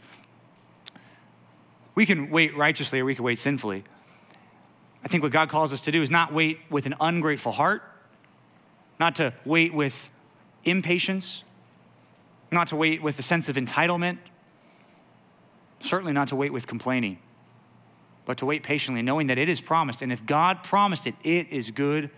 We 1.93 2.05
can 2.05 2.29
wait 2.29 2.55
righteously 2.55 3.01
or 3.01 3.05
we 3.05 3.15
can 3.15 3.25
wait 3.25 3.39
sinfully. 3.39 3.83
I 5.03 5.09
think 5.09 5.21
what 5.21 5.33
God 5.33 5.49
calls 5.49 5.73
us 5.73 5.81
to 5.81 5.91
do 5.91 6.01
is 6.01 6.09
not 6.09 6.33
wait 6.33 6.59
with 6.69 6.85
an 6.85 6.95
ungrateful 6.99 7.51
heart 7.51 7.83
not 8.99 9.17
to 9.17 9.33
wait 9.45 9.73
with 9.73 10.09
impatience, 10.65 11.43
not 12.51 12.67
to 12.69 12.75
wait 12.75 13.01
with 13.01 13.17
a 13.19 13.21
sense 13.21 13.49
of 13.49 13.55
entitlement, 13.55 14.17
certainly 15.79 16.13
not 16.13 16.27
to 16.29 16.35
wait 16.35 16.51
with 16.51 16.67
complaining, 16.67 17.19
but 18.25 18.37
to 18.37 18.45
wait 18.45 18.63
patiently, 18.63 19.01
knowing 19.01 19.27
that 19.27 19.37
it 19.37 19.49
is 19.49 19.61
promised. 19.61 20.01
And 20.01 20.11
if 20.11 20.25
God 20.25 20.63
promised 20.63 21.07
it, 21.07 21.15
it 21.23 21.49
is 21.51 21.71
good 21.71 22.09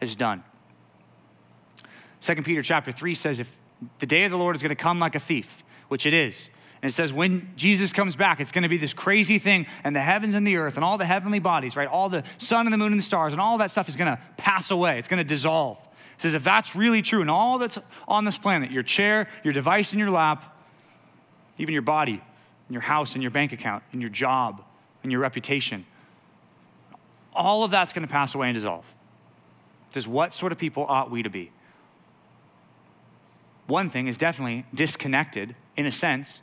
as 0.00 0.16
done. 0.16 0.42
2 2.20 2.36
Peter 2.36 2.62
chapter 2.62 2.90
3 2.90 3.14
says, 3.14 3.40
if 3.40 3.54
the 3.98 4.06
day 4.06 4.24
of 4.24 4.30
the 4.30 4.38
Lord 4.38 4.56
is 4.56 4.62
going 4.62 4.70
to 4.70 4.82
come 4.82 4.98
like 4.98 5.14
a 5.14 5.20
thief, 5.20 5.62
which 5.88 6.06
it 6.06 6.14
is, 6.14 6.48
and 6.82 6.90
it 6.90 6.94
says, 6.94 7.12
when 7.12 7.50
Jesus 7.56 7.92
comes 7.92 8.16
back, 8.16 8.40
it's 8.40 8.52
going 8.52 8.62
to 8.62 8.68
be 8.68 8.76
this 8.76 8.94
crazy 8.94 9.38
thing, 9.38 9.66
and 9.82 9.96
the 9.96 10.00
heavens 10.00 10.34
and 10.34 10.46
the 10.46 10.56
earth 10.56 10.76
and 10.76 10.84
all 10.84 10.98
the 10.98 11.06
heavenly 11.06 11.38
bodies, 11.38 11.74
right? 11.74 11.88
All 11.88 12.08
the 12.08 12.22
sun 12.38 12.66
and 12.66 12.72
the 12.72 12.78
moon 12.78 12.92
and 12.92 12.98
the 12.98 13.04
stars 13.04 13.32
and 13.32 13.40
all 13.40 13.58
that 13.58 13.70
stuff 13.70 13.88
is 13.88 13.96
going 13.96 14.14
to 14.14 14.22
pass 14.36 14.70
away. 14.70 14.98
It's 14.98 15.08
going 15.08 15.18
to 15.18 15.24
dissolve. 15.24 15.78
It 16.16 16.22
says, 16.22 16.34
if 16.34 16.44
that's 16.44 16.74
really 16.74 17.02
true, 17.02 17.20
and 17.20 17.30
all 17.30 17.58
that's 17.58 17.78
on 18.08 18.24
this 18.24 18.38
planet, 18.38 18.70
your 18.70 18.82
chair, 18.82 19.28
your 19.44 19.52
device 19.52 19.92
in 19.92 19.98
your 19.98 20.10
lap, 20.10 20.56
even 21.58 21.72
your 21.72 21.82
body, 21.82 22.22
and 22.68 22.72
your 22.72 22.82
house, 22.82 23.14
and 23.14 23.22
your 23.22 23.30
bank 23.30 23.52
account, 23.52 23.82
and 23.92 24.00
your 24.00 24.10
job, 24.10 24.62
and 25.02 25.12
your 25.12 25.20
reputation, 25.20 25.84
all 27.34 27.64
of 27.64 27.70
that's 27.70 27.92
going 27.92 28.06
to 28.06 28.10
pass 28.10 28.34
away 28.34 28.48
and 28.48 28.54
dissolve. 28.54 28.84
Says, 29.92 30.08
what 30.08 30.34
sort 30.34 30.52
of 30.52 30.58
people 30.58 30.86
ought 30.88 31.10
we 31.10 31.22
to 31.22 31.30
be? 31.30 31.50
One 33.66 33.90
thing 33.90 34.06
is 34.06 34.16
definitely 34.16 34.64
disconnected, 34.74 35.54
in 35.76 35.86
a 35.86 35.92
sense, 35.92 36.40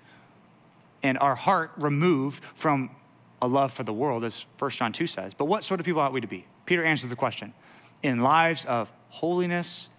and 1.02 1.18
our 1.18 1.36
heart 1.36 1.72
removed 1.78 2.44
from 2.54 2.92
a 3.42 3.48
love 3.48 3.74
for 3.74 3.84
the 3.84 3.94
world, 3.94 4.24
as 4.24 4.46
1 4.60 4.72
John 4.72 4.94
2 4.94 5.08
says. 5.08 5.34
But 5.34 5.46
what 5.46 5.64
sort 5.64 5.80
of 5.80 5.86
people 5.86 6.02
ought 6.02 6.14
we 6.14 6.22
to 6.22 6.28
be? 6.28 6.46
Peter 6.66 6.84
answers 6.84 7.10
the 7.10 7.16
question 7.16 7.54
in 8.02 8.22
lives 8.22 8.66
of 8.66 8.92
holiness 9.14 9.90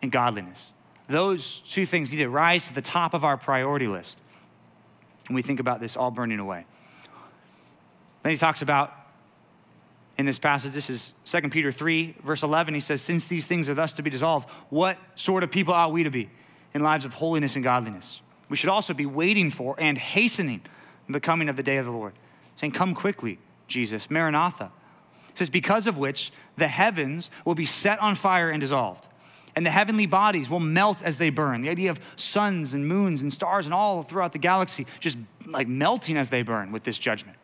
and 0.00 0.12
godliness. 0.12 0.70
Those 1.08 1.60
two 1.68 1.84
things 1.84 2.10
need 2.10 2.18
to 2.18 2.28
rise 2.28 2.68
to 2.68 2.74
the 2.74 2.82
top 2.82 3.12
of 3.12 3.24
our 3.24 3.36
priority 3.36 3.88
list. 3.88 4.18
when 5.28 5.34
we 5.34 5.42
think 5.42 5.58
about 5.58 5.80
this 5.80 5.96
all 5.96 6.12
burning 6.12 6.38
away. 6.38 6.64
Then 8.22 8.32
he 8.32 8.38
talks 8.38 8.62
about 8.62 8.92
in 10.16 10.26
this 10.26 10.38
passage, 10.38 10.72
this 10.72 10.88
is 10.88 11.14
2 11.24 11.48
Peter 11.50 11.72
3, 11.72 12.14
verse 12.24 12.44
11. 12.44 12.72
He 12.74 12.80
says, 12.80 13.02
Since 13.02 13.26
these 13.26 13.46
things 13.46 13.68
are 13.68 13.74
thus 13.74 13.92
to 13.94 14.02
be 14.02 14.10
dissolved, 14.10 14.48
what 14.70 14.96
sort 15.16 15.42
of 15.42 15.50
people 15.50 15.74
ought 15.74 15.92
we 15.92 16.04
to 16.04 16.10
be 16.10 16.30
in 16.72 16.82
lives 16.82 17.04
of 17.04 17.14
holiness 17.14 17.56
and 17.56 17.64
godliness? 17.64 18.20
We 18.48 18.56
should 18.56 18.70
also 18.70 18.94
be 18.94 19.06
waiting 19.06 19.50
for 19.50 19.74
and 19.78 19.98
hastening 19.98 20.62
the 21.08 21.20
coming 21.20 21.48
of 21.48 21.56
the 21.56 21.62
day 21.62 21.78
of 21.78 21.84
the 21.84 21.90
Lord, 21.90 22.14
saying, 22.54 22.72
Come 22.72 22.94
quickly, 22.94 23.38
Jesus, 23.66 24.08
Maranatha. 24.08 24.70
It 25.36 25.40
says, 25.40 25.50
Because 25.50 25.86
of 25.86 25.98
which 25.98 26.32
the 26.56 26.66
heavens 26.66 27.30
will 27.44 27.54
be 27.54 27.66
set 27.66 27.98
on 27.98 28.14
fire 28.14 28.48
and 28.48 28.58
dissolved, 28.58 29.06
and 29.54 29.66
the 29.66 29.70
heavenly 29.70 30.06
bodies 30.06 30.48
will 30.48 30.60
melt 30.60 31.02
as 31.02 31.18
they 31.18 31.28
burn. 31.28 31.60
The 31.60 31.68
idea 31.68 31.90
of 31.90 32.00
suns 32.16 32.72
and 32.72 32.88
moons 32.88 33.20
and 33.20 33.30
stars 33.30 33.66
and 33.66 33.74
all 33.74 34.02
throughout 34.02 34.32
the 34.32 34.38
galaxy 34.38 34.86
just 34.98 35.18
like 35.44 35.68
melting 35.68 36.16
as 36.16 36.30
they 36.30 36.40
burn 36.40 36.72
with 36.72 36.84
this 36.84 36.98
judgment. 36.98 37.36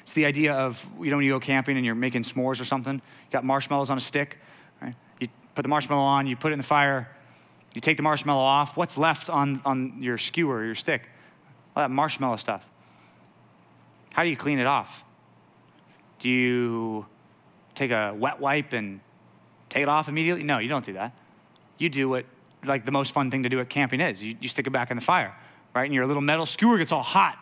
It's 0.00 0.14
the 0.14 0.24
idea 0.24 0.54
of, 0.54 0.82
you 0.98 1.10
know, 1.10 1.16
when 1.16 1.26
you 1.26 1.32
go 1.32 1.40
camping 1.40 1.76
and 1.76 1.84
you're 1.84 1.94
making 1.94 2.22
s'mores 2.22 2.58
or 2.58 2.64
something, 2.64 2.94
you 2.94 3.30
got 3.30 3.44
marshmallows 3.44 3.90
on 3.90 3.98
a 3.98 4.00
stick, 4.00 4.38
right? 4.80 4.94
You 5.20 5.28
put 5.54 5.60
the 5.60 5.68
marshmallow 5.68 6.00
on, 6.00 6.26
you 6.26 6.36
put 6.36 6.52
it 6.52 6.54
in 6.54 6.58
the 6.58 6.64
fire, 6.64 7.14
you 7.74 7.82
take 7.82 7.98
the 7.98 8.02
marshmallow 8.02 8.42
off. 8.42 8.78
What's 8.78 8.96
left 8.96 9.28
on, 9.28 9.60
on 9.66 10.00
your 10.00 10.16
skewer, 10.16 10.64
your 10.64 10.74
stick? 10.74 11.02
All 11.76 11.82
that 11.82 11.90
marshmallow 11.90 12.36
stuff. 12.36 12.64
How 14.14 14.22
do 14.22 14.30
you 14.30 14.38
clean 14.38 14.58
it 14.58 14.66
off? 14.66 15.04
Do 16.20 16.28
you 16.28 17.06
take 17.74 17.90
a 17.90 18.14
wet 18.16 18.40
wipe 18.40 18.72
and 18.72 19.00
take 19.68 19.82
it 19.82 19.88
off 19.88 20.08
immediately? 20.08 20.44
No, 20.44 20.58
you 20.58 20.68
don't 20.68 20.84
do 20.84 20.92
that. 20.94 21.14
You 21.78 21.88
do 21.88 22.08
what, 22.08 22.26
like, 22.64 22.84
the 22.84 22.92
most 22.92 23.12
fun 23.12 23.30
thing 23.30 23.42
to 23.42 23.48
do 23.48 23.58
at 23.60 23.68
camping 23.68 24.00
is 24.00 24.22
you, 24.22 24.36
you 24.40 24.48
stick 24.48 24.66
it 24.66 24.70
back 24.70 24.90
in 24.90 24.96
the 24.96 25.02
fire, 25.02 25.34
right? 25.74 25.84
And 25.84 25.94
your 25.94 26.06
little 26.06 26.22
metal 26.22 26.46
skewer 26.46 26.78
gets 26.78 26.92
all 26.92 27.02
hot, 27.02 27.38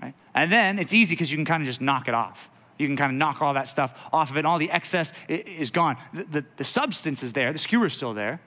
right? 0.00 0.14
And 0.34 0.50
then 0.50 0.78
it's 0.78 0.92
easy 0.92 1.14
because 1.14 1.30
you 1.30 1.36
can 1.36 1.44
kind 1.44 1.60
of 1.60 1.66
just 1.66 1.80
knock 1.80 2.06
it 2.06 2.14
off. 2.14 2.48
You 2.78 2.86
can 2.86 2.96
kind 2.96 3.12
of 3.12 3.18
knock 3.18 3.42
all 3.42 3.54
that 3.54 3.68
stuff 3.68 3.92
off 4.12 4.30
of 4.30 4.38
it, 4.38 4.46
all 4.46 4.58
the 4.58 4.70
excess 4.70 5.12
is 5.28 5.70
gone. 5.70 5.98
The, 6.14 6.24
the, 6.24 6.44
the 6.56 6.64
substance 6.64 7.22
is 7.22 7.32
there, 7.32 7.52
the 7.52 7.58
skewer 7.58 7.86
is 7.86 7.92
still 7.92 8.14
there, 8.14 8.40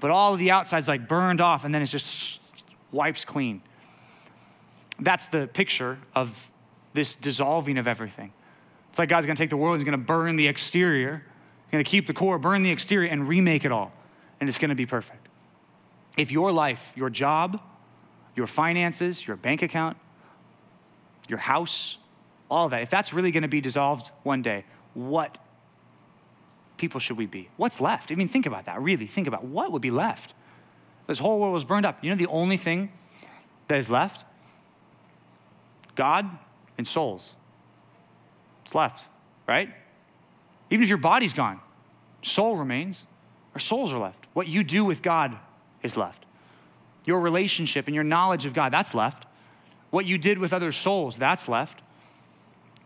but 0.00 0.10
all 0.10 0.34
of 0.34 0.38
the 0.38 0.50
outside's 0.50 0.88
like 0.88 1.08
burned 1.08 1.40
off 1.40 1.64
and 1.64 1.74
then 1.74 1.80
it's 1.80 1.90
just 1.90 2.40
wipes 2.92 3.24
clean. 3.24 3.62
That's 5.00 5.28
the 5.28 5.46
picture 5.46 5.98
of 6.14 6.50
this 6.92 7.14
dissolving 7.14 7.78
of 7.78 7.88
everything. 7.88 8.32
It's 8.94 8.98
like 9.00 9.08
God's 9.08 9.26
gonna 9.26 9.34
take 9.34 9.50
the 9.50 9.56
world, 9.56 9.78
He's 9.78 9.84
gonna 9.84 9.98
burn 9.98 10.36
the 10.36 10.46
exterior, 10.46 11.24
He's 11.66 11.72
gonna 11.72 11.82
keep 11.82 12.06
the 12.06 12.14
core, 12.14 12.38
burn 12.38 12.62
the 12.62 12.70
exterior, 12.70 13.10
and 13.10 13.26
remake 13.26 13.64
it 13.64 13.72
all. 13.72 13.92
And 14.38 14.48
it's 14.48 14.56
gonna 14.56 14.76
be 14.76 14.86
perfect. 14.86 15.26
If 16.16 16.30
your 16.30 16.52
life, 16.52 16.92
your 16.94 17.10
job, 17.10 17.60
your 18.36 18.46
finances, 18.46 19.26
your 19.26 19.36
bank 19.36 19.62
account, 19.62 19.96
your 21.28 21.40
house, 21.40 21.98
all 22.48 22.66
of 22.66 22.70
that, 22.70 22.82
if 22.82 22.90
that's 22.90 23.12
really 23.12 23.32
gonna 23.32 23.48
be 23.48 23.60
dissolved 23.60 24.12
one 24.22 24.42
day, 24.42 24.64
what 24.94 25.38
people 26.76 27.00
should 27.00 27.16
we 27.16 27.26
be? 27.26 27.48
What's 27.56 27.80
left? 27.80 28.12
I 28.12 28.14
mean, 28.14 28.28
think 28.28 28.46
about 28.46 28.66
that, 28.66 28.80
really. 28.80 29.08
Think 29.08 29.26
about 29.26 29.42
what 29.42 29.72
would 29.72 29.82
be 29.82 29.90
left. 29.90 30.34
This 31.08 31.18
whole 31.18 31.40
world 31.40 31.52
was 31.52 31.64
burned 31.64 31.84
up. 31.84 32.04
You 32.04 32.10
know 32.10 32.16
the 32.16 32.28
only 32.28 32.58
thing 32.58 32.92
that 33.66 33.80
is 33.80 33.90
left? 33.90 34.22
God 35.96 36.30
and 36.78 36.86
souls. 36.86 37.34
It's 38.64 38.74
left, 38.74 39.04
right? 39.46 39.68
Even 40.70 40.82
if 40.82 40.88
your 40.88 40.98
body's 40.98 41.32
gone, 41.32 41.60
soul 42.22 42.56
remains. 42.56 43.06
Our 43.54 43.60
souls 43.60 43.92
are 43.92 43.98
left. 43.98 44.26
What 44.32 44.48
you 44.48 44.64
do 44.64 44.84
with 44.84 45.02
God 45.02 45.36
is 45.82 45.96
left. 45.96 46.24
Your 47.04 47.20
relationship 47.20 47.86
and 47.86 47.94
your 47.94 48.04
knowledge 48.04 48.46
of 48.46 48.54
God, 48.54 48.72
that's 48.72 48.94
left. 48.94 49.26
What 49.90 50.06
you 50.06 50.18
did 50.18 50.38
with 50.38 50.52
other 50.52 50.72
souls, 50.72 51.18
that's 51.18 51.48
left. 51.48 51.82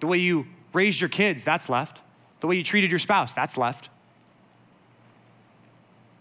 The 0.01 0.07
way 0.07 0.18
you 0.18 0.47
raised 0.72 1.01
your 1.01 1.09
kids, 1.09 1.45
that's 1.45 1.68
left. 1.68 2.01
The 2.41 2.47
way 2.47 2.57
you 2.57 2.64
treated 2.64 2.91
your 2.91 2.99
spouse, 2.99 3.33
that's 3.33 3.57
left. 3.57 3.89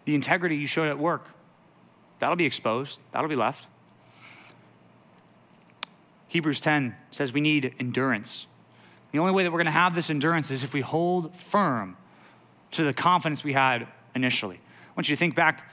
The 0.06 0.16
integrity 0.16 0.56
you 0.56 0.68
showed 0.68 0.88
at 0.88 0.98
work, 0.98 1.32
that'll 2.20 2.38
be 2.38 2.46
exposed, 2.46 3.02
that'll 3.12 3.28
be 3.28 3.36
left. 3.36 3.66
Hebrews 6.30 6.62
10 6.62 6.96
says 7.12 7.34
we 7.34 7.42
need 7.42 7.74
endurance. 7.80 8.48
The 9.12 9.20
only 9.20 9.32
way 9.32 9.44
that 9.44 9.52
we're 9.52 9.58
going 9.58 9.66
to 9.66 9.72
have 9.72 9.96
this 9.96 10.10
endurance 10.10 10.52
is 10.52 10.64
if 10.64 10.74
we 10.74 10.82
hold 10.82 11.36
firm 11.36 11.98
to 12.72 12.84
the 12.84 12.94
confidence 12.94 13.44
we 13.44 13.54
had 13.54 13.88
initially. 14.14 14.56
I 14.58 14.94
want 14.96 15.10
you 15.10 15.16
to 15.16 15.20
think 15.20 15.36
back 15.36 15.70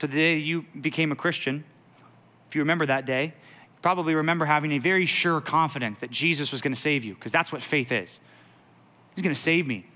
to 0.00 0.06
the 0.06 0.16
day 0.16 0.36
you 0.36 0.66
became 0.80 1.10
a 1.12 1.16
Christian. 1.16 1.64
If 2.48 2.54
you 2.54 2.60
remember 2.60 2.86
that 2.86 3.06
day, 3.06 3.24
you 3.24 3.80
probably 3.80 4.14
remember 4.14 4.44
having 4.44 4.72
a 4.72 4.78
very 4.78 5.06
sure 5.06 5.40
confidence 5.40 5.98
that 5.98 6.10
Jesus 6.10 6.52
was 6.52 6.60
going 6.60 6.74
to 6.74 6.80
save 6.80 7.04
you, 7.04 7.14
because 7.14 7.32
that's 7.32 7.52
what 7.52 7.62
faith 7.62 7.90
is. 7.90 8.20
He's 9.14 9.22
going 9.22 9.34
to 9.34 9.40
save 9.40 9.66
me. 9.66 9.86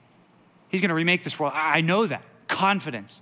He's 0.68 0.80
going 0.80 0.90
to 0.90 0.94
remake 0.94 1.24
this 1.24 1.38
world. 1.38 1.52
I 1.54 1.80
know 1.80 2.06
that. 2.06 2.22
Confidence. 2.46 3.20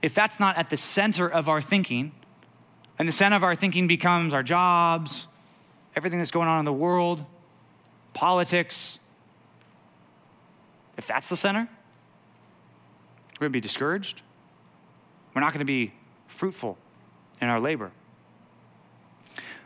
If 0.00 0.14
that's 0.14 0.40
not 0.40 0.56
at 0.56 0.70
the 0.70 0.76
center 0.76 1.28
of 1.28 1.48
our 1.48 1.60
thinking, 1.60 2.12
and 2.98 3.08
the 3.08 3.12
center 3.12 3.36
of 3.36 3.42
our 3.42 3.54
thinking 3.54 3.86
becomes 3.86 4.32
our 4.32 4.42
jobs, 4.42 5.26
everything 5.96 6.18
that's 6.18 6.30
going 6.30 6.48
on 6.48 6.58
in 6.58 6.64
the 6.64 6.72
world, 6.72 7.24
politics, 8.14 8.98
if 10.96 11.06
that's 11.06 11.28
the 11.28 11.36
center, 11.36 11.68
we're 13.32 13.46
going 13.46 13.50
to 13.50 13.56
be 13.56 13.60
discouraged. 13.60 14.22
We're 15.34 15.40
not 15.40 15.52
going 15.52 15.60
to 15.60 15.64
be 15.64 15.92
fruitful 16.26 16.76
in 17.40 17.48
our 17.48 17.60
labor. 17.60 17.90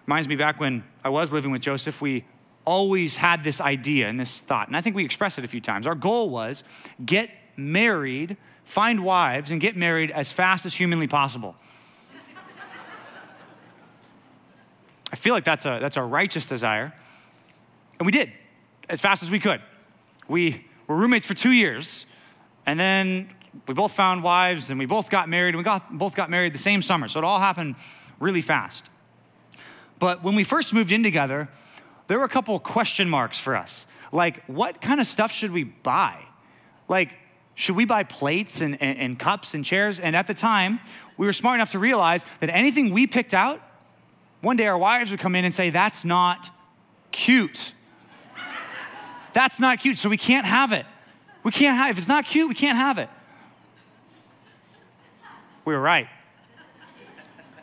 Reminds 0.06 0.28
me 0.28 0.36
back 0.36 0.60
when 0.60 0.84
I 1.04 1.08
was 1.08 1.32
living 1.32 1.50
with 1.50 1.62
Joseph, 1.62 2.00
we 2.00 2.24
always 2.64 3.16
had 3.16 3.44
this 3.44 3.60
idea 3.60 4.08
and 4.08 4.18
this 4.18 4.38
thought, 4.38 4.68
and 4.68 4.76
I 4.76 4.80
think 4.80 4.96
we 4.96 5.04
expressed 5.04 5.38
it 5.38 5.44
a 5.44 5.48
few 5.48 5.60
times. 5.60 5.86
Our 5.86 5.94
goal 5.94 6.30
was 6.30 6.64
get 7.04 7.30
married, 7.56 8.36
find 8.64 9.04
wives, 9.04 9.50
and 9.50 9.60
get 9.60 9.76
married 9.76 10.10
as 10.10 10.32
fast 10.32 10.66
as 10.66 10.74
humanly 10.74 11.06
possible. 11.06 11.54
I 15.12 15.16
feel 15.16 15.34
like 15.34 15.44
that's 15.44 15.64
a, 15.64 15.78
that's 15.80 15.96
a 15.96 16.02
righteous 16.02 16.46
desire. 16.46 16.92
And 17.98 18.06
we 18.06 18.12
did, 18.12 18.32
as 18.88 19.00
fast 19.00 19.22
as 19.22 19.30
we 19.30 19.38
could. 19.38 19.60
We 20.28 20.66
were 20.86 20.96
roommates 20.96 21.26
for 21.26 21.34
two 21.34 21.52
years, 21.52 22.06
and 22.66 22.78
then 22.78 23.30
we 23.66 23.74
both 23.74 23.92
found 23.92 24.22
wives, 24.22 24.70
and 24.70 24.78
we 24.78 24.86
both 24.86 25.10
got 25.10 25.28
married, 25.28 25.50
and 25.50 25.58
we 25.58 25.64
got, 25.64 25.96
both 25.96 26.14
got 26.14 26.30
married 26.30 26.52
the 26.52 26.58
same 26.58 26.82
summer. 26.82 27.08
So 27.08 27.20
it 27.20 27.24
all 27.24 27.40
happened 27.40 27.76
really 28.20 28.42
fast. 28.42 28.90
But 29.98 30.22
when 30.22 30.34
we 30.34 30.44
first 30.44 30.74
moved 30.74 30.92
in 30.92 31.02
together, 31.02 31.48
there 32.08 32.18
were 32.18 32.24
a 32.24 32.28
couple 32.28 32.58
question 32.58 33.08
marks 33.08 33.38
for 33.38 33.56
us. 33.56 33.86
Like, 34.12 34.44
what 34.46 34.80
kind 34.80 35.00
of 35.00 35.06
stuff 35.06 35.32
should 35.32 35.50
we 35.50 35.64
buy? 35.64 36.22
Like, 36.88 37.16
should 37.54 37.74
we 37.74 37.84
buy 37.84 38.04
plates 38.04 38.60
and, 38.60 38.80
and, 38.82 38.98
and, 38.98 39.18
cups 39.18 39.54
and 39.54 39.64
chairs? 39.64 39.98
And 39.98 40.14
at 40.14 40.26
the 40.26 40.34
time, 40.34 40.78
we 41.16 41.26
were 41.26 41.32
smart 41.32 41.56
enough 41.56 41.72
to 41.72 41.78
realize 41.78 42.24
that 42.40 42.50
anything 42.50 42.90
we 42.92 43.06
picked 43.06 43.32
out, 43.34 43.60
one 44.42 44.56
day 44.56 44.66
our 44.66 44.78
wives 44.78 45.10
would 45.10 45.20
come 45.20 45.34
in 45.34 45.44
and 45.44 45.54
say, 45.54 45.70
That's 45.70 46.04
not 46.04 46.50
cute. 47.10 47.72
That's 49.36 49.60
not 49.60 49.80
cute, 49.80 49.98
so 49.98 50.08
we 50.08 50.16
can't 50.16 50.46
have 50.46 50.72
it. 50.72 50.86
We 51.42 51.50
can't 51.50 51.76
have 51.76 51.90
if 51.90 51.98
it's 51.98 52.08
not 52.08 52.24
cute, 52.24 52.48
we 52.48 52.54
can't 52.54 52.78
have 52.78 52.96
it. 52.96 53.10
We 55.66 55.74
were 55.74 55.80
right. 55.80 56.08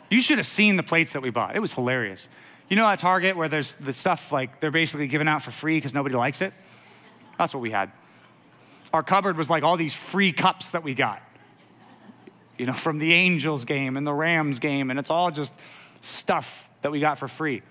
You 0.08 0.20
should 0.20 0.38
have 0.38 0.46
seen 0.46 0.76
the 0.76 0.84
plates 0.84 1.14
that 1.14 1.20
we 1.20 1.30
bought. 1.30 1.56
It 1.56 1.58
was 1.58 1.74
hilarious. 1.74 2.28
You 2.68 2.76
know 2.76 2.86
at 2.86 3.00
Target 3.00 3.36
where 3.36 3.48
there's 3.48 3.74
the 3.74 3.92
stuff 3.92 4.30
like 4.30 4.60
they're 4.60 4.70
basically 4.70 5.08
giving 5.08 5.26
out 5.26 5.42
for 5.42 5.50
free 5.50 5.76
because 5.76 5.92
nobody 5.92 6.14
likes 6.14 6.42
it? 6.42 6.52
That's 7.38 7.52
what 7.52 7.60
we 7.60 7.72
had. 7.72 7.90
Our 8.92 9.02
cupboard 9.02 9.36
was 9.36 9.50
like 9.50 9.64
all 9.64 9.76
these 9.76 9.94
free 9.94 10.32
cups 10.32 10.70
that 10.70 10.84
we 10.84 10.94
got, 10.94 11.20
you 12.56 12.66
know, 12.66 12.72
from 12.72 13.00
the 13.00 13.12
Angels 13.12 13.64
game 13.64 13.96
and 13.96 14.06
the 14.06 14.14
Rams 14.14 14.60
game, 14.60 14.90
and 14.90 14.98
it's 15.00 15.10
all 15.10 15.32
just 15.32 15.52
stuff 16.02 16.68
that 16.82 16.92
we 16.92 17.00
got 17.00 17.18
for 17.18 17.26
free. 17.26 17.62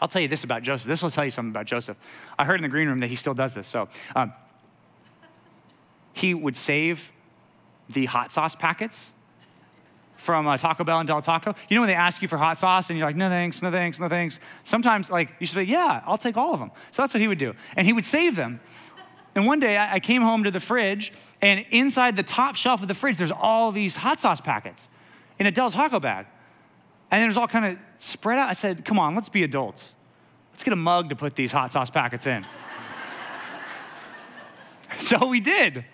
I'll 0.00 0.08
tell 0.08 0.22
you 0.22 0.28
this 0.28 0.44
about 0.44 0.62
Joseph. 0.62 0.86
This 0.86 1.02
will 1.02 1.10
tell 1.10 1.24
you 1.24 1.30
something 1.30 1.50
about 1.50 1.66
Joseph. 1.66 1.96
I 2.38 2.44
heard 2.44 2.56
in 2.56 2.62
the 2.62 2.68
green 2.68 2.88
room 2.88 3.00
that 3.00 3.08
he 3.08 3.16
still 3.16 3.34
does 3.34 3.54
this. 3.54 3.66
So 3.66 3.88
um, 4.16 4.32
he 6.12 6.34
would 6.34 6.56
save 6.56 7.12
the 7.88 8.06
hot 8.06 8.32
sauce 8.32 8.54
packets 8.54 9.10
from 10.16 10.46
uh, 10.46 10.56
Taco 10.58 10.84
Bell 10.84 10.98
and 10.98 11.08
Del 11.08 11.22
Taco. 11.22 11.54
You 11.68 11.74
know 11.74 11.80
when 11.80 11.88
they 11.88 11.94
ask 11.94 12.22
you 12.22 12.28
for 12.28 12.36
hot 12.36 12.58
sauce 12.58 12.90
and 12.90 12.98
you're 12.98 13.06
like, 13.06 13.16
no 13.16 13.28
thanks, 13.28 13.62
no 13.62 13.70
thanks, 13.70 13.98
no 13.98 14.08
thanks. 14.08 14.38
Sometimes 14.64 15.10
like 15.10 15.30
you 15.38 15.46
should 15.46 15.54
say, 15.54 15.62
yeah, 15.64 16.02
I'll 16.06 16.18
take 16.18 16.36
all 16.36 16.52
of 16.52 16.60
them. 16.60 16.70
So 16.90 17.02
that's 17.02 17.14
what 17.14 17.20
he 17.20 17.28
would 17.28 17.38
do, 17.38 17.54
and 17.76 17.86
he 17.86 17.92
would 17.92 18.06
save 18.06 18.36
them. 18.36 18.60
And 19.34 19.46
one 19.46 19.60
day 19.60 19.78
I 19.78 20.00
came 20.00 20.22
home 20.22 20.44
to 20.44 20.50
the 20.50 20.60
fridge, 20.60 21.12
and 21.40 21.64
inside 21.70 22.16
the 22.16 22.22
top 22.22 22.56
shelf 22.56 22.82
of 22.82 22.88
the 22.88 22.94
fridge, 22.94 23.16
there's 23.16 23.30
all 23.30 23.72
these 23.72 23.96
hot 23.96 24.20
sauce 24.20 24.40
packets 24.40 24.88
in 25.38 25.46
a 25.46 25.50
Del 25.50 25.70
Taco 25.70 26.00
bag. 26.00 26.26
And 27.10 27.22
it 27.22 27.26
was 27.26 27.36
all 27.36 27.48
kind 27.48 27.64
of 27.64 27.78
spread 27.98 28.38
out. 28.38 28.48
I 28.48 28.52
said, 28.52 28.84
come 28.84 28.98
on, 28.98 29.14
let's 29.14 29.28
be 29.28 29.42
adults. 29.42 29.94
Let's 30.52 30.62
get 30.62 30.72
a 30.72 30.76
mug 30.76 31.08
to 31.10 31.16
put 31.16 31.34
these 31.34 31.52
hot 31.52 31.72
sauce 31.72 31.90
packets 31.90 32.26
in. 32.26 32.46
so 34.98 35.26
we 35.26 35.40
did. 35.40 35.84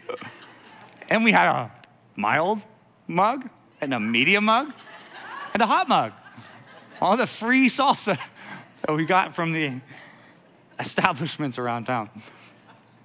And 1.09 1.25
we 1.25 1.33
had 1.33 1.49
a 1.49 1.73
mild 2.17 2.61
mug, 3.07 3.49
and 3.81 3.95
a 3.95 4.01
medium 4.01 4.45
mug, 4.45 4.73
and 5.53 5.63
a 5.63 5.67
hot 5.67 5.89
mug. 5.89 6.13
All 7.01 7.17
the 7.17 7.27
free 7.27 7.69
salsa 7.69 8.19
that 8.83 8.93
we 8.93 9.05
got 9.05 9.35
from 9.35 9.53
the 9.53 9.81
establishments 10.79 11.59
around 11.59 11.85
town. 11.85 12.11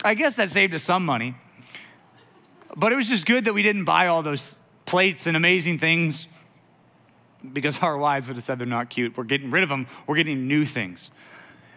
I 0.04 0.16
guess 0.16 0.36
that 0.36 0.50
saved 0.50 0.74
us 0.74 0.84
some 0.84 1.06
money. 1.06 1.36
But 2.76 2.92
it 2.92 2.96
was 2.96 3.08
just 3.08 3.26
good 3.26 3.46
that 3.46 3.54
we 3.54 3.64
didn't 3.64 3.86
buy 3.86 4.08
all 4.08 4.24
those 4.24 4.60
plates 4.86 5.28
and 5.28 5.38
amazing 5.38 5.78
things 5.78 6.28
because 7.54 7.80
our 7.80 7.98
wives 7.98 8.28
would 8.28 8.36
have 8.38 8.44
said 8.44 8.60
they're 8.60 8.68
not 8.68 8.90
cute. 8.90 9.18
We're 9.18 9.24
getting 9.24 9.52
rid 9.52 9.64
of 9.64 9.70
them, 9.70 9.88
we're 10.08 10.16
getting 10.16 10.48
new 10.48 10.66
things. 10.66 11.10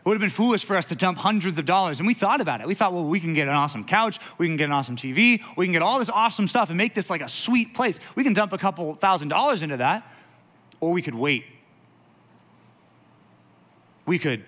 It 0.05 0.09
would 0.09 0.15
have 0.15 0.21
been 0.21 0.29
foolish 0.29 0.65
for 0.65 0.77
us 0.77 0.85
to 0.87 0.95
dump 0.95 1.17
hundreds 1.17 1.59
of 1.59 1.65
dollars. 1.65 1.99
And 1.99 2.07
we 2.07 2.13
thought 2.13 2.43
about 2.43 2.61
it. 2.61 2.67
We 2.67 2.75
thought, 2.75 2.93
well, 2.93 3.07
we 3.07 3.21
can 3.21 3.33
get 3.33 3.49
an 3.49 3.55
awesome 3.55 3.85
couch, 3.85 4.19
we 4.37 4.47
can 4.47 4.59
get 4.59 4.65
an 4.65 4.73
awesome 4.73 4.97
TV, 4.97 5.43
we 5.57 5.65
can 5.65 5.73
get 5.73 5.81
all 5.81 5.99
this 5.99 6.11
awesome 6.11 6.47
stuff 6.47 6.69
and 6.69 6.77
make 6.77 6.95
this 6.95 7.09
like 7.09 7.23
a 7.23 7.29
sweet 7.29 7.73
place. 7.73 7.99
We 8.15 8.23
can 8.23 8.35
dump 8.35 8.53
a 8.53 8.59
couple 8.59 8.95
thousand 8.97 9.29
dollars 9.29 9.63
into 9.63 9.79
that, 9.79 10.07
or 10.81 10.93
we 10.93 11.01
could 11.01 11.15
wait. 11.15 11.47
We 14.05 14.19
could 14.19 14.45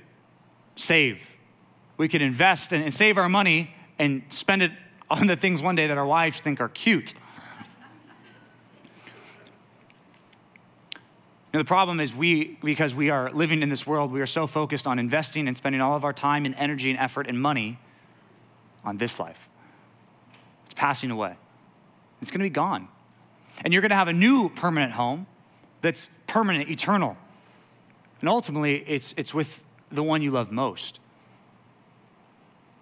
save. 0.76 1.34
We 1.96 2.08
could 2.08 2.20
invest 2.20 2.72
and, 2.74 2.84
and 2.84 2.94
save 2.94 3.16
our 3.16 3.28
money 3.28 3.74
and 3.98 4.22
spend 4.28 4.62
it 4.62 4.72
on 5.10 5.26
the 5.26 5.36
things 5.36 5.62
one 5.62 5.74
day 5.74 5.86
that 5.86 5.96
our 5.96 6.06
wives 6.06 6.40
think 6.40 6.60
are 6.60 6.68
cute. 6.68 7.14
Know, 11.56 11.62
the 11.62 11.68
problem 11.68 12.00
is 12.00 12.14
we, 12.14 12.58
because 12.62 12.94
we 12.94 13.10
are 13.10 13.30
living 13.32 13.62
in 13.62 13.68
this 13.68 13.86
world, 13.86 14.12
we 14.12 14.20
are 14.20 14.26
so 14.26 14.46
focused 14.46 14.86
on 14.86 14.98
investing 14.98 15.48
and 15.48 15.56
spending 15.56 15.80
all 15.80 15.96
of 15.96 16.04
our 16.04 16.12
time 16.12 16.44
and 16.44 16.54
energy 16.56 16.90
and 16.90 16.98
effort 16.98 17.26
and 17.26 17.40
money 17.40 17.78
on 18.84 18.96
this 18.96 19.18
life. 19.18 19.48
It's 20.66 20.74
passing 20.74 21.10
away. 21.10 21.36
It's 22.20 22.30
going 22.30 22.40
to 22.40 22.44
be 22.44 22.50
gone. 22.50 22.88
And 23.64 23.72
you're 23.72 23.80
going 23.80 23.90
to 23.90 23.96
have 23.96 24.08
a 24.08 24.12
new 24.12 24.48
permanent 24.50 24.92
home 24.92 25.26
that's 25.80 26.08
permanent, 26.26 26.70
eternal. 26.70 27.16
And 28.20 28.28
ultimately, 28.28 28.84
it's, 28.86 29.14
it's 29.16 29.32
with 29.32 29.60
the 29.90 30.02
one 30.02 30.22
you 30.22 30.30
love 30.30 30.50
most. 30.50 31.00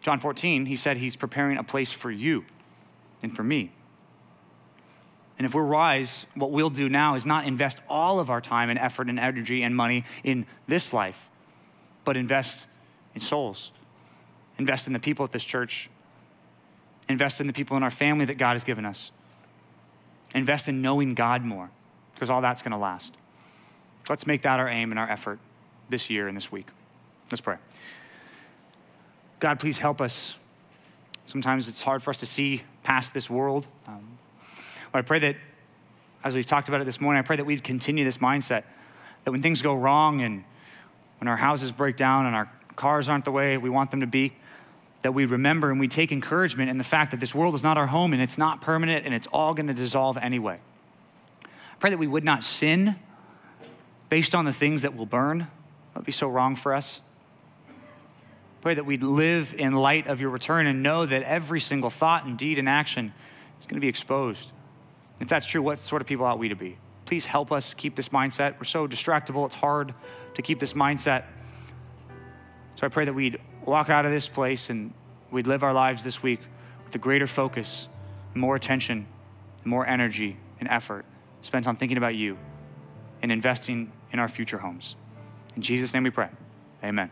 John 0.01 0.19
14, 0.19 0.67
he 0.67 0.77
said 0.77 0.97
he's 0.97 1.17
preparing 1.17 1.57
a 1.59 1.65
place 1.65 1.93
for 1.93 2.11
you 2.11 2.45
and 3.23 3.35
for 3.35 3.43
me. 3.43 3.73
And 5.39 5.47
if 5.47 5.55
we're 5.55 5.67
wise, 5.67 6.27
what 6.35 6.53
we'll 6.53 6.71
do 6.71 6.89
now 6.89 7.17
is 7.17 7.27
not 7.27 7.45
invest 7.45 7.79
all 7.89 8.21
of 8.21 8.31
our 8.31 8.41
time 8.41 8.71
and 8.71 8.79
effort 8.79 9.09
and 9.09 9.19
energy 9.19 9.63
and 9.63 9.75
money 9.75 10.05
in 10.23 10.47
this 10.69 10.93
life, 10.93 11.29
but 12.05 12.17
invest 12.17 12.67
in 13.15 13.21
souls. 13.21 13.73
Invest 14.59 14.87
in 14.87 14.93
the 14.93 15.01
people 15.01 15.25
at 15.25 15.33
this 15.33 15.45
church. 15.45 15.91
Invest 17.09 17.41
in 17.41 17.47
the 17.47 17.53
people 17.53 17.77
in 17.77 17.83
our 17.83 17.91
family 17.91 18.25
that 18.27 18.39
God 18.39 18.53
has 18.53 18.65
given 18.65 18.85
us. 18.85 19.11
Invest 20.35 20.69
in 20.69 20.83
knowing 20.83 21.15
God 21.15 21.45
more, 21.45 21.71
because 22.15 22.31
all 22.31 22.41
that's 22.41 22.63
going 22.63 22.73
to 22.73 22.79
last. 22.79 23.15
Let's 24.09 24.27
make 24.27 24.43
that 24.43 24.61
our 24.61 24.69
aim 24.69 24.93
and 24.93 24.99
our 24.99 25.09
effort 25.09 25.39
this 25.89 26.11
year 26.11 26.29
and 26.29 26.37
this 26.37 26.53
week. 26.53 26.69
Let's 27.31 27.41
pray. 27.41 27.57
God, 29.41 29.59
please 29.59 29.79
help 29.79 30.01
us. 30.01 30.37
Sometimes 31.27 31.69
it's 31.69 31.83
hard 31.83 32.03
for 32.03 32.11
us 32.11 32.19
to 32.19 32.27
see 32.27 32.63
past 32.83 33.15
this 33.15 33.29
world. 33.29 33.67
Um, 33.87 34.14
but 34.95 35.01
I 35.01 35.03
pray 35.03 35.19
that, 35.19 35.37
as 36.23 36.35
we've 36.35 36.47
talked 36.47 36.69
about 36.69 36.81
it 36.81 36.85
this 36.85 37.01
morning, 37.01 37.19
I 37.19 37.27
pray 37.27 37.35
that 37.35 37.45
we'd 37.45 37.65
continue 37.65 38.05
this 38.05 38.19
mindset 38.19 38.63
that 39.25 39.33
when 39.33 39.43
things 39.43 39.61
go 39.61 39.75
wrong 39.75 40.23
and 40.23 40.45
when 41.19 41.27
our 41.27 41.37
houses 41.37 41.73
break 41.73 41.97
down 41.97 42.27
and 42.27 42.37
our 42.37 42.49
cars 42.77 43.09
aren't 43.09 43.25
the 43.25 43.33
way 43.33 43.57
we 43.57 43.69
want 43.69 43.91
them 43.91 44.03
to 44.03 44.07
be, 44.07 44.35
that 45.03 45.11
we 45.11 45.25
remember 45.25 45.73
and 45.73 45.81
we 45.81 45.89
take 45.89 46.13
encouragement 46.13 46.71
in 46.71 46.79
the 46.79 46.85
fact 46.85 47.11
that 47.11 47.19
this 47.19 47.35
world 47.35 47.57
is 47.57 47.65
not 47.65 47.77
our 47.77 47.89
home 47.89 48.13
and 48.13 48.23
it's 48.23 48.39
not 48.39 48.61
permanent 48.61 49.05
and 49.05 49.13
it's 49.13 49.27
all 49.33 49.53
going 49.53 49.67
to 49.67 49.75
dissolve 49.75 50.17
anyway. 50.19 50.61
I 51.43 51.77
pray 51.81 51.91
that 51.91 51.99
we 51.99 52.07
would 52.07 52.25
not 52.25 52.45
sin 52.45 52.95
based 54.09 54.33
on 54.33 54.45
the 54.45 54.53
things 54.53 54.83
that 54.83 54.95
will 54.95 55.07
burn. 55.07 55.39
That 55.39 55.97
would 55.97 56.07
be 56.07 56.13
so 56.13 56.29
wrong 56.29 56.55
for 56.55 56.73
us. 56.73 57.01
Pray 58.61 58.75
that 58.75 58.87
we'd 58.87 59.03
live 59.03 59.57
in 59.59 59.75
light 59.75 60.07
of 60.07 60.21
your 60.21 60.31
return 60.31 60.69
and 60.69 60.85
know 60.85 61.05
that 61.05 61.25
every 61.25 61.61
single 61.61 61.91
thought 61.91 62.27
and 62.27 62.39
deed 62.39 62.61
and 62.61 62.69
action 62.69 63.13
is 63.59 63.67
going 63.67 63.75
to 63.75 63.85
be 63.85 63.89
exposed. 63.89 64.53
If 65.21 65.29
that's 65.29 65.47
true, 65.47 65.63
what 65.63 65.79
sort 65.79 66.03
of 66.03 66.09
people 66.09 66.27
ought 66.27 66.39
we 66.39 66.49
to 66.49 66.57
be? 66.57 66.77
Please 67.05 67.25
help 67.25 67.53
us 67.53 67.75
keep 67.75 67.97
this 67.97 68.09
mindset. 68.09 68.59
We're 68.59 68.65
so 68.65 68.89
distractible, 68.89 69.47
it's 69.47 69.55
hard 69.55 69.95
to 70.35 70.43
keep 70.43 70.61
this 70.61 70.73
mindset. 70.73 71.25
So 72.77 72.87
I 72.87 72.89
pray 72.89 73.05
that 73.05 73.13
we'd 73.13 73.39
walk 73.65 73.89
out 73.89 74.05
of 74.05 74.13
this 74.13 74.29
place 74.29 74.71
and 74.71 74.93
we'd 75.31 75.47
live 75.47 75.63
our 75.63 75.73
lives 75.73 76.03
this 76.03 76.23
week 76.23 76.41
with 76.85 76.95
a 76.95 76.99
greater 76.99 77.27
focus, 77.27 77.89
more 78.35 78.57
attention, 78.57 79.07
more 79.65 79.87
energy 79.87 80.37
and 80.61 80.69
effort 80.69 81.05
spent 81.43 81.67
on 81.67 81.77
thinking 81.77 81.99
about 81.99 82.15
you 82.15 82.39
and 83.23 83.31
investing 83.31 83.93
in 84.13 84.19
our 84.19 84.29
future 84.29 84.59
homes. 84.59 84.97
In 85.57 85.63
Jesus' 85.63 85.95
name 85.95 86.03
we 86.03 86.11
pray. 86.11 86.29
Amen. 86.83 87.11